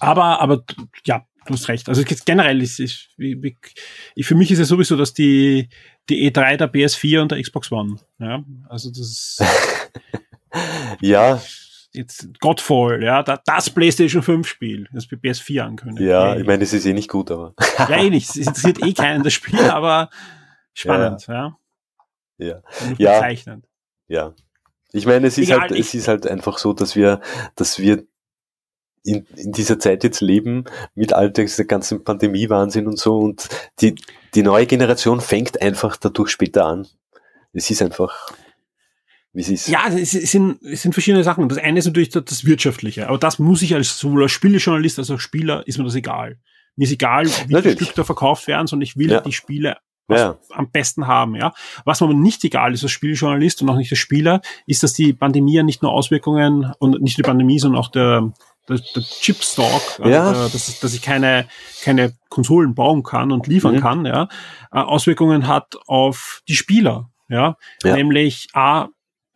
[0.00, 0.62] Aber, aber
[1.04, 1.88] ja, du hast recht.
[1.88, 5.68] Also generell ist, ist wie, wie, für mich ist es sowieso, dass die,
[6.08, 7.96] die E3 der PS4 und der Xbox One.
[8.18, 9.44] Ja, also das ist
[11.00, 11.40] ja,
[11.92, 16.08] jetzt Godfall, ja, da, das PlayStation 5 Spiel, das für PS4 ankündigt.
[16.08, 18.28] ja, ich meine, es ist eh nicht gut, aber ja, eh nicht.
[18.28, 20.10] Es interessiert eh keinen das Spiel, aber
[20.74, 21.34] spannend, ja.
[21.34, 21.56] ja.
[22.38, 23.14] Und Ja.
[23.20, 23.66] bezeichnend.
[24.06, 24.34] Ja.
[24.92, 27.20] Ich meine, es ist Egal, halt, es ist halt einfach so, dass wir,
[27.56, 28.04] dass wir
[29.04, 33.48] in, in dieser Zeit jetzt leben, mit all dieser ganzen Pandemie-Wahnsinn und so, und
[33.80, 33.94] die,
[34.34, 36.86] die neue Generation fängt einfach dadurch später an.
[37.52, 38.30] Es ist einfach,
[39.32, 39.68] wie es ist.
[39.68, 41.48] Ja, es sind, es sind verschiedene Sachen.
[41.48, 44.98] Das eine ist natürlich das, das Wirtschaftliche, aber das muss ich als sowohl als Spielejournalist
[44.98, 46.38] als auch Spieler, ist mir das egal.
[46.76, 47.72] Mir ist egal, wie viele.
[47.72, 49.20] Stück da verkauft werden, sondern ich will Ja.
[49.20, 49.76] die Spiele
[50.10, 51.52] Ja, am besten haben, ja.
[51.84, 54.94] Was mir aber nicht egal ist als Spieljournalist und auch nicht als Spieler, ist, dass
[54.94, 58.32] die Pandemie ja nicht nur Auswirkungen und nicht die Pandemie, sondern auch der,
[58.68, 60.32] der, der Chipstock, also Ja.
[60.32, 61.46] der, dass, dass ich keine,
[61.82, 63.80] keine Konsolen bauen kann und liefern Mhm.
[63.80, 64.28] kann, ja,
[64.72, 67.56] äh, Auswirkungen hat auf die Spieler, ja.
[67.84, 67.94] Ja.
[67.96, 68.88] Nämlich A,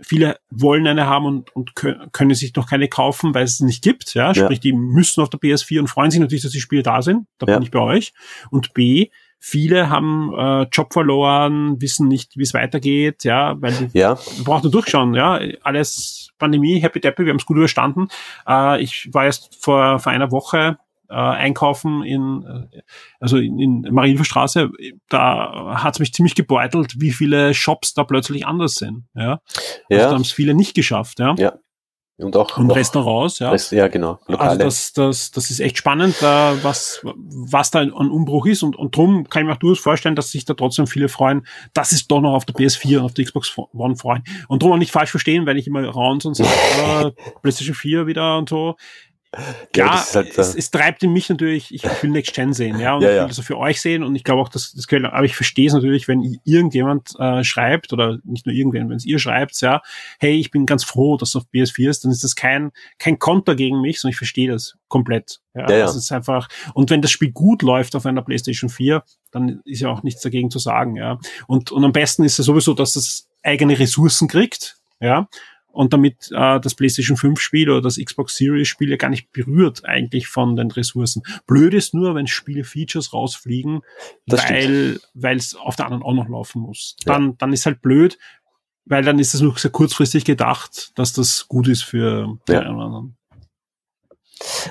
[0.05, 3.61] viele wollen eine haben und, und kö- können sich noch keine kaufen, weil es es
[3.61, 4.35] nicht gibt, ja.
[4.35, 7.27] Sprich, die müssen auf der PS4 und freuen sich natürlich, dass die Spiele da sind.
[7.39, 7.55] Da Ja.
[7.55, 8.13] bin ich bei euch.
[8.51, 9.11] Und B,
[9.45, 14.45] viele haben äh, Job verloren, wissen nicht, wie es weitergeht, ja, weil die ja, man
[14.45, 15.41] braucht nur durchschauen, ja.
[15.63, 18.07] Alles Pandemie, happy deppy, wir haben es gut überstanden.
[18.49, 20.79] Äh, ich war erst vor, vor einer Woche
[21.11, 22.83] äh, einkaufen in, äh,
[23.19, 24.71] also in, in Marienstraße,
[25.09, 29.41] da hat es mich ziemlich gebeutelt, wie viele Shops da plötzlich anders sind, ja.
[29.43, 31.35] Also da ja, haben es viele nicht geschafft, ja.
[31.37, 31.55] Ja.
[32.19, 33.51] Und auch, Und auch Restaurants, ja.
[33.51, 34.59] Rest, ja, genau, Also Lokale.
[34.59, 38.63] das, das, das ist echt spannend, äh, was, was da an Umbruch ist.
[38.63, 41.47] Und, und drum kann ich mir auch durchaus vorstellen, dass sich da trotzdem viele freuen,
[41.75, 44.23] dass es doch noch auf der PS4 und auf der Xbox One freuen.
[44.49, 46.51] Und drum auch nicht falsch verstehen, wenn ich immer raunze und sage,
[47.19, 48.77] äh, PlayStation 4 wieder und so.
[49.73, 52.97] Klar, ja, halt, es, es, treibt in mich natürlich, ich will Next Gen sehen, ja,
[52.97, 54.03] und ja, ich will das auch für euch sehen.
[54.03, 57.43] Und ich glaube auch, dass das können, aber ich verstehe es natürlich, wenn irgendjemand äh,
[57.43, 59.81] schreibt oder nicht nur irgendwen, wenn es ihr schreibt, ja,
[60.21, 63.19] hey, ich bin ganz froh, dass es auf PS4 ist, dann ist das kein kein
[63.19, 65.41] Konter gegen mich, sondern ich verstehe das komplett.
[65.55, 69.03] Ja, ja, Das ist einfach und wenn das Spiel gut läuft auf einer PlayStation 4,
[69.31, 71.19] dann ist ja auch nichts dagegen zu sagen, ja.
[71.47, 75.27] Und und am besten ist es sowieso, dass das eigene Ressourcen kriegt, ja,
[75.73, 79.33] und damit äh, das PlayStation 5 Spiel oder das Xbox Series Spiel ja gar nicht
[79.33, 81.23] berührt eigentlich von den Ressourcen.
[81.47, 83.81] Blöd ist nur, wenn Spiele Features rausfliegen,
[84.27, 86.97] das weil weil es auf der anderen auch noch laufen muss.
[87.05, 87.35] Dann ja.
[87.39, 88.19] dann ist halt blöd,
[88.85, 92.61] weil dann ist es nur sehr kurzfristig gedacht, dass das gut ist für, für ja.
[92.61, 93.17] einen anderen.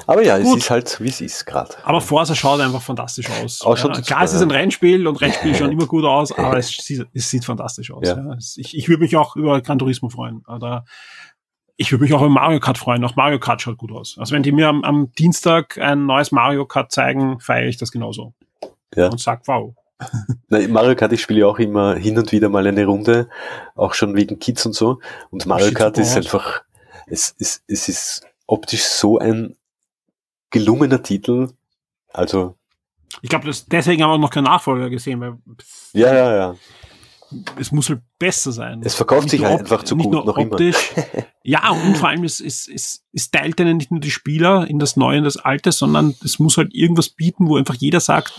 [0.07, 0.57] Aber ja, Gut.
[0.57, 1.75] es ist halt, wie es ist gerade.
[1.83, 3.61] Aber Forza schaut einfach fantastisch aus.
[3.61, 6.57] Auch schon ja, klar, es ist ein Rennspiel und Rennspiele schauen immer gut aus, aber
[6.57, 8.07] es, sieht, es sieht fantastisch aus.
[8.07, 8.17] Ja.
[8.17, 8.37] Ja.
[8.57, 10.43] Ich, ich würde mich auch über Gran Turismo freuen.
[10.47, 10.85] Oder
[11.77, 13.03] ich würde mich auch über Mario Kart freuen.
[13.03, 14.17] Auch Mario Kart schaut gut aus.
[14.19, 17.91] Also wenn die mir am, am Dienstag ein neues Mario Kart zeigen, feiere ich das
[17.91, 18.33] genauso.
[18.95, 19.07] Ja.
[19.07, 19.73] Und sag wow.
[20.49, 23.29] Na, Mario Kart, ich spiele auch immer hin und wieder mal eine Runde,
[23.75, 24.99] auch schon wegen Kids und so.
[25.29, 26.61] Und Mario Kart ist einfach,
[27.07, 29.55] es, es, es ist optisch so ein
[30.51, 31.49] gelungener Titel.
[32.09, 32.55] Also.
[33.21, 35.37] Ich glaube, deswegen haben wir noch keinen Nachfolger gesehen, weil.
[35.93, 36.55] Ja, ja, ja.
[37.57, 38.81] Es muss halt besser sein.
[38.83, 40.91] Es verkauft nicht sich halt einfach zu gut, noch optisch.
[40.95, 41.25] immer.
[41.43, 44.79] ja, und vor allem, es, es, es, es teilt dann nicht nur die Spieler in
[44.79, 48.33] das Neue und das Alte, sondern es muss halt irgendwas bieten, wo einfach jeder sagt,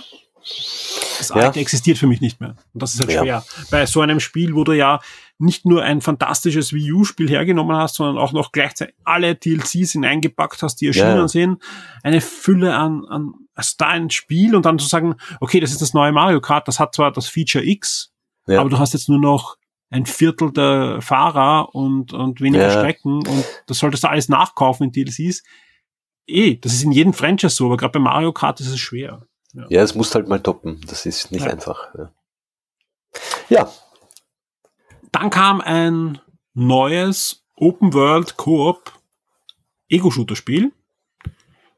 [1.18, 1.62] das Alte ja.
[1.62, 2.56] existiert für mich nicht mehr.
[2.74, 3.22] Und das ist halt ja.
[3.22, 3.44] schwer.
[3.70, 5.00] Bei so einem Spiel, wo du ja
[5.42, 10.62] nicht nur ein fantastisches Wii U-Spiel hergenommen hast, sondern auch noch gleichzeitig alle DLCs hineingepackt
[10.62, 11.28] hast, die erschienen ja.
[11.28, 11.62] sind.
[12.02, 15.82] Eine Fülle an, an also da ein Spiel und dann zu sagen, okay, das ist
[15.82, 18.12] das neue Mario Kart, das hat zwar das Feature X,
[18.46, 18.60] ja.
[18.60, 19.56] aber du hast jetzt nur noch
[19.90, 22.70] ein Viertel der Fahrer und, und weniger ja.
[22.70, 25.42] Strecken und das solltest du alles nachkaufen in DLCs.
[26.26, 29.26] Eh, das ist in jedem Franchise so, aber gerade bei Mario Kart ist es schwer.
[29.54, 29.66] Ja.
[29.68, 30.80] ja, es muss halt mal toppen.
[30.86, 31.50] Das ist nicht ja.
[31.50, 31.94] einfach.
[31.98, 32.12] Ja.
[33.50, 33.72] ja.
[35.12, 36.20] Dann kam ein
[36.54, 38.92] neues Open World Koop
[39.88, 40.72] Ego-Shooter-Spiel,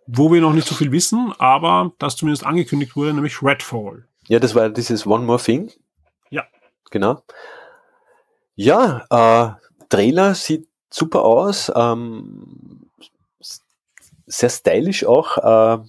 [0.06, 4.06] wo wir noch nicht so viel wissen, aber das zumindest angekündigt wurde, nämlich Redfall.
[4.28, 5.70] Ja, das war dieses One More Thing.
[6.31, 6.44] Ja.
[6.90, 7.23] Genau.
[8.55, 12.89] Ja, äh, Trailer sieht super aus, ähm,
[14.27, 15.39] sehr stylisch auch.
[15.39, 15.85] Äh,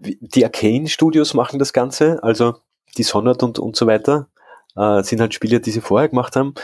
[0.00, 2.56] die Arcane Studios machen das Ganze, also
[2.96, 4.28] Dishonored und, und so weiter,
[4.76, 6.54] äh, sind halt Spiele, die sie vorher gemacht haben.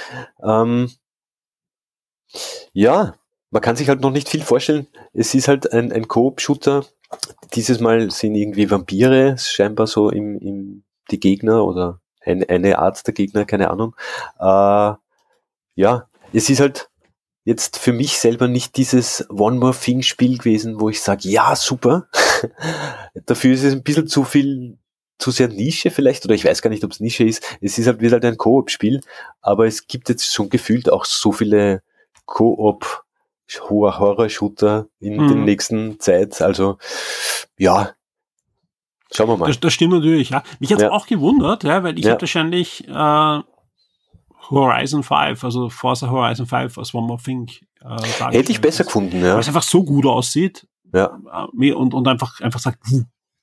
[0.43, 0.91] Ähm,
[2.73, 3.15] ja,
[3.51, 4.89] man kann sich halt noch nicht viel vorstellen.
[5.13, 6.85] Es ist halt ein, ein Coop-Shooter.
[7.55, 13.07] Dieses Mal sind irgendwie Vampire scheinbar so im, im die Gegner oder eine, eine Art
[13.07, 13.95] der Gegner, keine Ahnung.
[14.39, 14.95] Äh,
[15.77, 16.91] ja, es ist halt
[17.45, 21.55] jetzt für mich selber nicht dieses One More Thing Spiel gewesen, wo ich sage, ja,
[21.55, 22.09] super.
[23.27, 24.79] Dafür ist es ein bisschen zu viel,
[25.19, 27.43] zu sehr Nische vielleicht, oder ich weiß gar nicht, ob es Nische ist.
[27.61, 29.01] Es ist halt wieder halt ein Koop-Spiel,
[29.41, 31.83] aber es gibt jetzt schon gefühlt auch so viele
[32.27, 33.05] Koop
[33.61, 35.29] Horror-Shooter in mhm.
[35.29, 36.41] der nächsten Zeit.
[36.41, 36.79] Also,
[37.59, 37.95] ja,
[39.15, 39.47] Schauen wir mal.
[39.47, 40.43] Das, das stimmt natürlich, ja.
[40.59, 40.91] Mich hat's ja.
[40.91, 42.13] auch gewundert, ja, weil ich ja.
[42.13, 43.41] habe wahrscheinlich äh,
[44.51, 47.49] Horizon 5, also Forza Horizon 5 als One More Thing.
[47.81, 49.35] Äh, Hätte ich besser gefunden, ja.
[49.35, 50.67] Weil es einfach so gut aussieht.
[50.93, 51.19] Ja.
[51.57, 52.81] Äh, und, und einfach, einfach sagt,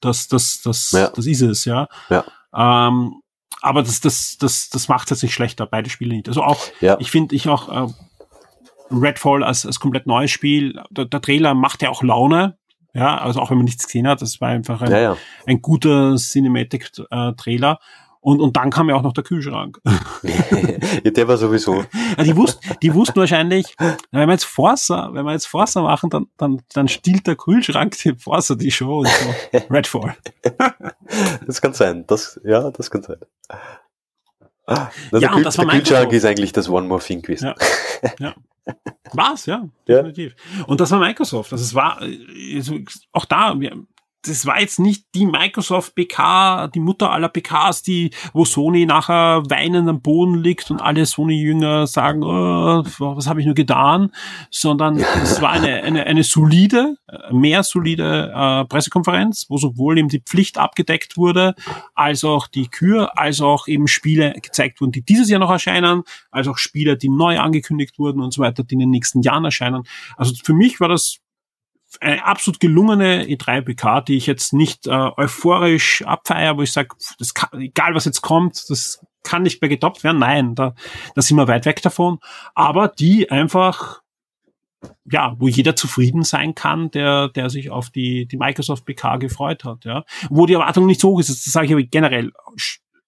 [0.01, 1.07] das, das, das, ja.
[1.07, 1.87] das ist es, ja.
[2.09, 2.23] ja.
[2.53, 3.21] Ähm,
[3.61, 6.27] aber das, das, das, das macht es jetzt nicht schlechter, beide Spiele nicht.
[6.27, 6.97] Also auch, ja.
[6.99, 7.93] ich finde, ich auch äh,
[8.91, 12.57] Redfall als, als komplett neues Spiel, der, der Trailer macht ja auch Laune,
[12.93, 15.17] ja, also auch wenn man nichts gesehen hat, das war einfach ein, ja, ja.
[15.45, 17.71] ein guter Cinematic-Trailer.
[17.71, 17.77] Äh,
[18.22, 19.81] und, und dann kam ja auch noch der Kühlschrank.
[21.03, 21.84] ja, der war sowieso.
[22.18, 23.76] Ja, die, wussten, die wussten wahrscheinlich,
[24.11, 27.98] wenn wir jetzt Forza, wenn wir jetzt Forza machen, dann, dann, dann stiehlt der Kühlschrank
[28.03, 29.57] dem Forza die Show und so.
[29.72, 30.15] Redfall.
[31.48, 32.06] das kann sein.
[32.06, 33.18] Das, ja, das kann sein.
[34.68, 37.53] Na, ja, der, und das war der Kühlschrank ist eigentlich das One More Thing gewesen.
[38.02, 38.35] Ja, ja.
[39.14, 40.35] War's, ja, definitiv.
[40.57, 40.65] Ja.
[40.65, 41.52] Und das war Microsoft.
[41.52, 42.77] Also es war also
[43.11, 43.76] auch da, wir,
[44.23, 49.43] das war jetzt nicht die Microsoft PK, die Mutter aller PKs, die, wo Sony nachher
[49.49, 54.11] weinend am Boden liegt und alle Sony-Jünger sagen, oh, was habe ich nur getan,
[54.52, 56.98] sondern es war eine, eine, eine solide,
[57.31, 61.56] mehr solide äh, Pressekonferenz, wo sowohl eben die Pflicht abgedeckt wurde,
[61.95, 66.03] als auch die Kür, als auch eben Spiele gezeigt wurden, die dieses Jahr noch erscheinen,
[66.30, 69.45] als auch Spiele, die neu angekündigt wurden und so weiter, die in den nächsten Jahren
[69.45, 69.84] erscheinen.
[70.15, 71.22] Also für mich war das
[71.99, 76.89] eine absolut gelungene E3-PK, die ich jetzt nicht äh, euphorisch abfeiere, wo ich sage,
[77.53, 80.19] egal was jetzt kommt, das kann nicht mehr getoppt werden.
[80.19, 80.73] Nein, da,
[81.15, 82.19] da sind wir weit weg davon.
[82.55, 84.01] Aber die einfach
[85.05, 89.63] ja, wo jeder zufrieden sein kann, der, der sich auf die, die Microsoft PK gefreut
[89.63, 90.03] hat, ja.
[90.30, 92.31] Wo die Erwartung nicht so hoch ist, das sage ich aber generell,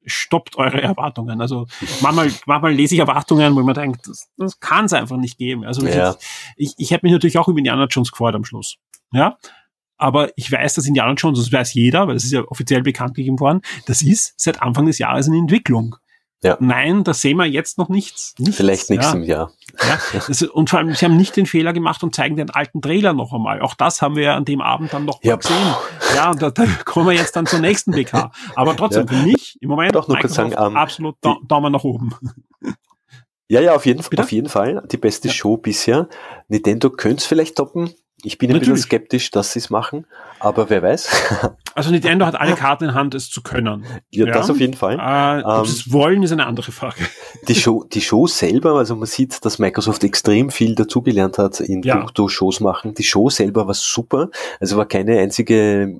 [0.05, 1.41] stoppt eure Erwartungen.
[1.41, 1.67] Also
[2.01, 5.63] manchmal, manchmal lese ich Erwartungen, wo man denkt, das, das kann es einfach nicht geben.
[5.63, 6.15] Also ja.
[6.57, 8.77] ich, ich hätte mich natürlich auch über Indiana Jones gefreut am Schluss.
[9.11, 9.37] Ja.
[9.97, 13.15] Aber ich weiß, dass Indiana Jones, das weiß jeder, weil das ist ja offiziell bekannt
[13.15, 15.95] gegeben worden, das ist seit Anfang des Jahres in Entwicklung.
[16.43, 16.57] Ja.
[16.59, 18.35] Nein, da sehen wir jetzt noch nichts.
[18.37, 19.35] nichts Vielleicht nächstes ja.
[19.35, 19.51] Jahr.
[19.81, 19.97] Ja,
[20.27, 23.13] das, und vor allem, sie haben nicht den Fehler gemacht und zeigen den alten Trailer
[23.13, 23.61] noch einmal.
[23.61, 25.55] Auch das haben wir ja an dem Abend dann noch ja, gesehen.
[25.99, 26.15] Pff.
[26.15, 28.31] Ja, und da, da kommen wir jetzt dann zur nächsten BK.
[28.55, 31.71] Aber trotzdem, für mich im Moment Doch nur kurz sagen, um, ähm, absolut da, Daumen
[31.71, 32.13] nach oben.
[33.47, 34.83] Ja, ja, auf jeden, auf jeden Fall.
[34.91, 35.29] Die beste.
[35.29, 36.09] Show bisher.
[36.47, 37.93] Nintendo könnte es vielleicht toppen.
[38.25, 38.75] Ich bin ein Natürlich.
[38.75, 40.05] bisschen skeptisch, dass sie es machen,
[40.39, 41.09] aber wer weiß.
[41.75, 43.83] Also Nintendo hat alle Karten in Hand, es zu können.
[44.11, 44.31] Ja, ja.
[44.33, 44.99] das auf jeden Fall.
[44.99, 46.97] Äh, ob ähm, sie es wollen, ist eine andere Frage.
[47.47, 51.81] Die Show, die Show selber, also man sieht, dass Microsoft extrem viel dazugelernt hat in
[51.81, 51.95] ja.
[51.95, 52.93] puncto Shows machen.
[52.93, 54.29] Die Show selber war super.
[54.59, 55.99] Also war keine einzige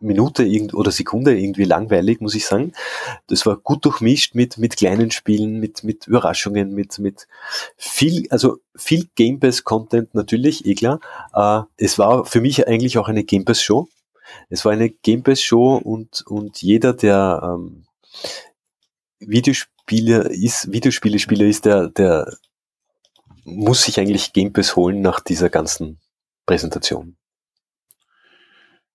[0.00, 2.72] Minute irgend oder Sekunde irgendwie langweilig, muss ich sagen.
[3.26, 7.28] Das war gut durchmischt mit, mit kleinen Spielen, mit, mit Überraschungen, mit, mit
[7.76, 11.00] viel, also viel Game Pass Content natürlich, eh klar.
[11.34, 13.88] Äh, es war für mich eigentlich auch eine Game Pass Show.
[14.48, 17.84] Es war eine Game Pass Show und, und jeder, der ähm,
[19.18, 22.32] Videospieler ist, Videospiele-Spieler ist, der, der
[23.44, 25.98] muss sich eigentlich Game Pass holen nach dieser ganzen
[26.46, 27.16] Präsentation.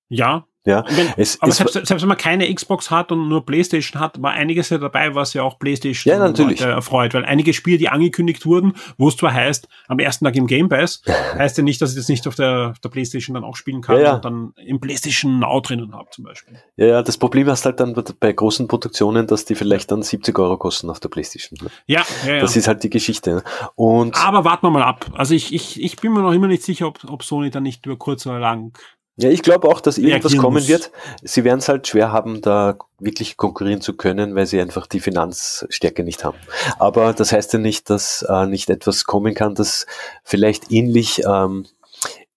[0.07, 3.45] Ja, ja, wenn, es, aber es selbst, selbst, wenn man keine Xbox hat und nur
[3.45, 6.61] Playstation hat, war einiges ja dabei, was ja auch Playstation ja, natürlich.
[6.61, 7.13] erfreut.
[7.13, 10.67] Weil einige Spiele, die angekündigt wurden, wo es zwar heißt, am ersten Tag im Game
[10.67, 13.55] Pass, heißt ja nicht, dass ich das nicht auf der, auf der Playstation dann auch
[13.55, 14.13] spielen kann ja, ja.
[14.15, 16.57] und dann im Playstation Now drinnen habe zum Beispiel.
[16.77, 20.37] Ja, ja, das Problem hast halt dann bei großen Produktionen, dass die vielleicht dann 70
[20.39, 21.59] Euro kosten auf der Playstation.
[21.85, 22.39] Ja, ja, ja.
[22.39, 23.43] Das ist halt die Geschichte.
[23.75, 25.11] Und aber warten wir mal ab.
[25.13, 27.85] Also ich, ich, ich bin mir noch immer nicht sicher, ob, ob Sony dann nicht
[27.85, 28.75] über kurz oder lang
[29.17, 30.67] ja, ich glaube auch, dass irgendwas kommen muss.
[30.67, 30.91] wird.
[31.23, 34.99] Sie werden es halt schwer haben, da wirklich konkurrieren zu können, weil sie einfach die
[34.99, 36.37] Finanzstärke nicht haben.
[36.79, 39.85] Aber das heißt ja nicht, dass äh, nicht etwas kommen kann, das
[40.23, 41.65] vielleicht ähnlich, ähm,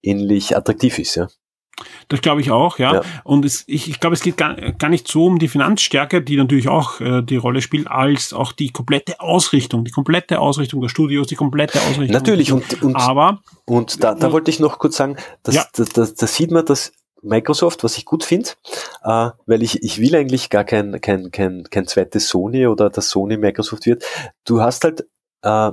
[0.03, 1.17] ähnlich attraktiv ist.
[1.17, 1.29] Ja.
[2.09, 2.95] Das glaube ich auch, ja.
[2.95, 3.03] ja.
[3.23, 6.37] Und es, ich, ich glaube, es geht gar, gar nicht so um die Finanzstärke, die
[6.37, 10.89] natürlich auch äh, die Rolle spielt, als auch die komplette Ausrichtung, die komplette Ausrichtung der
[10.89, 12.11] Studios, die komplette Ausrichtung.
[12.11, 15.67] Natürlich, und, und, aber, und da, da wollte ich noch kurz sagen, dass, ja.
[15.75, 18.51] da, da, da sieht man, dass Microsoft, was ich gut finde,
[19.03, 23.11] äh, weil ich, ich will eigentlich gar kein, kein, kein, kein zweites Sony oder das
[23.11, 24.05] Sony Microsoft wird.
[24.45, 25.07] Du hast halt,
[25.43, 25.73] äh,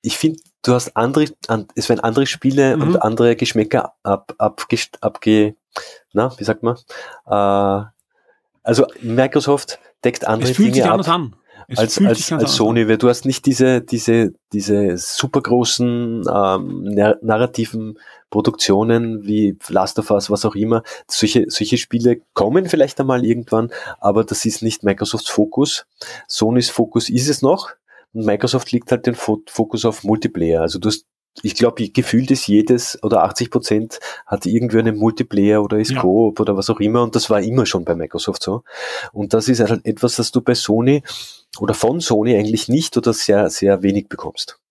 [0.00, 2.82] ich finde, du hast andere, an, es werden andere Spiele mhm.
[2.82, 4.66] und andere Geschmäcker ab, ab,
[5.00, 5.54] abge,
[6.12, 6.76] na, wie sagt man?
[7.26, 7.84] Äh,
[8.62, 11.08] also Microsoft deckt andere Dinge ab.
[11.08, 11.36] an.
[11.68, 16.82] Es als, als, als Sony, weil du hast nicht diese, diese, diese super großen ähm,
[17.22, 17.98] narrativen
[18.30, 20.82] Produktionen wie Last of Us, was auch immer.
[21.06, 23.70] Solche, solche Spiele kommen vielleicht einmal irgendwann,
[24.00, 25.86] aber das ist nicht Microsofts Fokus.
[26.26, 27.70] Sonys Fokus ist es noch,
[28.12, 30.62] und Microsoft liegt halt den Fokus auf Multiplayer.
[30.62, 31.06] Also du hast,
[31.42, 36.00] ich glaube, gefühlt ist jedes oder 80 Prozent hat irgendwie einen Multiplayer oder ist ja.
[36.00, 38.62] Coop oder was auch immer und das war immer schon bei Microsoft so.
[39.12, 41.02] Und das ist halt etwas, das du bei Sony
[41.58, 44.61] oder von Sony eigentlich nicht oder sehr, sehr wenig bekommst.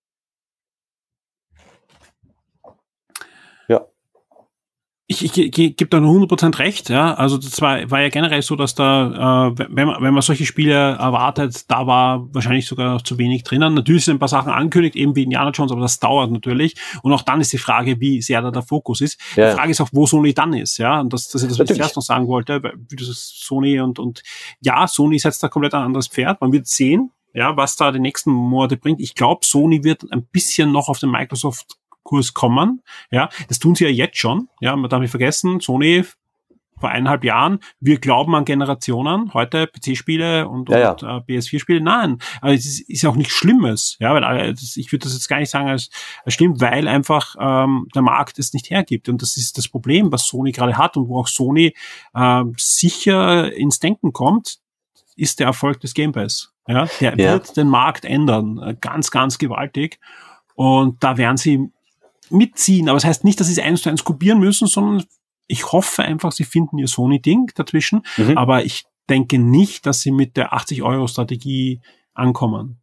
[5.11, 7.13] Ich, ich, ich gebe da nur 100% recht, ja.
[7.15, 10.45] Also das war, war ja generell so, dass da, äh, wenn, man, wenn man solche
[10.45, 13.73] Spiele erwartet, da war wahrscheinlich sogar noch zu wenig drinnen.
[13.73, 16.75] Natürlich sind ein paar Sachen angekündigt, eben wie Indiana Jones, aber das dauert natürlich.
[17.03, 19.19] Und auch dann ist die Frage, wie sehr da der Fokus ist.
[19.35, 19.49] Ja.
[19.49, 21.01] Die Frage ist auch, wo Sony dann ist, ja.
[21.01, 23.81] Und das, das ist das, was ich erst noch sagen wollte, wie das ist Sony
[23.81, 24.23] und, und
[24.61, 26.39] ja, Sony setzt da komplett ein anderes Pferd.
[26.39, 29.01] Man wird sehen, ja, was da die nächsten Monate bringt.
[29.01, 32.81] Ich glaube, Sony wird ein bisschen noch auf den Microsoft Kurs kommen.
[33.11, 34.49] Ja, das tun sie ja jetzt schon.
[34.59, 36.03] Ja, man darf nicht vergessen, Sony
[36.81, 41.17] vor eineinhalb Jahren, wir glauben an Generationen, heute PC-Spiele und, ja, und ja.
[41.17, 44.91] Äh, PS4-Spiele, nein, aber es ist, ist ja auch nichts Schlimmes, ja, weil äh, ich
[44.91, 45.89] würde das jetzt gar nicht sagen als,
[46.25, 50.11] als schlimm, weil einfach ähm, der Markt es nicht hergibt und das ist das Problem,
[50.11, 51.73] was Sony gerade hat und wo auch Sony
[52.13, 54.57] äh, sicher ins Denken kommt,
[55.15, 56.51] ist der Erfolg des Game Pass.
[56.67, 57.33] Ja, der ja.
[57.33, 59.99] wird den Markt ändern, äh, ganz, ganz gewaltig
[60.55, 61.71] und da werden sie
[62.31, 62.89] mitziehen.
[62.89, 65.05] Aber es das heißt nicht, dass sie es eins zu eins kopieren müssen, sondern
[65.47, 68.05] ich hoffe einfach, sie finden ihr Sony-Ding dazwischen.
[68.17, 68.37] Mhm.
[68.37, 71.81] Aber ich denke nicht, dass sie mit der 80-Euro-Strategie
[72.13, 72.81] ankommen.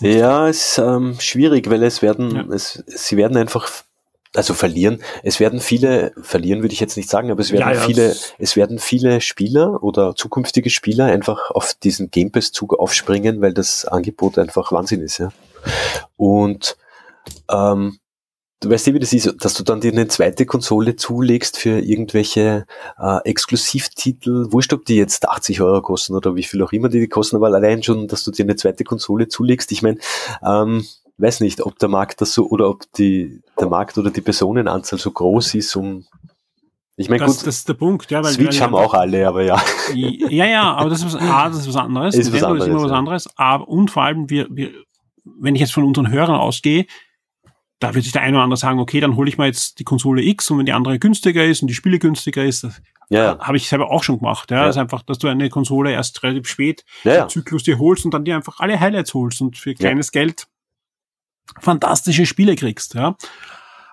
[0.00, 2.44] Ja, es ist ähm, schwierig, weil es werden, ja.
[2.54, 3.70] es, sie werden einfach,
[4.34, 5.02] also verlieren.
[5.22, 8.16] Es werden viele, verlieren würde ich jetzt nicht sagen, aber es werden ja, ja, viele,
[8.38, 13.84] es werden viele Spieler oder zukünftige Spieler einfach auf diesen Game Pass-Zug aufspringen, weil das
[13.84, 15.30] Angebot einfach Wahnsinn ist, ja.
[16.16, 16.76] Und
[17.50, 17.98] ähm,
[18.60, 21.78] du weißt ja, wie das ist, dass du dann dir eine zweite Konsole zulegst für
[21.78, 22.66] irgendwelche
[22.98, 27.00] äh, Exklusivtitel, wurscht, ob die jetzt 80 Euro kosten oder wie viel auch immer die,
[27.00, 29.72] die kosten, aber allein schon, dass du dir eine zweite Konsole zulegst.
[29.72, 29.98] Ich meine,
[30.42, 30.86] ähm,
[31.18, 34.98] weiß nicht, ob der Markt das so oder ob die, der Markt oder die Personenanzahl
[34.98, 36.04] so groß ist, um
[36.98, 38.24] ich meine, gut, das ist der Punkt, ja.
[38.24, 39.62] Weil Switch weil- haben auch alle, aber ja.
[39.92, 42.14] Ja, ja, aber das ist was, A, das ist was anderes.
[42.16, 42.98] Ist was Nintendo ist immer anderes, was ja.
[42.98, 43.28] anderes.
[43.36, 44.70] Aber, und vor allem, wir, wir,
[45.24, 46.86] wenn ich jetzt von unseren Hörern ausgehe,
[47.78, 49.84] da wird sich der eine oder andere sagen, okay, dann hole ich mal jetzt die
[49.84, 53.24] Konsole X und wenn die andere günstiger ist und die Spiele günstiger ist, das Ja,
[53.24, 53.38] ja.
[53.38, 54.50] habe ich selber auch schon gemacht.
[54.50, 54.66] Ja, Ja.
[54.66, 57.22] Das ist einfach, dass du eine Konsole erst relativ spät Ja, ja.
[57.24, 60.46] im Zyklus dir holst und dann dir einfach alle Highlights holst und für kleines Geld
[61.60, 62.94] fantastische Spiele kriegst.
[62.94, 63.16] Ja.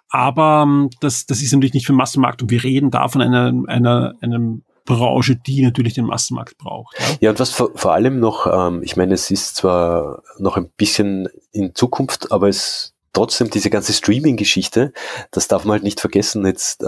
[0.10, 3.22] Aber ähm, das, das ist natürlich nicht für den Massenmarkt und wir reden da von
[3.22, 6.98] einer, einer, einer Branche, die natürlich den Massenmarkt braucht.
[7.00, 7.06] Ja.
[7.22, 10.70] Ja, und was vor, vor allem noch, ähm, ich meine, es ist zwar noch ein
[10.78, 14.92] bisschen in Zukunft, aber es trotzdem diese ganze Streaming-Geschichte,
[15.32, 16.46] das darf man halt nicht vergessen.
[16.46, 16.86] Jetzt äh,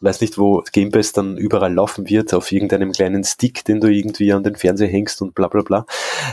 [0.00, 3.88] weiß nicht, wo Game Pass dann überall laufen wird, auf irgendeinem kleinen Stick, den du
[3.88, 5.86] irgendwie an den Fernseher hängst und bla bla bla.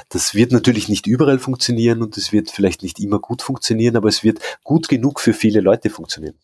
[0.09, 4.09] Das wird natürlich nicht überall funktionieren und es wird vielleicht nicht immer gut funktionieren, aber
[4.09, 6.35] es wird gut genug für viele Leute funktionieren.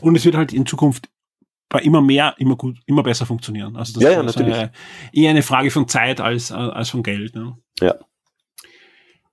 [0.00, 1.08] Und es wird halt in Zukunft
[1.68, 3.76] bei immer mehr, immer gut, immer besser funktionieren.
[3.76, 4.54] Also das Ja, ja, ist natürlich.
[4.54, 4.72] Eine,
[5.12, 7.34] eher eine Frage von Zeit als, äh, als von Geld.
[7.34, 7.56] Ne?
[7.80, 7.94] Ja.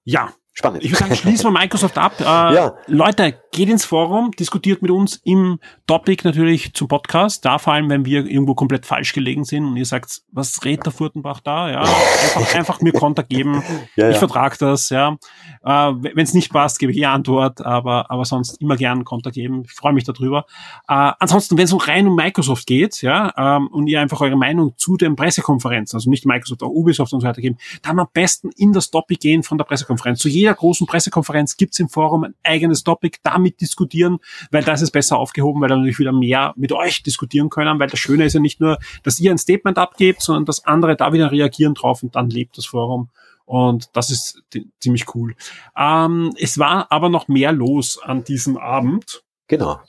[0.06, 0.84] Ja, Spannend.
[0.84, 2.14] ich würde sagen, schließen wir Microsoft ab.
[2.20, 2.74] Äh, Ja.
[2.88, 7.44] Leute, geht ins Forum, diskutiert mit uns im Topic natürlich zum Podcast.
[7.46, 10.86] Da vor allem, wenn wir irgendwo komplett falsch gelegen sind und ihr sagt, was redet
[10.86, 11.70] der Furtenbach da?
[11.72, 13.64] Ja, einfach, einfach mir Kontakt geben.
[13.96, 14.20] ja, Ich ja.
[14.20, 15.18] vertrage das, ja.
[15.64, 19.36] Äh, Wenn es nicht passt, gebe ich die Antwort, aber, aber sonst immer gern Kontakt
[19.36, 19.64] geben.
[19.66, 20.46] Ich freue mich darüber.
[20.88, 24.38] Äh, ansonsten, wenn es so rein um Microsoft geht, ja, ähm, und ihr einfach eure
[24.38, 28.08] Meinung zu den Pressekonferenzen, also nicht Microsoft, auch Ubisoft und so weiter geben, dann am
[28.14, 30.20] besten in das Topic gehen von der Pressekonferenz.
[30.20, 34.20] Zu jeder großen Pressekonferenz gibt's im Forum ein eigenes Topic, damit diskutieren,
[34.52, 37.80] weil da ist es besser aufgehoben, weil dann natürlich wieder mehr mit euch diskutieren können,
[37.80, 40.96] weil das Schöne ist ja nicht nur, dass ihr ein Statement abgebt, sondern dass andere
[40.96, 43.10] da wieder reagieren drauf und dann lebt das Forum.
[43.46, 44.44] Und das ist
[44.80, 45.36] ziemlich cool.
[45.76, 49.24] Ähm, es war aber noch mehr los an diesem Abend.
[49.48, 49.80] Genau.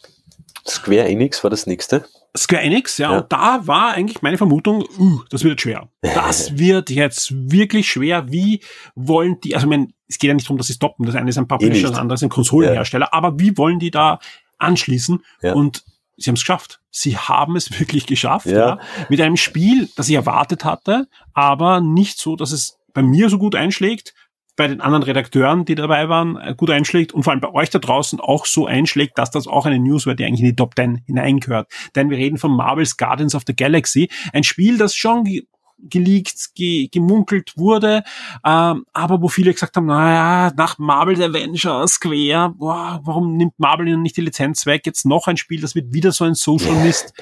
[0.66, 2.06] Square Enix war das nächste.
[2.36, 3.18] Square Enix, ja, Ja.
[3.18, 5.88] und da war eigentlich meine Vermutung, uh, das wird jetzt schwer.
[6.02, 8.30] Das wird jetzt wirklich schwer.
[8.30, 8.60] Wie
[8.94, 11.06] wollen die, also ich meine, es geht ja nicht darum, dass sie stoppen.
[11.06, 11.84] Das eine ist ein Publisher, nicht.
[11.84, 13.12] das andere ist ein Konsolenhersteller.
[13.14, 14.18] Aber wie wollen die da
[14.58, 15.24] anschließen?
[15.42, 15.54] Ja.
[15.54, 15.84] Und
[16.16, 16.80] sie haben es geschafft.
[16.90, 18.46] Sie haben es wirklich geschafft.
[18.46, 18.58] Ja.
[18.58, 18.78] Ja.
[19.08, 23.38] Mit einem Spiel, das ich erwartet hatte, aber nicht so, dass es bei mir so
[23.38, 24.14] gut einschlägt,
[24.60, 27.70] bei den anderen Redakteuren, die dabei waren, äh, gut einschlägt und vor allem bei euch
[27.70, 30.54] da draußen auch so einschlägt, dass das auch eine News wird, die eigentlich in die
[30.54, 31.72] Top 10 hineingehört.
[31.96, 35.46] Denn wir reden von Marvel's Guardians of the Galaxy, ein Spiel, das schon ge
[35.82, 38.02] geleakt, ge gemunkelt wurde,
[38.44, 43.88] ähm, aber wo viele gesagt haben, naja, nach Marvel's Avengers, Square, boah, warum nimmt Marvel
[43.88, 44.82] ihnen nicht die Lizenz weg?
[44.84, 47.14] Jetzt noch ein Spiel, das wird wieder so ein Social Mist.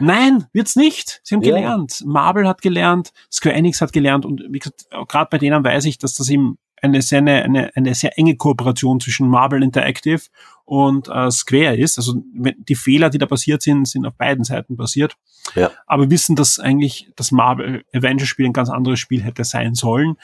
[0.00, 1.20] Nein, wird's nicht.
[1.22, 1.54] Sie haben Ja.
[1.54, 2.02] gelernt.
[2.04, 5.98] Marvel hat gelernt, Square Enix hat gelernt und wie gesagt, gerade bei denen weiß ich,
[5.98, 10.22] dass das eben eine sehr, eine, eine, eine sehr enge Kooperation zwischen Marvel Interactive
[10.64, 11.98] und äh, Square ist.
[11.98, 15.16] Also die Fehler, die da passiert sind, sind auf beiden Seiten passiert.
[15.54, 15.70] Ja.
[15.86, 19.74] Aber wir wissen, dass eigentlich das Marvel Avengers Spiel ein ganz anderes Spiel hätte sein
[19.74, 20.16] sollen.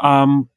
[0.00, 0.48] Ähm,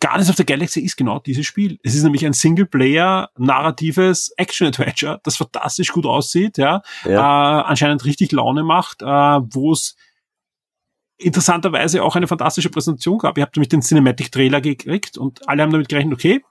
[0.00, 1.78] Guardians of the Galaxy ist genau dieses Spiel.
[1.82, 7.60] Es ist nämlich ein Singleplayer, narratives Action-Adventure, das fantastisch gut aussieht, ja, Ja.
[7.60, 9.96] äh, anscheinend richtig Laune macht, äh, wo es
[11.18, 13.38] interessanterweise auch eine fantastische Präsentation gab.
[13.38, 16.42] Ihr habt nämlich den Cinematic-Trailer gekriegt und alle haben damit gerechnet, okay,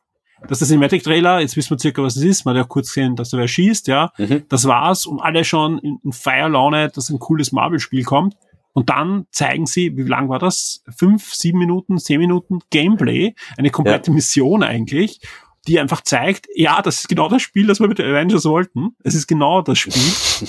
[0.48, 2.46] das ist der Cinematic-Trailer, jetzt wissen wir circa, was es ist.
[2.46, 4.12] Man hat ja kurz gesehen, dass da wer schießt, ja.
[4.18, 4.44] Mhm.
[4.50, 8.36] Das war's und alle schon in, in Feierlaune, dass ein cooles Marvel-Spiel kommt.
[8.74, 10.84] Und dann zeigen sie, wie lang war das?
[10.98, 15.22] Fünf, sieben Minuten, zehn Minuten Gameplay, eine komplette Mission eigentlich,
[15.68, 18.96] die einfach zeigt, ja, das ist genau das Spiel, das wir mit den Avengers wollten.
[19.04, 20.48] Es ist genau das Spiel.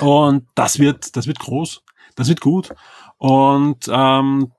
[0.00, 1.82] Und das wird, das wird groß.
[2.14, 2.72] Das wird gut.
[3.24, 4.52] Und ähm,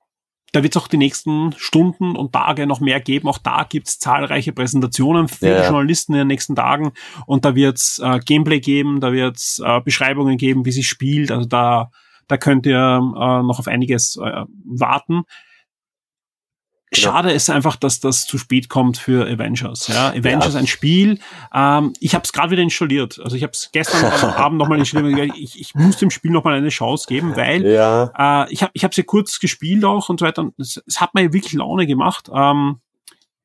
[0.52, 3.28] da wird es auch die nächsten Stunden und Tage noch mehr geben.
[3.28, 5.70] Auch da gibt's zahlreiche Präsentationen für ja.
[5.70, 6.92] Journalisten in den nächsten Tagen.
[7.28, 11.30] Und da wird's äh, Gameplay geben, da wird's äh, Beschreibungen geben, wie sie spielt.
[11.30, 11.92] Also da,
[12.28, 15.26] da könnt ihr äh, noch auf einiges äh, warten.
[16.96, 17.12] Genau.
[17.14, 19.88] Schade ist einfach, dass das zu spät kommt für Avengers.
[19.88, 20.60] Ja, Avengers Ja.
[20.60, 21.20] ein Spiel.
[21.54, 23.20] Ähm, ich habe es gerade wieder installiert.
[23.24, 24.04] Also ich habe es gestern
[24.36, 25.32] Abend nochmal installiert.
[25.38, 28.46] Ich, ich muss dem Spiel nochmal eine Chance geben, weil Ja.
[28.46, 30.52] äh, ich habe ich hab ja kurz gespielt auch und so weiter.
[30.58, 32.30] Es, es hat mir wirklich Laune gemacht.
[32.34, 32.80] Ähm,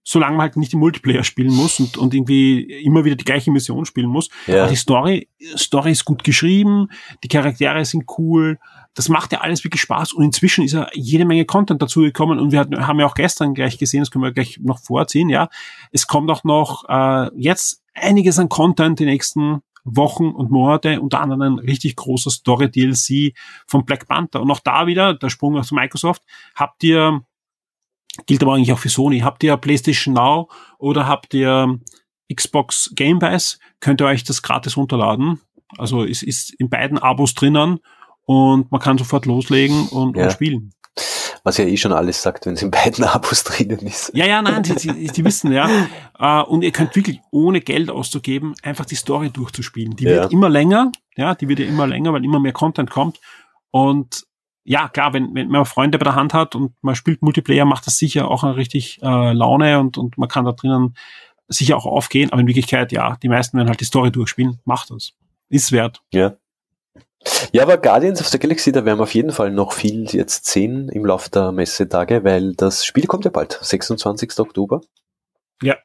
[0.02, 3.50] solange man halt nicht im Multiplayer spielen muss und, und irgendwie immer wieder die gleiche
[3.50, 4.28] Mission spielen muss.
[4.46, 4.62] Ja.
[4.62, 6.88] Aber die Story, Story ist gut geschrieben,
[7.22, 8.58] die Charaktere sind cool,
[8.94, 12.38] das macht ja alles wirklich Spaß und inzwischen ist ja jede Menge Content dazu gekommen
[12.38, 15.28] und wir hatten, haben ja auch gestern gleich gesehen, das können wir gleich noch vorziehen,
[15.28, 15.48] ja.
[15.92, 21.20] Es kommt auch noch äh, jetzt einiges an Content die nächsten Wochen und Monate, unter
[21.20, 23.34] anderem ein richtig großer Story-DLC
[23.66, 24.40] von Black Panther.
[24.40, 26.22] Und auch da wieder, der Sprung aus Microsoft,
[26.54, 27.22] habt ihr,
[28.26, 31.78] gilt aber eigentlich auch für Sony, habt ihr PlayStation Now oder habt ihr
[32.32, 35.40] Xbox Game Pass, könnt ihr euch das gratis runterladen.
[35.78, 37.80] Also es ist in beiden Abos drinnen
[38.24, 40.24] und man kann sofort loslegen und, ja.
[40.24, 40.72] und spielen.
[41.42, 44.10] Was ja eh schon alles sagt, wenn es in beiden Abos drinnen ist.
[44.14, 45.68] Ja, ja, nein, die, die, wissen, ja.
[46.18, 49.96] Uh, und ihr könnt wirklich ohne Geld auszugeben, einfach die Story durchzuspielen.
[49.96, 50.22] Die ja.
[50.22, 53.20] wird immer länger, ja, die wird ja immer länger, weil immer mehr Content kommt.
[53.70, 54.24] Und
[54.64, 57.86] ja, klar, wenn, wenn man Freunde bei der Hand hat und man spielt Multiplayer, macht
[57.86, 60.94] das sicher auch eine richtig äh, Laune und, und man kann da drinnen
[61.48, 62.30] sicher auch aufgehen.
[62.30, 64.60] Aber in Wirklichkeit, ja, die meisten werden halt die Story durchspielen.
[64.64, 65.12] Macht das.
[65.48, 66.02] Ist wert.
[66.12, 66.36] Ja.
[67.52, 70.46] Ja, aber Guardians of the Galaxy, da werden wir auf jeden Fall noch viel jetzt
[70.46, 74.38] sehen im Laufe der Messetage, weil das Spiel kommt ja bald, 26.
[74.38, 74.80] Oktober.
[75.62, 75.76] Ja.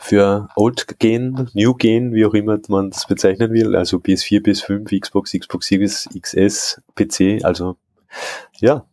[0.00, 5.00] Für Old Gen, New Gen, wie auch immer man das bezeichnen will, also PS4, PS5,
[5.00, 7.76] Xbox, Xbox Series, XS, PC, also
[8.58, 8.84] ja.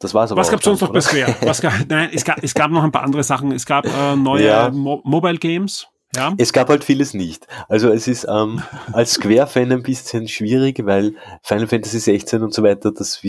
[0.00, 0.40] Das war's aber.
[0.40, 1.36] Was gab es sonst noch bei Square?
[1.40, 3.52] Was gab, nein, es gab, es gab noch ein paar andere Sachen.
[3.52, 4.70] Es gab äh, neue ja.
[4.70, 5.88] Mo Mobile Games.
[6.16, 6.34] Ja.
[6.38, 7.46] Es gab halt vieles nicht.
[7.68, 8.62] Also es ist ähm,
[8.92, 13.20] als Square-Fan ein bisschen schwierig, weil Final Fantasy 16 und so weiter, das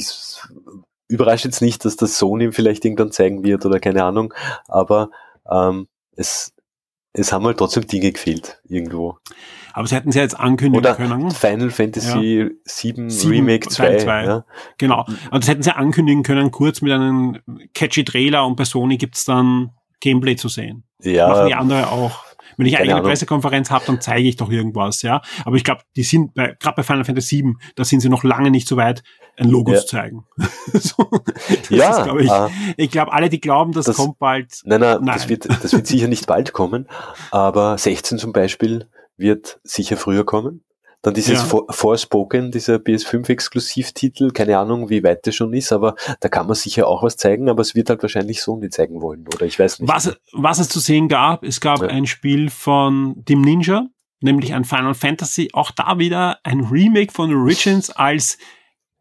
[1.08, 4.34] überrascht jetzt nicht, dass das Sony vielleicht irgendwann zeigen wird oder keine Ahnung,
[4.68, 5.10] aber
[5.52, 6.54] ähm, es,
[7.14, 9.18] es haben halt trotzdem Dinge gefehlt irgendwo.
[9.74, 11.32] Aber sie hätten sie jetzt ankündigen Oder können.
[11.32, 12.50] Final Fantasy ja.
[12.66, 13.98] 7, 7 Remake 2.
[13.98, 14.24] 2.
[14.26, 14.46] Ja.
[14.78, 15.06] Genau.
[15.32, 17.40] Und das hätten sie ankündigen können, kurz mit einem
[17.74, 20.84] catchy Trailer und bei Sony gibt's dann Gameplay zu sehen.
[21.02, 21.30] Ja.
[21.30, 22.29] Machen die andere auch.
[22.60, 25.22] Wenn ich eine Pressekonferenz habe, dann zeige ich doch irgendwas, ja.
[25.46, 28.52] Aber ich glaube, die sind gerade bei Final Fantasy 7, da sind sie noch lange
[28.52, 29.02] nicht so weit,
[29.38, 29.80] ein Logo ja.
[29.80, 30.26] zu zeigen.
[30.74, 31.10] so,
[31.70, 34.60] ja, glaub ich äh, ich glaube, alle, die glauben, das, das, kommt bald.
[34.66, 35.16] Nein, nein, nein.
[35.16, 36.90] Das, wird, das wird sicher nicht bald kommen.
[37.32, 40.66] Aber 16 zum Beispiel wird sicher früher kommen.
[41.02, 41.64] Dann dieses ja.
[41.70, 46.88] Forspoken, dieser PS5-Exklusivtitel, keine Ahnung, wie weit der schon ist, aber da kann man sicher
[46.88, 49.90] auch was zeigen, aber es wird halt wahrscheinlich Sony zeigen wollen, oder ich weiß nicht.
[49.90, 51.88] Was, was es zu sehen gab, es gab ja.
[51.88, 53.88] ein Spiel von Dim Ninja,
[54.20, 58.38] nämlich ein Final Fantasy, auch da wieder ein Remake von Origins als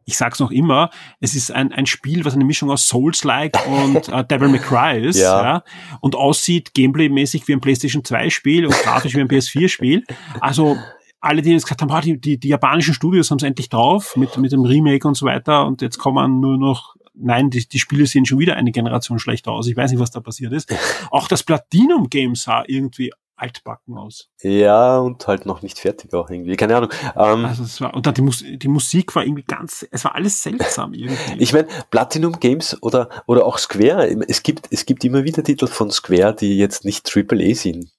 [0.09, 0.89] ich sag's noch immer,
[1.20, 5.07] es ist ein, ein Spiel, was eine Mischung aus Souls-like und äh, Devil May Cry
[5.07, 5.43] ist, ja.
[5.43, 5.65] ja
[6.01, 10.05] und aussieht gameplay-mäßig wie ein PlayStation 2 Spiel und grafisch wie ein PS4 Spiel.
[10.41, 10.79] Also
[11.28, 14.36] alle, die jetzt gesagt haben, die, die, die japanischen Studios haben es endlich drauf mit,
[14.38, 18.06] mit dem Remake und so weiter und jetzt kommen nur noch nein, die, die Spiele
[18.06, 19.66] sehen schon wieder eine Generation schlechter aus.
[19.66, 20.72] Ich weiß nicht, was da passiert ist.
[21.10, 24.28] Auch das Platinum Game sah irgendwie altbacken aus.
[24.42, 26.56] Ja, und halt noch nicht fertig auch irgendwie.
[26.56, 26.90] Keine Ahnung.
[27.16, 30.16] Ähm, also es war, und dann die, Mus die Musik war irgendwie ganz, es war
[30.16, 31.16] alles seltsam irgendwie.
[31.38, 35.68] Ich meine, Platinum Games oder, oder auch Square, es gibt, es gibt immer wieder Titel
[35.68, 37.92] von Square, die jetzt nicht AAA sind.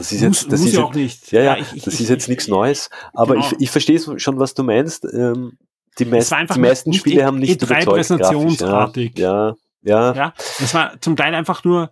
[0.00, 1.30] Das ist jetzt, das ist ja auch nicht.
[1.30, 2.88] Ja, ja, ich, ich, das ich, ist jetzt nichts Neues.
[3.12, 3.46] Aber genau.
[3.46, 5.04] ich, ich verstehe schon, was du meinst.
[5.04, 5.58] Ähm,
[5.98, 9.18] die, meist, die meisten Spiele haben nicht E3 Präsentationsartig.
[9.18, 10.14] Ja, ja, ja.
[10.14, 11.90] Ja, es war zum Teil einfach nur,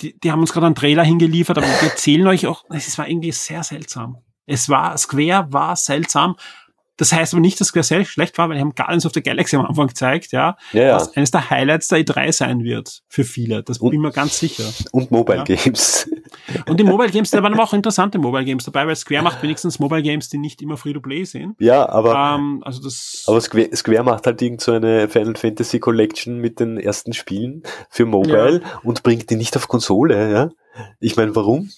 [0.00, 3.08] die, die haben uns gerade einen Trailer hingeliefert, aber wir erzählen euch auch, es war
[3.08, 4.18] irgendwie sehr seltsam.
[4.44, 6.34] Es war, Square war seltsam.
[6.96, 9.22] Das heißt aber nicht, dass Square sehr schlecht war, weil die haben Guardians of the
[9.22, 10.96] Galaxy am Anfang gezeigt, ja, ja, ja.
[10.96, 13.62] was eines der Highlights der E3 sein wird für viele.
[13.62, 14.64] Das bin ich mir ganz sicher.
[14.92, 15.44] Und Mobile ja.
[15.44, 16.10] Games.
[16.66, 19.42] Und die Mobile Games, da waren aber auch interessante Mobile Games dabei, weil Square macht
[19.42, 21.54] wenigstens Mobile Games, die nicht immer Free-to-Play sind.
[21.58, 25.80] Ja, aber, ähm, also das aber Square, Square macht halt irgend so eine Final Fantasy
[25.80, 30.50] Collection mit den ersten Spielen für Mobile und bringt die nicht auf Konsole, ja.
[31.00, 31.70] Ich meine, warum?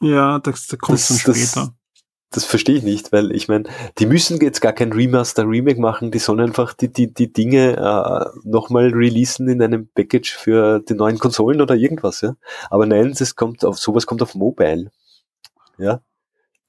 [0.00, 1.60] Ja, das, das kommt das, dann später.
[1.66, 1.72] Das,
[2.30, 3.64] das verstehe ich nicht, weil ich meine,
[3.98, 7.76] die müssen jetzt gar kein Remaster, Remake machen, die sollen einfach die, die, die Dinge
[7.76, 12.36] äh, nochmal releasen in einem Package für die neuen Konsolen oder irgendwas, ja.
[12.68, 14.90] Aber nein, das kommt auf sowas kommt auf Mobile.
[15.78, 16.02] Ja.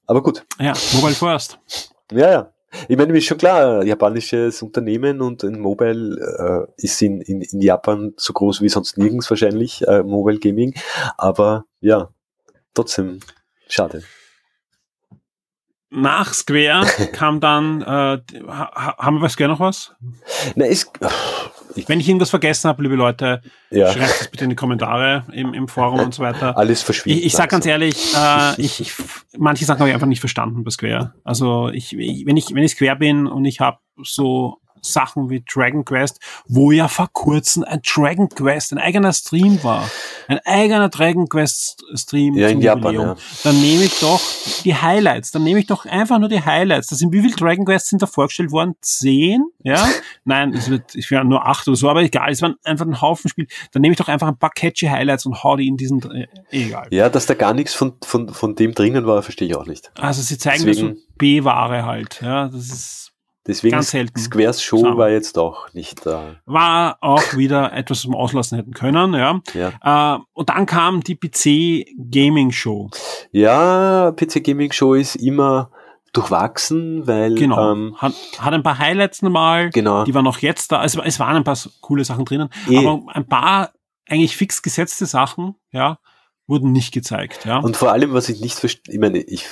[0.06, 0.46] Aber gut.
[0.58, 1.58] Ja, Mobile first.
[2.10, 2.52] Ja, ja.
[2.88, 7.42] Ich meine, mir ist schon klar, japanisches Unternehmen und ein Mobile äh, ist in, in,
[7.42, 10.74] in Japan so groß wie sonst nirgends wahrscheinlich, äh, Mobile Gaming.
[11.18, 12.10] Aber ja,
[12.72, 13.18] trotzdem
[13.68, 14.04] schade
[15.90, 18.18] nach Square kam dann, äh,
[18.48, 19.92] haben wir bei Square noch was?
[20.54, 20.90] Na, ist,
[21.86, 23.92] Wenn ich irgendwas vergessen habe, liebe Leute, ja.
[23.92, 26.56] schreibt es bitte in die Kommentare im, im Forum und so weiter.
[26.56, 27.20] Alles verschwindet.
[27.20, 28.92] Ich, ich sag ganz ehrlich, äh, ich, ich,
[29.36, 31.14] manche Sachen habe ich einfach nicht verstanden bei Square.
[31.24, 35.42] Also ich, ich, wenn ich wenn ich Square bin und ich habe so Sachen wie
[35.50, 39.88] Dragon Quest, wo ja vor kurzem ein Dragon Quest, ein eigener Stream war.
[40.28, 43.06] Ein eigener Dragon Quest Stream Ja, in Japan, Jubiläum.
[43.08, 43.16] ja.
[43.44, 44.20] Dann nehme ich doch
[44.64, 45.30] die Highlights.
[45.32, 46.88] Dann nehme ich doch einfach nur die Highlights.
[46.88, 48.74] Das sind, wie viele Dragon Quests sind da vorgestellt worden?
[48.80, 49.44] Zehn?
[49.62, 49.86] Ja?
[50.24, 52.30] Nein, es wird, ich wäre nur acht oder so, aber egal.
[52.30, 53.46] Es waren einfach ein Haufen Spiel.
[53.72, 56.26] Dann nehme ich doch einfach ein paar catchy Highlights und hau die in diesen, äh,
[56.50, 56.88] egal.
[56.90, 59.90] Ja, dass da gar nichts von, von, von dem drinnen war, verstehe ich auch nicht.
[59.98, 62.20] Also sie zeigen Deswegen- da so B-Ware halt.
[62.22, 63.09] Ja, das ist,
[63.50, 64.18] Deswegen Ganz selten.
[64.18, 64.96] Squares Show Schau.
[64.96, 66.36] war jetzt auch nicht da.
[66.46, 69.40] war auch wieder etwas, was wir auslassen hätten können, ja.
[69.54, 70.16] Ja.
[70.16, 72.90] Äh, und dann kam die PC Gaming Show.
[73.32, 75.70] ja, PC Gaming Show ist immer
[76.12, 77.72] durchwachsen, weil Genau.
[77.72, 79.70] ähm, hat, hat ein paar Highlights nochmal.
[79.70, 80.04] genau.
[80.04, 80.84] Die waren noch jetzt da.
[80.84, 82.48] Es, war- es waren ein paar so coole Sachen drinnen.
[82.68, 82.78] Eh.
[82.78, 83.72] Aber ein paar
[84.08, 85.98] eigentlich fix gesetzte Sachen, ja,
[86.48, 87.58] wurden nicht gezeigt, ja.
[87.58, 89.46] Und vor allem, was ich nicht verstehe, ich meine, ich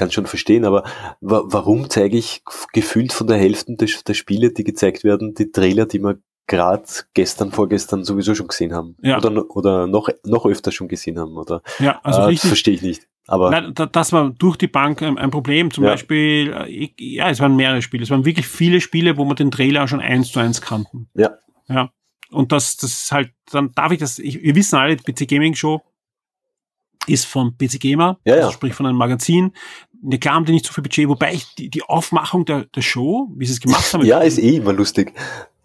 [0.00, 0.82] kann schon verstehen, aber
[1.20, 5.52] wa warum zeige ich gefühlt von der Hälfte der, der Spiele, die gezeigt werden, die
[5.52, 6.82] Trailer, die wir gerade
[7.14, 8.96] gestern, vorgestern sowieso schon gesehen haben?
[9.02, 9.18] Ja.
[9.18, 11.36] Oder, oder noch, noch öfter schon gesehen haben?
[11.36, 11.62] Oder?
[11.78, 12.48] ja, also äh, richtig.
[12.48, 13.06] Verstehe ich nicht.
[13.26, 15.70] Aber Nein, da- das war durch die Bank ein, Problem.
[15.70, 15.90] Zum Ja.
[15.90, 18.02] Beispiel, äh, ich, ja, es waren mehrere Spiele.
[18.02, 21.08] Es waren wirklich viele Spiele, wo man den Trailer schon eins zu eins kannten.
[21.14, 21.30] Ja.
[21.68, 21.90] Ja.
[22.30, 25.28] Und das, das ist halt, dann darf ich das, ich, wir wissen alle, die PC
[25.28, 25.82] Gaming Show
[27.06, 28.40] ist von PC Gamer, Ja, ja.
[28.42, 29.52] also sprich von einem Magazin.
[30.02, 32.82] Ne, klar haben die nicht so viel Budget, wobei ich die, die Aufmachung der, der
[32.82, 35.12] Show, wie sie es gemacht haben, ja, ist eh immer lustig.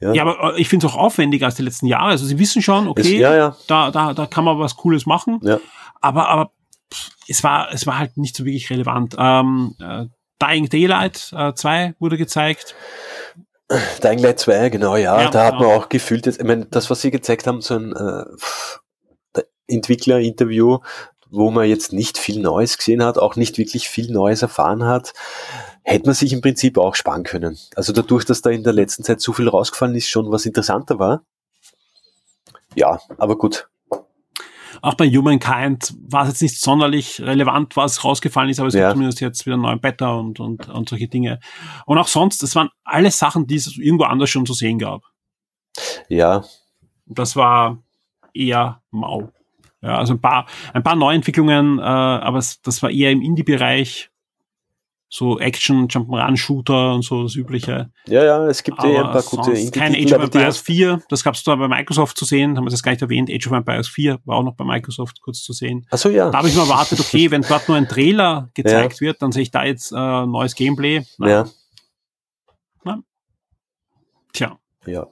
[0.01, 2.09] Ja, ja, aber äh, ich finde es auch aufwendiger als die letzten Jahre.
[2.09, 5.39] Also sie wissen schon, okay, ja, ja, da, da, da kann man was Cooles machen.
[5.43, 5.59] ja.
[6.01, 6.51] Aber, aber
[6.93, 9.15] pff, es war, es war halt nicht so wirklich relevant.
[9.17, 10.05] Ähm, äh,
[10.41, 12.75] Dying Daylight äh, 2 wurde gezeigt.
[14.03, 15.75] Dying Light 2, genau, ja, Ja, da hat man genau.
[15.77, 20.79] auch gefühlt, jetzt, ich meine, das, was sie gezeigt haben, so ein äh, Entwickler-Interview,
[21.35, 25.13] wo man jetzt nicht viel Neues gesehen hat, auch nicht wirklich viel Neues erfahren hat,
[25.83, 27.57] hätte man sich im Prinzip auch sparen können.
[27.75, 30.97] Also dadurch, dass da in der letzten Zeit so viel rausgefallen ist, schon was interessanter
[30.99, 31.23] war.
[32.75, 33.67] Ja, aber gut.
[34.81, 38.81] Auch bei Humankind war es jetzt nicht sonderlich relevant, was rausgefallen ist, aber es Ja.
[38.87, 41.39] gibt zumindest jetzt wieder einen neuen Beta und, und, und solche Dinge.
[41.85, 45.01] Und auch sonst, es waren alles Sachen, die es irgendwo anders schon zu sehen gab.
[46.09, 46.43] Ja,
[47.07, 47.77] Das war
[48.33, 49.29] eher mau.
[49.85, 54.09] Ja, also ein paar, ein paar Neuentwicklungen, äh, aber das war eher im Indie-Bereich.
[55.07, 57.91] So Action, Jump'n'Run-Shooter und so das Übliche.
[58.07, 60.57] ja, ja, es gibt eh ein Aber paar gute sonst kein Age of aber Empires
[60.57, 63.03] hast- 4, das gab es da bei Microsoft zu sehen, haben wir das gar nicht
[63.03, 63.29] erwähnt.
[63.31, 65.85] Age of Empires 4 war auch noch bei Microsoft kurz zu sehen.
[65.91, 66.31] Ach so, ja.
[66.31, 69.43] Da habe ich mir erwartet, okay, wenn dort nur ein Trailer gezeigt wird, dann sehe
[69.43, 69.95] ich da jetzt äh,
[70.25, 71.03] neues Gameplay.
[71.19, 71.45] Na, Ja,
[74.33, 75.07] Tja, ja.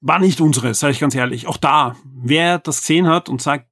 [0.00, 1.46] War nicht unseres, sage ich ganz ehrlich.
[1.46, 3.66] Auch da, wer das gesehen hat und sagt,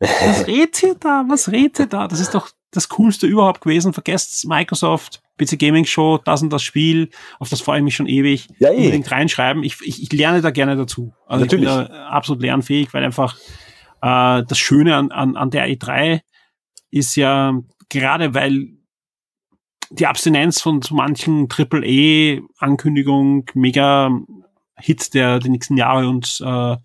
[0.00, 1.24] was redet ihr da?
[1.28, 2.08] Was redet ihr da?
[2.08, 3.92] Das ist doch das Coolste überhaupt gewesen.
[3.92, 8.06] Vergesst Microsoft, PC Gaming Show, das und das Spiel, auf das freue ich mich schon
[8.06, 8.48] ewig.
[8.58, 8.76] Ja, eh.
[8.76, 9.62] Unbedingt reinschreiben.
[9.62, 11.14] Ich, ich, ich lerne da gerne dazu.
[11.26, 11.68] Also Natürlich.
[11.68, 13.36] ich bin da absolut lernfähig, weil einfach
[14.02, 16.20] äh, das Schöne an, an, an der E3
[16.90, 17.58] ist ja,
[17.88, 18.68] gerade weil
[19.90, 24.10] die Abstinenz von so manchen Triple-E-Ankündigung, mega
[24.78, 26.76] Hit der die nächsten Jahre uns äh,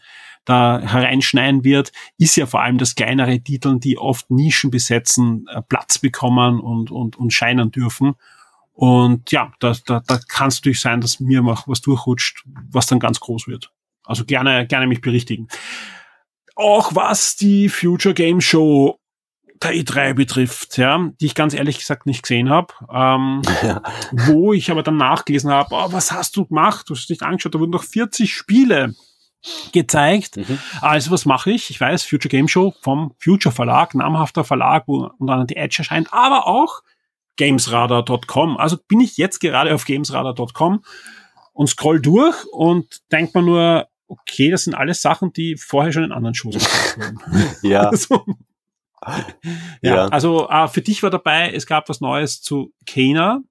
[0.45, 5.61] da hereinschneiden wird, ist ja vor allem, dass kleinere Titel, die oft Nischen besetzen, äh,
[5.61, 8.15] Platz bekommen und, und, und scheinen dürfen.
[8.71, 12.85] Und ja, da, da, da kann es natürlich sein, dass mir mal was durchrutscht, was
[12.85, 13.71] dann ganz groß wird.
[14.05, 15.47] Also gerne, gerne mich berichtigen.
[16.55, 18.99] Auch was die Future Game Show
[19.63, 23.81] der E3 betrifft, ja, die ich ganz ehrlich gesagt nicht gesehen habe, ähm, Ja.
[24.11, 26.89] wo ich aber dann nachgelesen habe, oh, was hast du gemacht?
[26.89, 28.93] Du hast dich angeschaut, da wurden noch 40 Spiele
[29.71, 30.37] gezeigt.
[30.37, 30.59] Mhm.
[30.81, 31.69] Also was mache ich?
[31.69, 35.75] Ich weiß, Future Game Show vom Future Verlag, namhafter Verlag, wo unter anderem die Edge
[35.79, 36.81] erscheint, aber auch
[37.37, 38.57] gamesradar.com.
[38.57, 40.83] Also bin ich jetzt gerade auf gamesradar.com
[41.53, 46.03] und scroll durch und denk mir nur, okay, das sind alles Sachen, die vorher schon
[46.03, 47.19] in anderen Shows wurden.
[47.61, 48.25] Ja, Also,
[49.81, 50.05] ja, Ja.
[50.07, 53.41] also äh, für dich war dabei, es gab was Neues zu Kena,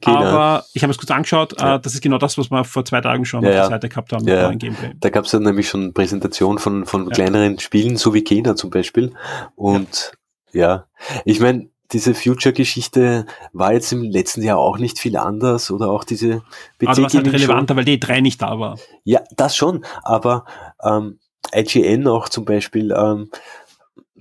[0.00, 0.18] Kena.
[0.18, 1.76] aber ich habe es kurz angeschaut, Ja.
[1.76, 3.68] äh, das ist genau das, was wir vor zwei Tagen schon Ja, auf der ja.
[3.68, 4.46] Seite gehabt haben, Ja, mit ja.
[4.48, 4.92] neuen Gameplay.
[4.98, 7.10] Da gab es dann nämlich schon Präsentation von, von Ja.
[7.10, 9.12] kleineren Spielen, so wie Kena zum Beispiel.
[9.54, 10.12] Und
[10.52, 10.86] ja,
[11.24, 16.04] ich meine, diese Future-Geschichte war jetzt im letzten Jahr auch nicht viel anders oder auch
[16.04, 16.42] diese
[16.84, 18.78] Aber was halt relevanter, weil die E3 nicht da war.
[19.04, 20.44] Ja, das schon, aber
[20.84, 21.18] ähm,
[21.52, 23.30] IGN auch zum Beispiel, ähm,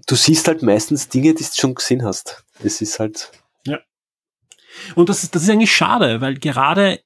[0.07, 2.43] du siehst halt meistens Dinge, die du schon gesehen hast.
[2.63, 3.31] Es ist halt,
[4.95, 6.99] Und das ist, das ist eigentlich schade, weil gerade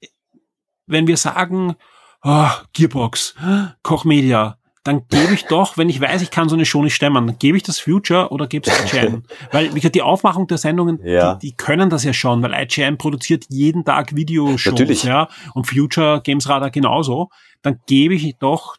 [0.86, 1.76] wenn wir sagen,
[2.24, 3.36] oh, Gearbox,
[3.84, 6.94] Koch Media, dann gebe ich doch, wenn ich weiß, ich kann so eine Show nicht
[6.96, 9.24] stemmen, dann gebe ich das Future oder gebe es IGN.
[9.54, 11.36] weil, wie gesagt, die Aufmachung der Sendungen, Ja.
[11.36, 15.04] die, die können das ja schon, weil IGN produziert jeden Tag Videoshows, Natürlich.
[15.04, 17.30] ja, und Future Games Radar genauso.
[17.62, 18.76] Dann gebe ich doch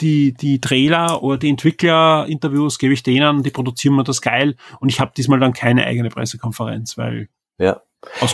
[0.00, 4.88] die, die Trailer oder die Entwicklerinterviews gebe ich denen, die produzieren mir das geil und
[4.88, 7.28] ich habe diesmal dann keine eigene Pressekonferenz, weil
[7.58, 7.82] Ja.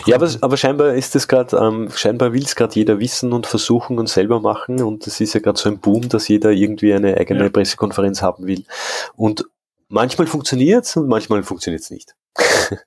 [0.05, 3.47] Ja, aber, aber scheinbar ist das gerade, ähm, scheinbar will es gerade jeder wissen und
[3.47, 6.93] versuchen und selber machen und es ist ja gerade so ein Boom, dass jeder irgendwie
[6.93, 7.49] eine eigene Ja.
[7.49, 8.65] Pressekonferenz haben will.
[9.15, 9.45] Und
[9.87, 12.15] manchmal funktioniert's und manchmal funktioniert's nicht.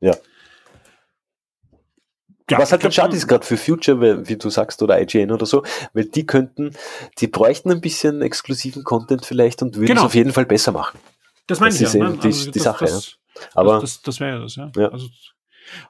[0.00, 0.16] Ja,
[2.58, 5.62] Was halt dann schade ist gerade für Future, wie du sagst, oder IGN oder so,
[5.94, 6.74] weil die könnten,
[7.18, 10.00] die bräuchten ein bisschen exklusiven Content vielleicht und würden Genau.
[10.02, 10.98] es auf jeden Fall besser machen.
[11.46, 12.00] Das meine Das ich ist ja.
[12.04, 12.18] eben ne?
[12.22, 13.16] die- die Sache, das,
[13.54, 14.70] Aber das, das, das wäre das, ja.
[14.76, 14.88] Ja.
[14.88, 15.06] Also,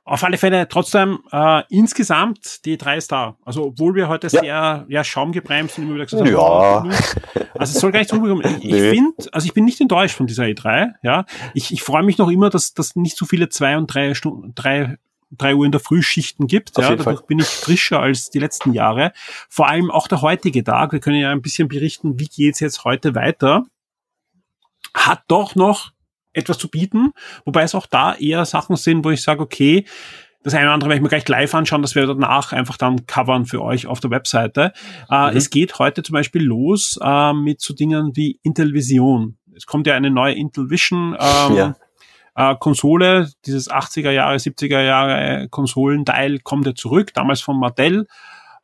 [0.04, 3.36] auf alle Fälle trotzdem äh, insgesamt die drei Star.
[3.44, 4.40] Also obwohl wir heute Ja.
[4.40, 6.38] sehr ja, schaumgebremst und immer wieder gesagt haben, Ja.
[6.84, 8.58] oh, also es soll gar nicht so rüberkommen.
[8.60, 10.92] Ich, ich finde, also ich bin nicht enttäuscht von dieser E3.
[11.02, 11.24] Ja,
[11.54, 14.54] ich, ich freue mich noch immer, dass dass nicht so viele zwei und drei Stunden,
[14.54, 14.98] drei
[15.36, 16.76] drei Uhr in der Frühschichten gibt.
[16.76, 17.26] Auf ja, dadurch Fall.
[17.26, 19.12] bin ich frischer als die letzten Jahre.
[19.48, 20.92] Vor allem auch der heutige Tag.
[20.92, 23.64] Wir können ja ein bisschen berichten, wie geht's jetzt heute weiter.
[24.94, 25.92] Hat doch noch
[26.32, 27.12] etwas zu bieten,
[27.44, 29.84] wobei es auch da eher Sachen sind, wo ich sage, okay,
[30.42, 32.76] das eine oder andere werde ich mir gleich live anschauen, das werde ich danach einfach
[32.76, 34.72] dann covern für euch auf der Webseite.
[35.10, 35.36] Äh, Mhm.
[35.36, 39.38] Es geht heute zum Beispiel los äh, mit so Dingen wie Intel Vision.
[39.54, 41.76] Es kommt ja eine neue Intel Vision ähm, Ja.
[42.34, 48.06] Äh, Konsole, dieses 80er Jahre, 70er Jahre Konsolenteil kommt ja zurück, damals von Mattel,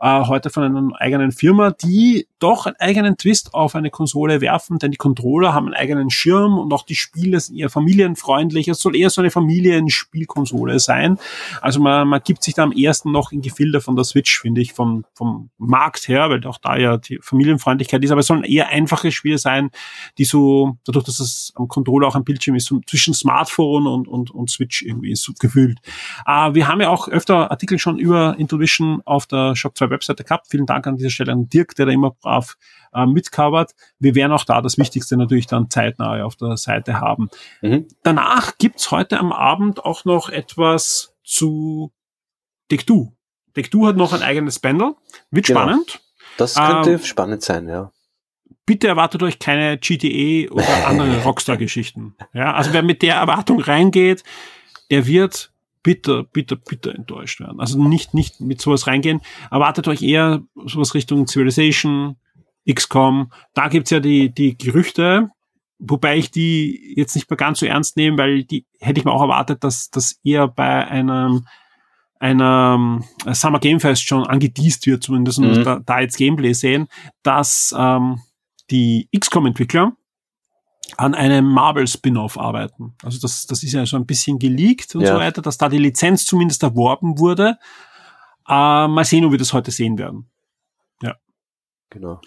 [0.00, 4.78] äh, heute von einer eigenen Firma, die doch einen eigenen Twist auf eine Konsole werfen,
[4.78, 8.68] denn die Controller haben einen eigenen Schirm und auch die Spiele sind eher familienfreundlich.
[8.68, 11.18] Es soll eher so eine Familienspielkonsole sein.
[11.60, 14.60] Also man, man gibt sich da am ersten noch in Gefilde von der Switch, finde
[14.60, 18.44] ich, vom, vom Markt her, weil auch da ja die Familienfreundlichkeit ist, aber es sollen
[18.44, 19.70] eher einfache Spiele sein,
[20.16, 24.06] die so, dadurch, dass es am Controller auch am Bildschirm ist, so zwischen Smartphone und,
[24.06, 25.78] und, und Switch irgendwie so gefühlt.
[26.24, 30.24] Äh, wir haben ja auch öfter Artikel schon über Intuition auf der Shop 2 Webseite
[30.24, 30.46] gehabt.
[30.50, 32.56] Vielen Dank an dieser Stelle an Dirk, der da immer brav
[32.92, 33.72] äh, mitcovert.
[33.98, 37.28] Wir werden auch da das Wichtigste natürlich dann zeitnah auf der Seite haben.
[37.62, 37.86] Mhm.
[38.02, 41.92] Danach gibt's heute am Abend auch noch etwas zu
[42.70, 43.12] Deck2.
[43.56, 44.94] Deck2 hat noch ein eigenes Panel.
[45.30, 45.60] Wird Genau.
[45.60, 46.00] spannend.
[46.36, 47.90] das könnte Ähm, spannend sein, ja.
[48.66, 52.14] bitte erwartet euch keine GTE oder andere Rockstar-Geschichten.
[52.32, 54.22] Ja, also wer mit der Erwartung reingeht,
[54.90, 55.50] der wird
[55.82, 57.60] bitter, bitter, bitter enttäuscht werden.
[57.60, 59.20] Also nicht, nicht mit sowas reingehen.
[59.50, 62.16] Erwartet euch eher sowas Richtung Civilization,
[62.70, 63.32] XCOM.
[63.54, 65.30] Da gibt's ja die, die Gerüchte,
[65.78, 69.12] wobei ich die jetzt nicht mehr ganz so ernst nehme, weil die hätte ich mir
[69.12, 71.46] auch erwartet, dass das eher bei einem
[72.20, 75.62] einer ähm, Summer Game Fest schon angeteased wird, zumindest und Mhm.
[75.62, 76.88] da, da jetzt Gameplay sehen,
[77.22, 78.20] dass ähm,
[78.72, 79.92] die XCOM-Entwickler
[80.96, 82.94] an einem Marvel-Spin-Off arbeiten.
[83.02, 85.14] Also das, das ist ja so ein bisschen geleakt und Ja.
[85.14, 87.58] so weiter, dass da die Lizenz zumindest erworben wurde.
[88.48, 90.30] Äh, mal sehen, ob wir das heute sehen werden.
[91.90, 92.20] Genau.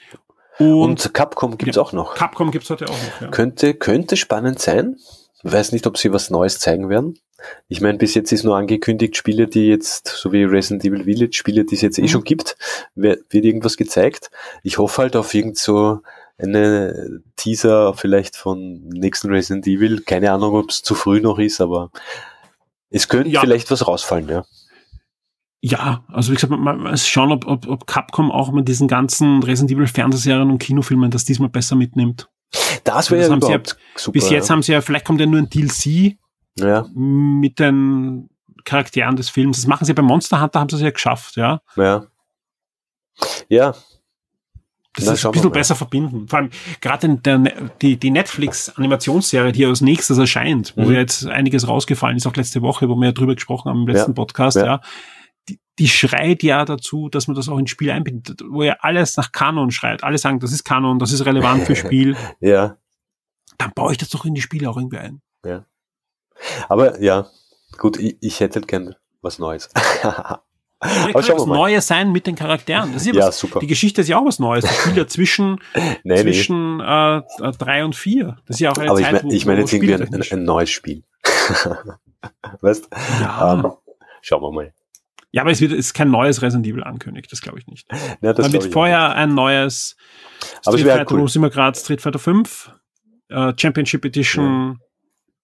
[0.58, 1.84] Und, Und Capcom gibt's Ja.
[1.84, 2.16] auch noch.
[2.16, 3.22] Capcom gibt's heute auch noch.
[3.22, 3.28] Ja.
[3.28, 4.98] Könnte, könnte spannend sein.
[5.44, 7.20] Ich weiß nicht, ob sie was Neues zeigen werden.
[7.68, 11.34] Ich meine, bis jetzt ist nur angekündigt, Spiele, die jetzt, so wie Resident Evil Village,
[11.34, 12.08] Spiele, die es jetzt eh Mhm.
[12.08, 12.58] schon gibt,
[12.96, 14.32] wird, wird irgendwas gezeigt.
[14.64, 16.02] Ich hoffe halt auf irgend so
[16.38, 20.02] eine Teaser vielleicht von nächsten Resident Evil.
[20.02, 21.92] Keine Ahnung, ob es zu früh noch ist, aber
[22.90, 23.42] es könnte Ja.
[23.42, 24.44] vielleicht was rausfallen, ja.
[25.64, 28.88] Ja, also wie gesagt, man man muss schauen, ob, ob, ob Capcom auch mit diesen
[28.88, 32.28] ganzen Resident Evil Fernsehserien und Kinofilmen das diesmal besser mitnimmt.
[32.84, 33.62] Das wäre Das ja ja-
[33.96, 34.12] super.
[34.14, 36.18] Bis jetzt haben sie ja, vielleicht kommt ja nur ein DLC
[36.58, 38.30] ja, mit den
[38.66, 39.58] Charakteren des Films.
[39.58, 41.62] Das machen sie bei Monster Hunter, haben sie es ja geschafft, ja.
[41.78, 42.06] ja.
[43.50, 43.76] Ja,
[44.94, 46.28] Das Na, ist ein bisschen besser verbinden.
[46.28, 46.50] Vor allem
[46.82, 47.08] gerade
[47.40, 50.92] Ne- die, die Netflix-Animationsserie, die als nächstes erscheint, wo Mhm.
[50.94, 53.88] ja jetzt einiges rausgefallen ist, auch letzte Woche, wo wir ja drüber gesprochen haben im
[53.88, 54.16] letzten Ja.
[54.16, 54.66] Podcast, Ja.
[54.66, 54.82] ja.
[55.50, 59.16] Die, die schreit ja dazu, dass man das auch ins Spiel einbindet, wo ja alles
[59.18, 60.04] nach Kanon schreit.
[60.04, 62.16] Alle sagen, das ist Kanon, das ist relevant für Spiel.
[62.42, 62.78] ja.
[63.58, 65.22] Dann baue ich das doch in die Spiele auch irgendwie ein.
[66.70, 67.28] Aber ja,
[67.78, 69.70] gut, ich, ich hätte halt gern was Neues.
[70.84, 71.46] Ja, kann was.
[71.46, 72.94] Neues sein mit den Charakteren.
[72.94, 73.60] Das ist ja, Ja, was, super.
[73.60, 74.64] Die Geschichte ist ja auch was Neues.
[74.66, 76.22] Das spielt ja zwischen, Nee, nee.
[76.22, 77.22] zwischen äh, äh,
[77.58, 78.38] drei und vier.
[78.48, 80.24] Das ist ja auch eine Aber ich Zeit, meine ich mein jetzt irgendwie ein, ein,
[80.32, 81.04] ein neues Spiel.
[82.62, 82.90] weißt
[83.20, 83.54] Ja.
[83.54, 83.72] ähm,
[84.22, 84.74] Schauen wir mal.
[85.32, 87.88] Ja, aber es wird ist kein neues Resident Evil angekündigt, das glaube ich nicht.
[88.22, 89.96] Ja, das Dann wird ich vorher ein neues
[90.66, 91.22] Aber Street Fighter, cool.
[91.22, 91.78] wo sind wir gerade?
[91.80, 92.72] Street Fighter 5,
[93.30, 94.80] äh, Championship Edition,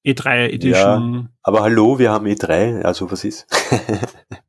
[0.05, 1.11] E3 Edition.
[1.11, 1.29] nicht.
[1.41, 3.47] Aber hallo, wir haben E3, also was ist?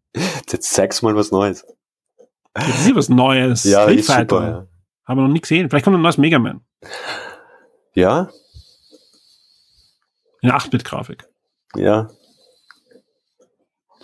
[0.50, 1.64] Jetzt zeig's mal was Neues.
[2.54, 3.64] Das ist ja was Neues.
[3.64, 4.20] Ja, Street ist Fighter.
[4.36, 4.48] super.
[4.48, 4.66] Ja.
[5.06, 5.68] Haben wir noch nie gesehen.
[5.70, 6.60] Vielleicht kommt ein neues Mega Man.
[7.94, 8.28] Ja,
[10.42, 11.26] In 8-Bit-Grafik.
[11.76, 12.08] ja.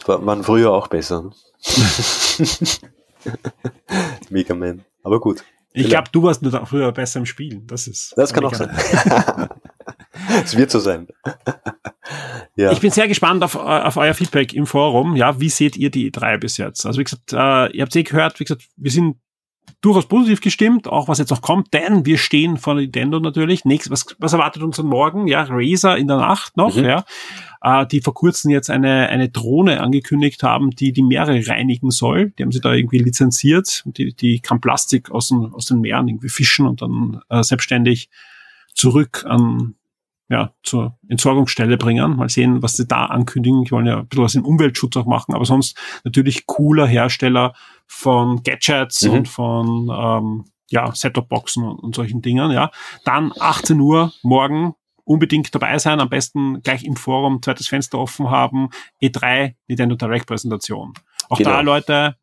[0.06, 1.30] War, waren früher auch besser.
[4.28, 4.84] Mega Man.
[5.02, 5.44] Aber gut.
[5.72, 7.66] Ich glaube, du warst nur früher besser im Spielen.
[7.66, 8.12] Das ist.
[8.16, 8.70] Das kann auch sein.
[10.44, 11.08] Es wird so sein.
[12.56, 12.72] ja.
[12.72, 15.16] Ich bin sehr gespannt auf, auf euer Feedback im Forum.
[15.16, 16.86] Ja, wie seht ihr die E3 bis jetzt?
[16.86, 19.16] Also wie gesagt, äh, ihr habt eh gehört, wie gesagt, wir sind
[19.80, 23.64] durchaus positiv gestimmt, auch was jetzt noch kommt, denn wir stehen vor Nintendo natürlich.
[23.64, 25.26] Nächst, was, was erwartet uns am Morgen?
[25.26, 26.84] Ja, Razer in der Nacht noch, Mhm.
[26.84, 27.04] ja,
[27.62, 32.30] äh, die vor kurzem jetzt eine, eine Drohne angekündigt haben, die die Meere reinigen soll.
[32.30, 33.82] Die haben sie da irgendwie lizenziert.
[33.86, 38.08] Die, die kann Plastik aus den, aus den Meeren irgendwie fischen und dann äh, selbstständig
[38.74, 39.74] zurück an
[40.28, 42.16] ja, zur Entsorgungsstelle bringen.
[42.16, 43.62] Mal sehen, was sie da ankündigen.
[43.62, 47.54] Ich wollen ja ein bisschen was im Umweltschutz auch machen, aber sonst natürlich cooler Hersteller
[47.86, 49.10] von Gadgets Mhm.
[49.12, 52.50] und von ähm, ja, Set-Top-Boxen und, und solchen Dingen.
[52.50, 52.70] Ja.
[53.04, 54.74] Dann 18 Uhr morgen
[55.04, 58.70] unbedingt dabei sein, am besten gleich im Forum zweites Fenster offen haben,
[59.02, 60.94] E3 Nintendo Direct Präsentation.
[61.28, 61.50] Auch Genau.
[61.50, 62.16] da, Leute,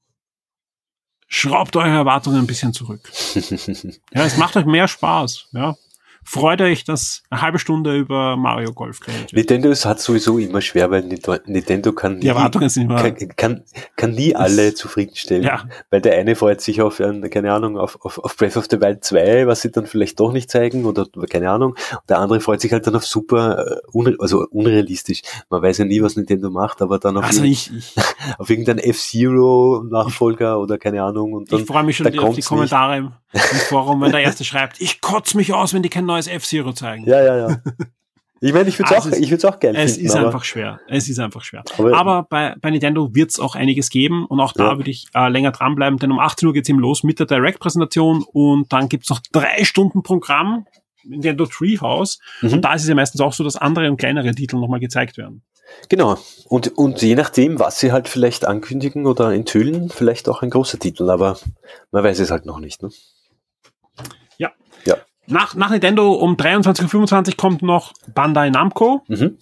[1.28, 3.11] schraubt eure Erwartungen ein bisschen zurück.
[4.15, 5.49] Ja, es macht euch mehr Spaß.
[5.53, 5.76] Ja.
[6.23, 9.34] Freut euch, dass eine halbe Stunde über Mario Golf geredet wird.
[9.34, 12.34] Nintendo ist- hat sowieso immer schwer, weil Nintendo kann Die nie,
[13.02, 13.64] kann, kann,
[13.95, 15.43] kann nie alle zufriedenstellen.
[15.43, 15.65] Ja.
[15.89, 18.80] Weil der eine freut sich auf, ein, keine Ahnung, auf, auf, auf Breath of the
[18.80, 21.72] Wild 2, was sie dann vielleicht doch nicht zeigen oder keine Ahnung.
[21.72, 25.22] Und der andere freut sich halt dann auf super, äh, unre also unrealistisch.
[25.49, 27.95] Man weiß ja nie, was Nintendo macht, aber dann auf, Also ich, ich,
[28.38, 31.34] auf irgendein F-Zero-Nachfolger oder keine Ahnung.
[31.34, 33.40] Und dann, ich freue mich schon auf die Kommentare im, im
[33.70, 37.06] Forum, wenn der Erste schreibt, ich kotze mich aus, wenn die kein neues F-Zero zeigen.
[37.08, 37.58] Ja, ja, ja.
[38.44, 40.08] Ich meine, ich würde Ah, es auch, ich würd's auch geil Es finden.
[40.08, 40.80] ist einfach schwer.
[40.88, 41.64] Es ist einfach schwer.
[41.78, 44.78] Aber- Aber, bei, bei Nintendo wird es auch einiges geben und auch da Ja.
[44.78, 48.24] würde ich äh, länger dranbleiben, denn um 18 Uhr geht's eben los mit der Direct-Präsentation
[48.34, 50.66] und dann gibt's noch drei Stunden Programm,
[51.03, 52.18] Nintendo Treehouse.
[52.41, 52.53] Mhm.
[52.53, 55.18] Und da ist es ja meistens auch so, dass andere und kleinere Titel nochmal gezeigt
[55.18, 55.44] werden.
[55.90, 56.18] Genau.
[56.49, 60.80] Und, und je nachdem, was sie halt vielleicht ankündigen oder enthüllen, vielleicht auch ein großer
[60.80, 61.38] Titel, aber
[61.91, 62.82] man weiß es halt noch nicht.
[62.84, 62.90] Ne?
[65.32, 69.03] Nach, nach Nintendo um 23.25 Uhr kommt noch Bandai Namco.
[69.08, 69.38] Mhm.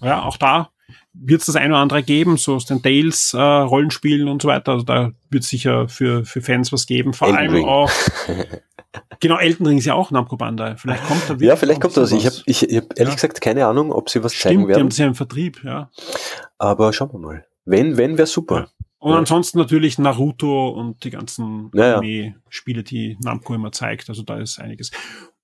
[0.00, 0.70] Ja, auch da
[1.14, 4.48] wird es das eine oder andere geben, so aus den Tales äh, Rollenspielen und so
[4.48, 4.72] weiter.
[4.72, 7.12] Also da wird sicher für, für Fans was geben.
[7.12, 7.64] Vor Elden allem Ring.
[7.66, 7.90] auch.
[9.20, 10.76] genau, Elden Ring ist ja auch Namco Bandai.
[10.76, 12.12] Vielleicht kommt da wirklich Ja, vielleicht kommt das.
[12.12, 12.42] Ich habe was.
[12.46, 13.14] ich, ich hab ehrlich Ja.
[13.14, 15.62] gesagt keine Ahnung, ob sie was zeigen Stimmt, die haben werden, das ja im Vertrieb,
[15.64, 15.90] ja.
[16.58, 17.44] aber schauen wir mal.
[17.64, 18.68] Wenn, wenn, wäre super.
[18.98, 19.18] Und Ja.
[19.18, 21.96] ansonsten natürlich Naruto und die ganzen Ja, ja.
[21.98, 24.08] Anime-Spiele, die Namco immer zeigt.
[24.08, 24.90] Also da ist einiges.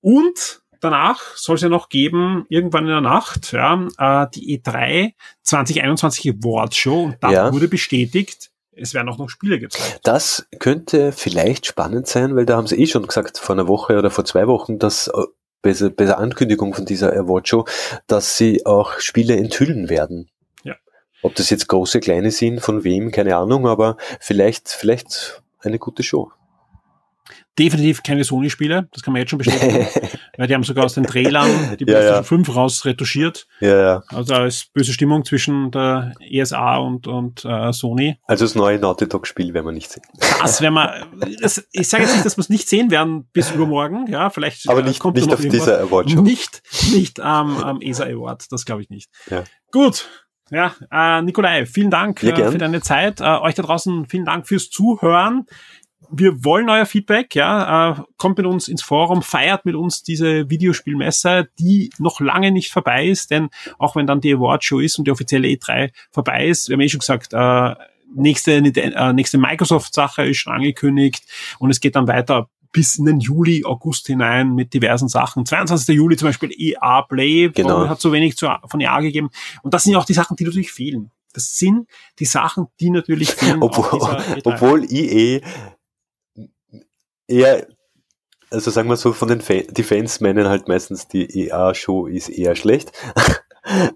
[0.00, 5.12] Und danach soll es ja noch geben, irgendwann in der Nacht, ja, äh, die E3
[5.42, 7.04] 2021 Awards Show.
[7.04, 7.52] Und da Ja.
[7.52, 10.00] wurde bestätigt, es werden auch noch Spiele gezeigt.
[10.04, 13.98] Das könnte vielleicht spannend sein, weil da haben sie eh schon gesagt, vor einer Woche
[13.98, 15.22] oder vor zwei Wochen, dass äh,
[15.62, 15.72] bei
[16.04, 17.66] der, Ankündigung von dieser Awardshow,
[18.06, 20.30] dass sie auch Spiele enthüllen werden.
[20.62, 20.76] Ja.
[21.22, 26.04] Ob das jetzt große, kleine sind, von wem, keine Ahnung, aber vielleicht, vielleicht eine gute
[26.04, 26.30] Show.
[27.58, 29.86] Definitiv keine Sony-Spiele, das kann man jetzt schon bestätigen,
[30.36, 32.22] weil die haben sogar aus den Trailern die Ja, PlayStation ja.
[32.22, 33.46] 5 raus retuschiert.
[33.60, 34.02] ja, ja.
[34.08, 38.16] Also da ist böse Stimmung zwischen der ESA und, und äh, Sony.
[38.26, 40.02] Also das neue Naughty Dog Spiel werden wir nicht sehen.
[40.40, 41.06] Das werden wir,
[41.40, 44.68] das, ich sage jetzt nicht, dass wir es nicht sehen werden bis übermorgen, ja, vielleicht
[44.68, 45.64] Aber äh, nicht, kommt nicht noch auf irgendwas.
[45.66, 46.22] dieser Awardshow.
[46.22, 46.62] Nicht,
[46.94, 49.10] nicht am am ESA Award, das glaube ich nicht.
[49.30, 49.44] Ja.
[49.72, 50.08] Gut.
[50.50, 53.20] Ja, äh, Nikolai, vielen Dank Ja, äh, für deine Zeit.
[53.20, 55.44] Äh, euch da draußen vielen Dank fürs Zuhören.
[56.10, 57.90] Wir wollen euer Feedback, ja.
[57.90, 62.72] Äh, kommt mit uns ins Forum, feiert mit uns diese Videospielmesse, die noch lange nicht
[62.72, 66.68] vorbei ist, denn auch wenn dann die Awardshow ist und die offizielle E3 vorbei ist,
[66.68, 67.74] wir haben eh schon gesagt, äh,
[68.14, 71.24] nächste, äh, nächste Microsoft-Sache ist schon angekündigt
[71.58, 75.46] und es geht dann weiter bis in den Juli, August hinein mit diversen Sachen.
[75.46, 75.96] 22.
[75.96, 77.88] Juli zum Beispiel EA Play, Genau.
[77.88, 79.30] hat so wenig zu, von EA gegeben.
[79.62, 81.10] Und das sind ja auch die Sachen, die natürlich fehlen.
[81.32, 81.86] Das sind
[82.18, 83.62] die Sachen, die natürlich fehlen.
[83.62, 84.40] Obwohl, E3.
[84.44, 85.40] obwohl EA
[87.28, 87.66] eher,
[88.50, 92.28] also sagen wir so, von den Fan, die Fans meinen halt meistens, die EA-Show ist
[92.30, 92.90] eher schlecht.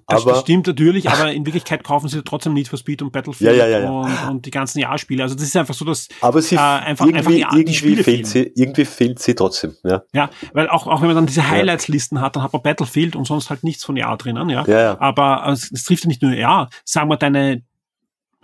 [0.06, 3.10] Das, aber das stimmt natürlich, aber in Wirklichkeit kaufen sie trotzdem Need for Speed und
[3.10, 3.88] Battlefield Ja, ja, ja.
[3.90, 5.22] Und, und die ganzen Jahrspiele.
[5.22, 7.74] Also das ist einfach so, dass aber sie äh, einfach- irgendwie, einfach die- die irgendwie,
[7.74, 9.74] Spiele fehlt sie, irgendwie fehlt sie trotzdem.
[9.82, 13.16] Ja, ja, weil auch, auch wenn man dann diese Highlights-Listen hat, dann hat man Battlefield
[13.16, 14.62] und sonst halt nichts von EA drinnen, ja.
[14.66, 15.00] ja, ja.
[15.00, 16.68] Aber es, es trifft ja nicht nur EA.
[16.84, 17.62] Sagen wir deine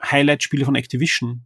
[0.02, 1.42] Highlight-Spiele von Activision.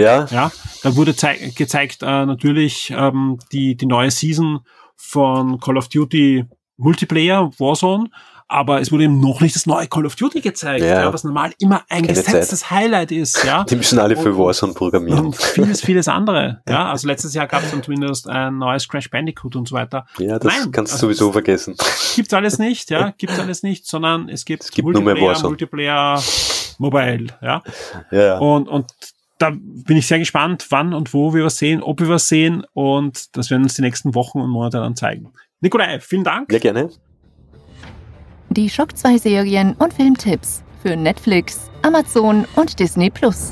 [0.00, 0.26] Ja.
[0.30, 0.52] Ja,
[0.82, 4.60] da wurde zei gezeigt äh, natürlich ähm, die, die neue Season
[4.96, 6.44] von Call of Duty
[6.78, 8.08] Multiplayer, Warzone,
[8.48, 11.00] aber es wurde eben noch nicht das neue Call of Duty gezeigt, Ja.
[11.02, 11.12] ja.
[11.12, 13.64] was normal immer ein Keine gesetztes Highlight ist, ja.
[13.68, 15.26] Die müssen alle für Warzone programmieren.
[15.26, 16.62] Und vieles, vieles andere.
[16.68, 20.06] Ja, also letztes Jahr gab es dann zumindest ein neues Crash Bandicoot und so weiter.
[20.18, 21.76] Ja, das Nein, kannst du also sowieso vergessen.
[22.14, 25.48] Gibt's alles nicht, ja, gibt's alles nicht, sondern es gibt, Es gibt Warzone.
[25.48, 26.22] Multiplayer,
[26.78, 27.62] Mobile, ja.
[28.10, 28.86] Ja, Und, und
[29.38, 32.64] da bin ich sehr gespannt, wann und wo wir was sehen, ob wir was sehen
[32.72, 35.32] und das werden uns die nächsten Wochen und Monate dann zeigen.
[35.60, 36.52] Nikolai, vielen Dank.
[36.52, 36.90] ja gerne.
[38.50, 43.50] Die Schock 2 Serien und Filmtipps für Netflix, Amazon und Disney Plus.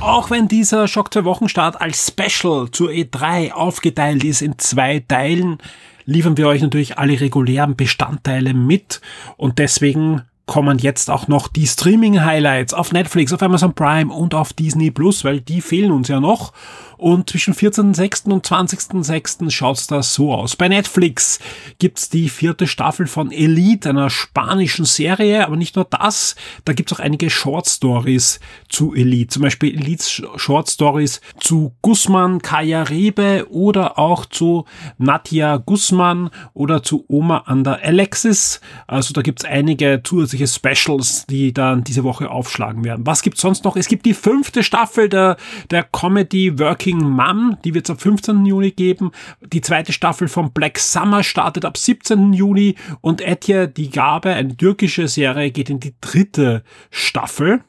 [0.00, 5.58] Auch wenn dieser Schock 2 Wochenstart als Special zur E3 aufgeteilt ist in zwei Teilen,
[6.04, 9.00] liefern wir euch natürlich alle regulären Bestandteile mit
[9.36, 14.52] und deswegen kommen jetzt auch noch die Streaming-Highlights auf Netflix, auf Amazon Prime und auf
[14.52, 16.52] Disney Plus, weil die fehlen uns ja noch.
[16.98, 18.32] Und zwischen 14.06.
[18.32, 19.50] und 20.06.
[19.50, 20.56] schaut's da so aus.
[20.56, 21.38] Bei Netflix
[21.78, 26.34] gibt's die vierte Staffel von Elite, einer spanischen Serie, aber nicht nur das,
[26.64, 29.28] da gibt's auch einige Short Stories zu Elite.
[29.28, 34.64] Zum Beispiel Elites Short Stories zu Guzman Kayarebe oder auch zu
[34.98, 38.60] Nadia Guzman oder zu Oma Ander Alexis.
[38.88, 43.06] Also da gibt's einige zusätzliche Specials, die dann diese Woche aufschlagen werden.
[43.06, 43.76] Was gibt's sonst noch?
[43.76, 45.36] Es gibt die fünfte Staffel der,
[45.70, 48.46] der Comedy Working Mom, die wird es am 15.
[48.46, 49.12] Juni geben.
[49.52, 52.32] Die zweite Staffel von Black Summer startet ab 17.
[52.32, 57.62] Juni und Etje die Gabe, eine türkische Serie, geht in die dritte Staffel.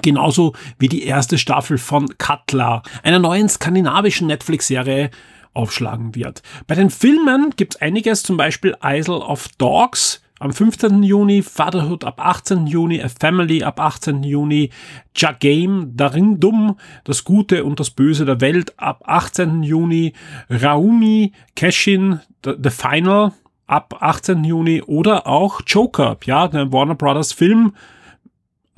[0.00, 5.10] Genauso wie die erste Staffel von Katla, einer neuen skandinavischen Netflix-Serie,
[5.54, 6.42] aufschlagen wird.
[6.66, 11.02] Bei den Filmen gibt's einiges, zum Beispiel Isle of Dogs am 15.
[11.04, 12.66] Juni, Fatherhood ab 18.
[12.66, 14.24] Juni, A Family ab 18.
[14.24, 14.70] Juni,
[15.14, 19.62] Jagame, Darindum, Das Gute und das Böse der Welt ab 18.
[19.62, 20.14] Juni,
[20.50, 23.32] Raumi, Cashin, The, The Final
[23.68, 24.42] ab 18.
[24.42, 27.72] Juni oder auch Joker, ja, der Warner Brothers Film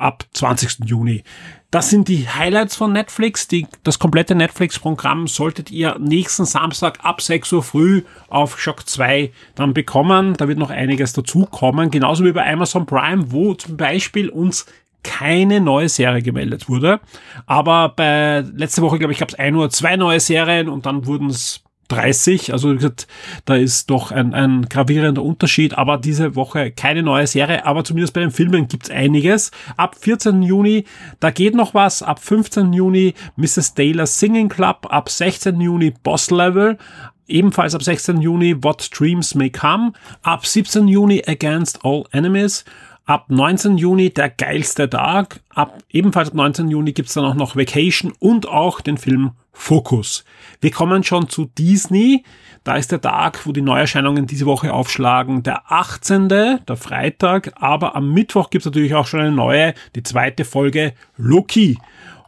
[0.05, 0.85] ab 20.
[0.85, 1.25] Juni.
[1.71, 3.49] Das sind die Highlights von Netflix.
[3.49, 9.33] Die, das komplette Netflix-Programm solltet ihr nächsten Samstag ab 6 Uhr früh auf Shock 2
[9.57, 10.35] dann bekommen.
[10.37, 11.91] Da wird noch einiges dazukommen.
[11.91, 14.67] Genauso wie bei Amazon Prime, wo zum Beispiel uns
[15.03, 17.01] keine neue Serie gemeldet wurde.
[17.47, 21.07] Aber bei letzte Woche, glaube ich, gab es ein oder zwei neue Serien und dann
[21.07, 22.53] wurden es 30.
[22.53, 23.07] Also wie gesagt,
[23.45, 25.77] da ist doch ein, ein gravierender Unterschied.
[25.77, 27.67] Aber diese Woche keine neue Serie.
[27.67, 29.51] Aber zumindest bei den Filmen gibt's einiges.
[29.77, 30.43] Ab 14.
[30.43, 30.85] Juni,
[31.21, 32.03] da geht noch was.
[32.03, 32.73] Ab 15.
[32.73, 33.75] Juni Mrs.
[33.75, 34.87] Taylor Singing Club.
[34.91, 35.61] Ab 16.
[35.61, 36.79] Juni Boss Level.
[37.27, 38.21] Ebenfalls ab 16.
[38.21, 39.93] Juni What Dreams May Come.
[40.23, 40.89] Ab 17.
[40.89, 42.65] Juni Against All Enemies.
[43.07, 43.77] Ab 19.
[43.77, 45.41] Juni der geilste Tag.
[45.51, 46.71] Ab ebenfalls ab 19.
[46.71, 50.25] Juni gibt's dann auch noch Vacation und auch den Film Focus.
[50.63, 52.25] Wir kommen schon zu Disney.
[52.65, 57.53] Da ist der Tag, wo die Neuerscheinungen diese Woche aufschlagen, der 18., der Freitag.
[57.57, 61.79] Aber am Mittwoch gibt's natürlich auch schon eine neue, die zweite Folge Loki.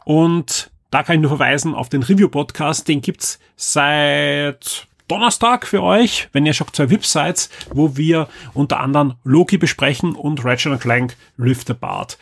[0.05, 2.87] Und da kann ich nur verweisen auf den Review-Podcast.
[2.87, 8.79] Den gibt's seit Donnerstag für euch, wenn ihr Shock 2 VIP seid, wo wir unter
[8.79, 12.17] anderem Loki besprechen und Ratchet Clank Rift Apart.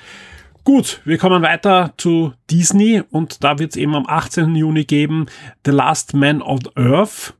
[0.64, 4.56] Gut, wir kommen weiter zu Disney und da wird es eben am 18.
[4.56, 5.28] Juni geben
[5.64, 7.34] The Last Man of Earth.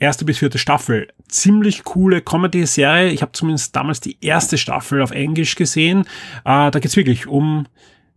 [0.00, 1.08] Erste bis vierte Staffel.
[1.28, 3.10] Ziemlich coole Comedy-Serie.
[3.10, 6.06] Ich habe zumindest damals die erste Staffel auf Englisch gesehen.
[6.44, 7.66] Äh, da geht's wirklich um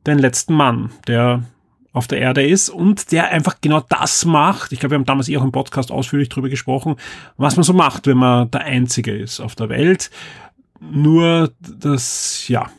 [0.07, 1.43] den letzten Mann, der
[1.94, 4.72] auf der Erde ist und der einfach genau das macht.
[4.72, 6.95] Ich glaube, wir haben damals eh auch im Podcast ausführlich drüber gesprochen,
[7.38, 10.10] was man so macht, wenn man der Einzige ist auf der Welt.
[10.82, 12.70] Nur das, ja,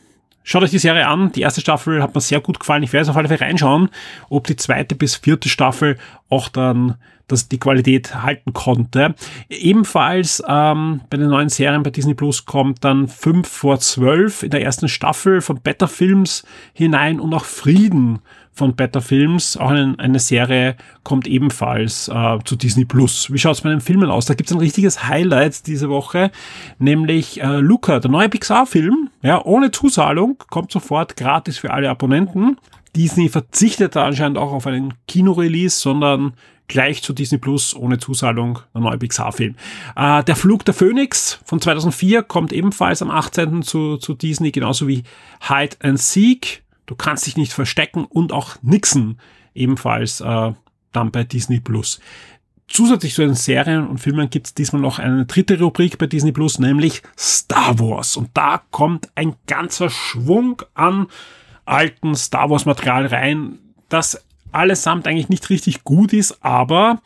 [0.47, 1.31] Schaut euch die Serie an.
[1.31, 2.83] Die erste Staffel hat mir sehr gut gefallen.
[2.83, 3.89] Ich werde jetzt auf alle Fälle reinschauen,
[4.29, 5.97] ob die zweite bis vierte Staffel
[6.29, 6.97] auch dann
[7.27, 9.15] dass die Qualität halten konnte.
[9.49, 14.51] Ebenfalls ähm, bei den neuen Serien bei Disney Plus kommt dann 5 vor 12 in
[14.51, 16.43] der ersten Staffel von Better Films
[16.73, 18.19] hinein und auch Frieden
[18.55, 23.31] von Better Films, auch eine, eine Serie, kommt ebenfalls äh, zu Disney Plus.
[23.31, 24.25] Wie schaut es bei den Filmen aus?
[24.25, 26.31] Da gibt es ein richtiges Highlight diese Woche,
[26.79, 32.57] nämlich äh, Luca, der neue Pixar-Film, ja, ohne Zuzahlung, kommt sofort gratis für alle Abonnenten.
[32.95, 36.33] Disney verzichtet da anscheinend auch auf einen Kinorelease, sondern
[36.67, 39.55] gleich zu Disney Plus ohne Zuzahlung der neue Pixar-Film.
[39.95, 43.61] Äh, der Flug der Phoenix von 2004 kommt ebenfalls am 18.
[43.63, 45.03] zu, zu Disney, genauso wie
[45.47, 46.63] Hide and Seek.
[46.85, 49.17] Du kannst dich nicht verstecken und auch Nixon
[49.53, 50.53] ebenfalls äh,
[50.91, 51.99] dann bei Disney Plus.
[52.67, 56.31] Zusätzlich zu den Serien und Filmen gibt es diesmal noch eine dritte Rubrik bei Disney
[56.31, 58.17] Plus, nämlich Star Wars.
[58.17, 61.07] Und da kommt ein ganzer Schwung an
[61.65, 63.59] alten Star Wars Material rein,
[63.89, 67.01] das allesamt eigentlich nicht richtig gut ist, aber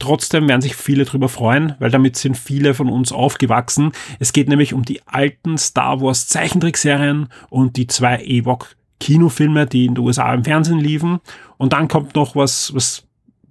[0.00, 3.92] Trotzdem werden sich viele drüber freuen, weil damit sind viele von uns aufgewachsen.
[4.18, 9.86] Es geht nämlich um die alten Star Wars Zeichentrickserien und die zwei Ewok Kinofilme, die
[9.86, 11.20] in den USA im Fernsehen liefen.
[11.56, 13.04] Und dann kommt noch was, was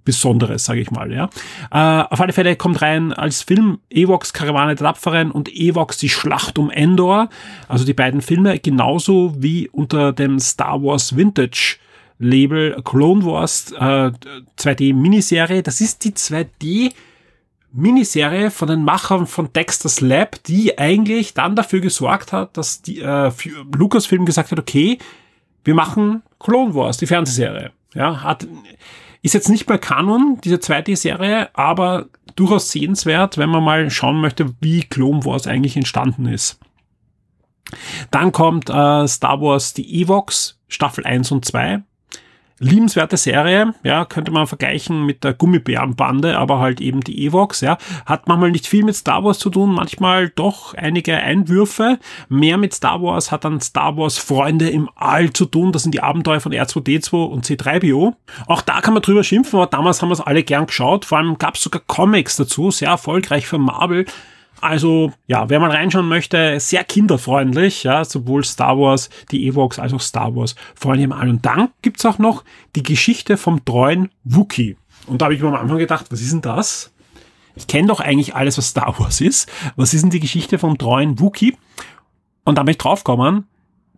[0.04, 1.10] Besonderes, sage ich mal.
[1.12, 1.30] Ja.
[1.70, 6.10] Äh, auf alle Fälle kommt rein als Film Evox Karawane der Tapferen und Evox die
[6.10, 7.30] Schlacht um Endor.
[7.68, 11.78] Also die beiden Filme genauso wie unter dem Star Wars Vintage
[12.18, 14.10] Label Clone Wars äh,
[14.58, 15.62] 2D Miniserie.
[15.62, 16.92] Das ist die 2D
[17.72, 23.00] Miniserie von den Machern von Dexter's Lab, die eigentlich dann dafür gesorgt hat, dass die
[23.00, 23.32] äh,
[23.76, 24.98] Lucasfilm gesagt hat, okay,
[25.64, 27.72] wir machen Clone Wars, die Fernsehserie.
[27.94, 28.46] Ja, hat
[29.22, 34.20] ist jetzt nicht mehr Kanon, diese zweite Serie, aber durchaus sehenswert, wenn man mal schauen
[34.20, 36.60] möchte, wie Clone Wars eigentlich entstanden ist.
[38.10, 41.82] Dann kommt äh, Star Wars die Evox, Staffel 1 und 2
[42.64, 47.78] liebenswerte Serie, ja, könnte man vergleichen mit der Gummibärenbande, aber halt eben die Evox, ja,
[48.06, 51.98] hat manchmal nicht viel mit Star Wars zu tun, manchmal doch einige Einwürfe.
[52.28, 55.92] Mehr mit Star Wars hat dann Star Wars Freunde im All zu tun, das sind
[55.92, 58.14] die Abenteuer von R2D2 und C3PO.
[58.46, 61.18] Auch da kann man drüber schimpfen, aber damals haben wir es alle gern geschaut, vor
[61.18, 64.06] allem gab es sogar Comics dazu, sehr erfolgreich für Marvel.
[64.64, 69.92] Also, ja, wer mal reinschauen möchte, sehr kinderfreundlich, ja, sowohl Star Wars, die Evox als
[69.92, 71.28] auch Star Wars vor allem an.
[71.28, 74.78] Und dann gibt's auch noch die Geschichte vom treuen Wookie.
[75.06, 76.94] Und da habe ich mir am Anfang gedacht, was ist denn das?
[77.56, 79.52] Ich kenne doch eigentlich alles, was Star Wars ist.
[79.76, 81.58] Was ist denn die Geschichte vom treuen Wookie?
[82.44, 83.46] Und da bin ich draufgekommen,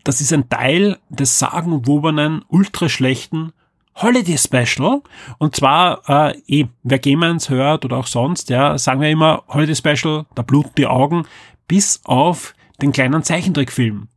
[0.02, 3.52] das ist ein Teil des sagenwobenen, ultraschlechten
[3.96, 5.02] Holiday Special.
[5.38, 9.74] Und zwar, äh, eh, wer Gamers hört oder auch sonst, ja, sagen wir immer Holiday
[9.74, 11.24] Special, da bluten die Augen,
[11.68, 14.08] bis auf den kleinen Zeichentrickfilm.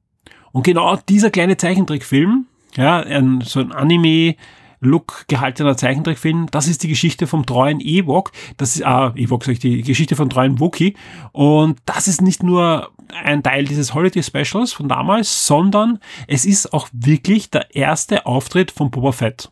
[0.52, 2.46] Und genau dieser kleine Zeichentrickfilm,
[2.76, 4.36] ja, ein, so ein Anime,
[4.82, 6.48] Look gehaltener Zeichentrickfilm.
[6.52, 8.32] Das ist die Geschichte vom treuen Ewok.
[8.58, 10.96] Das ist, ah, Ewok sag ich, die Geschichte von treuen Wookie.
[11.34, 12.90] Und das ist nicht nur
[13.24, 18.72] ein Teil dieses Holiday Specials von damals, sondern es ist auch wirklich der erste Auftritt
[18.72, 19.52] von Boba Fett.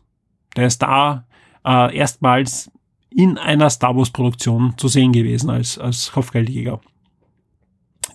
[0.58, 1.24] Der ist da
[1.64, 2.68] äh, erstmals
[3.10, 6.80] in einer Star Wars Produktion zu sehen gewesen als, als Kopfgeldjäger.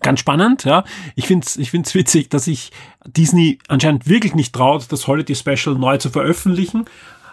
[0.02, 0.84] Ganz spannend, ja.
[1.16, 2.72] Ich finde es ich find's witzig, dass sich
[3.08, 6.84] Disney anscheinend wirklich nicht traut, das Holiday Special neu zu veröffentlichen.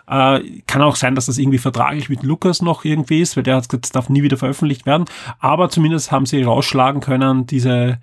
[0.06, 3.56] Äh, kann auch sein, dass das irgendwie vertraglich mit Lucas noch irgendwie ist, weil der
[3.56, 5.06] hat gesagt, es darf nie wieder veröffentlicht werden.
[5.40, 7.98] Aber zumindest haben sie rausschlagen können, diese,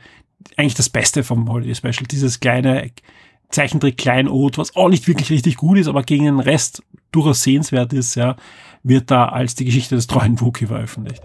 [0.58, 2.92] eigentlich das Beste vom Holiday Special, dieses kleine
[3.50, 7.94] Zeichentrick Kleinod, was auch nicht wirklich richtig gut ist, aber gegen den Rest durchaus sehenswert
[7.94, 8.36] ist, ja,
[8.84, 11.24] wird da als die Geschichte des treuen Wookie veröffentlicht.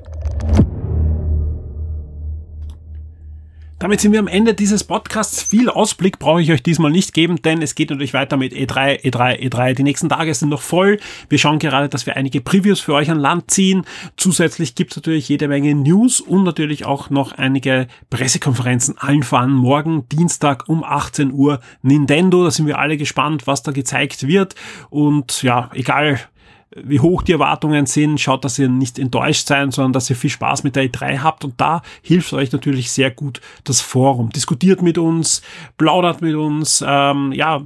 [3.83, 5.43] Damit sind wir am Ende dieses Podcasts.
[5.43, 9.03] Viel Ausblick brauche ich euch diesmal nicht geben, denn es geht natürlich weiter mit E3,
[9.03, 9.75] E3, E3.
[9.75, 11.01] Die nächsten Tage sind noch voll.
[11.29, 13.85] Wir schauen gerade, dass wir einige Previews für euch an Land ziehen.
[14.17, 18.99] Zusätzlich gibt es natürlich jede Menge News und natürlich auch noch einige Pressekonferenzen.
[18.99, 22.45] Allen voran morgen, Dienstag um 18 Uhr Nintendo.
[22.45, 24.55] Da sind wir alle gespannt, was da gezeigt wird.
[24.91, 26.21] Und ja, egal
[26.77, 30.31] wie hoch die Erwartungen sind, schaut, dass ihr nicht enttäuscht seid, sondern dass ihr viel
[30.31, 34.31] Spaß mit der E3 habt und da hilft euch natürlich sehr gut das Forum.
[34.31, 35.43] Diskutiert mit uns,
[35.77, 37.63] plaudert mit uns, ähm, ja,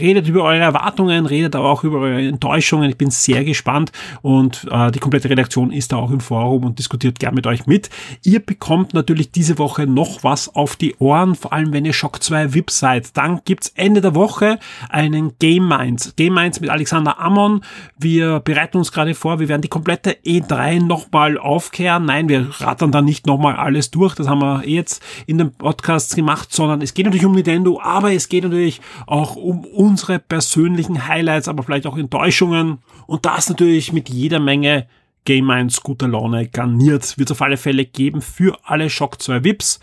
[0.00, 2.88] redet über eure Erwartungen, redet aber auch über eure Enttäuschungen.
[2.90, 3.92] Ich bin sehr gespannt
[4.22, 7.66] und äh, die komplette Redaktion ist da auch im Forum und diskutiert gern mit euch
[7.66, 7.90] mit.
[8.22, 12.22] Ihr bekommt natürlich diese Woche noch was auf die Ohren, vor allem wenn ihr Shock
[12.22, 13.16] 2 VIP seid.
[13.16, 14.58] Dann gibt's Ende der Woche
[14.88, 16.14] einen Game Minds.
[16.16, 17.62] Game Minds mit Alexander Ammon.
[17.98, 22.06] Wir bereiten uns gerade vor, wir werden die komplette E3 nochmal aufkehren.
[22.06, 24.14] Nein, wir rattern da nicht nochmal alles durch.
[24.14, 27.80] Das haben wir eh jetzt in den Podcasts gemacht, sondern es geht natürlich um Nintendo,
[27.82, 32.78] aber es geht natürlich auch um unsere persönlichen Highlights, aber vielleicht auch Enttäuschungen.
[33.06, 34.86] Und das natürlich mit jeder Menge
[35.24, 37.18] Game 1 guter Laune garniert.
[37.18, 39.80] Wird es auf alle Fälle geben für alle Shock 2 VIPs.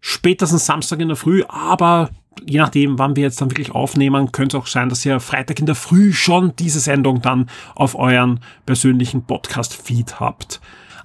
[0.00, 2.10] Spätestens Samstag in der Früh, aber
[2.46, 5.60] je nachdem, wann wir jetzt dann wirklich aufnehmen, könnte es auch sein, dass ihr Freitag
[5.60, 10.60] in der Früh schon diese Sendung dann auf euren persönlichen Podcast-Feed habt.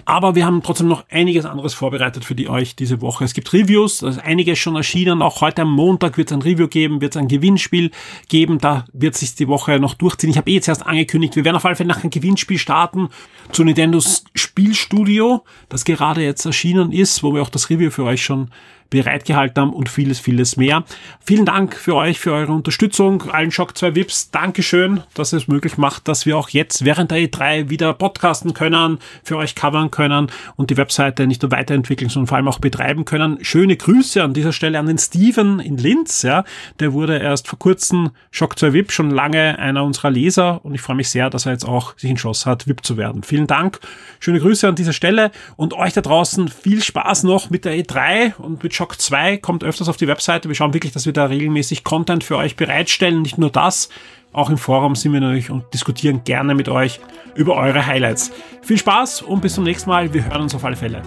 [0.06, 3.26] Aber wir haben trotzdem noch einiges anderes vorbereitet für die euch diese Woche.
[3.26, 5.24] Es gibt Reviews, da ist einiges schon erschienen.
[5.24, 7.90] Auch heute am Montag wird es ein Review geben, wird es ein Gewinnspiel
[8.30, 8.60] geben.
[8.60, 10.30] Da wird sich die Woche noch durchziehen.
[10.30, 13.10] Ich habe eh jetzt erst angekündigt, wir werden auf alle Fälle nach einem Gewinnspiel starten
[13.52, 18.24] zu Nintendos Spielstudio, das gerade jetzt erschienen ist, wo wir auch das Review für euch
[18.24, 18.52] schon
[18.90, 20.84] bereitgehalten haben und vieles, vieles mehr.
[21.20, 23.30] Vielen Dank für euch, für eure Unterstützung.
[23.30, 27.20] Allen Shock 2 Vips, Dankeschön, dass es möglich macht, dass wir auch jetzt während der
[27.20, 32.28] E3 wieder podcasten können, für euch covern können und die Webseite nicht nur weiterentwickeln, sondern
[32.28, 33.40] vor allem auch betreiben können.
[33.42, 36.44] Schöne Grüße an dieser Stelle an den Steven in Linz, ja.
[36.80, 40.82] Der wurde erst vor kurzem Shock 2 VIP schon lange einer unserer Leser und ich
[40.82, 43.24] freue mich sehr, dass er jetzt auch sich entschlossen hat, VIP zu werden.
[43.24, 43.80] Vielen Dank.
[44.20, 48.36] Schöne Grüße an dieser Stelle und euch da draußen viel Spaß noch mit der E3
[48.36, 49.38] und mit Shock 2.
[49.38, 50.50] Kommt öfters auf die Webseite.
[50.50, 53.22] Wir schauen wirklich, dass wir da regelmäßig Content für euch bereitstellen.
[53.22, 53.90] Nicht nur das,
[54.34, 57.00] auch im Forum sind wir natürlich und diskutieren gerne mit euch
[57.36, 58.32] über eure Highlights.
[58.62, 60.14] Viel Spaß und bis zum nächsten Mal.
[60.14, 61.02] Wir hören uns auf alle Fälle.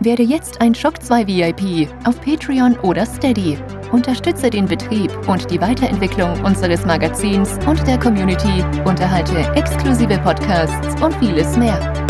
[0.00, 3.56] Werde jetzt ein Shock 2 VIP auf Patreon oder Steady.
[3.90, 11.14] Unterstütze den Betrieb und die Weiterentwicklung unseres Magazins und der Community, unterhalte exklusive Podcasts und
[11.14, 12.05] vieles mehr.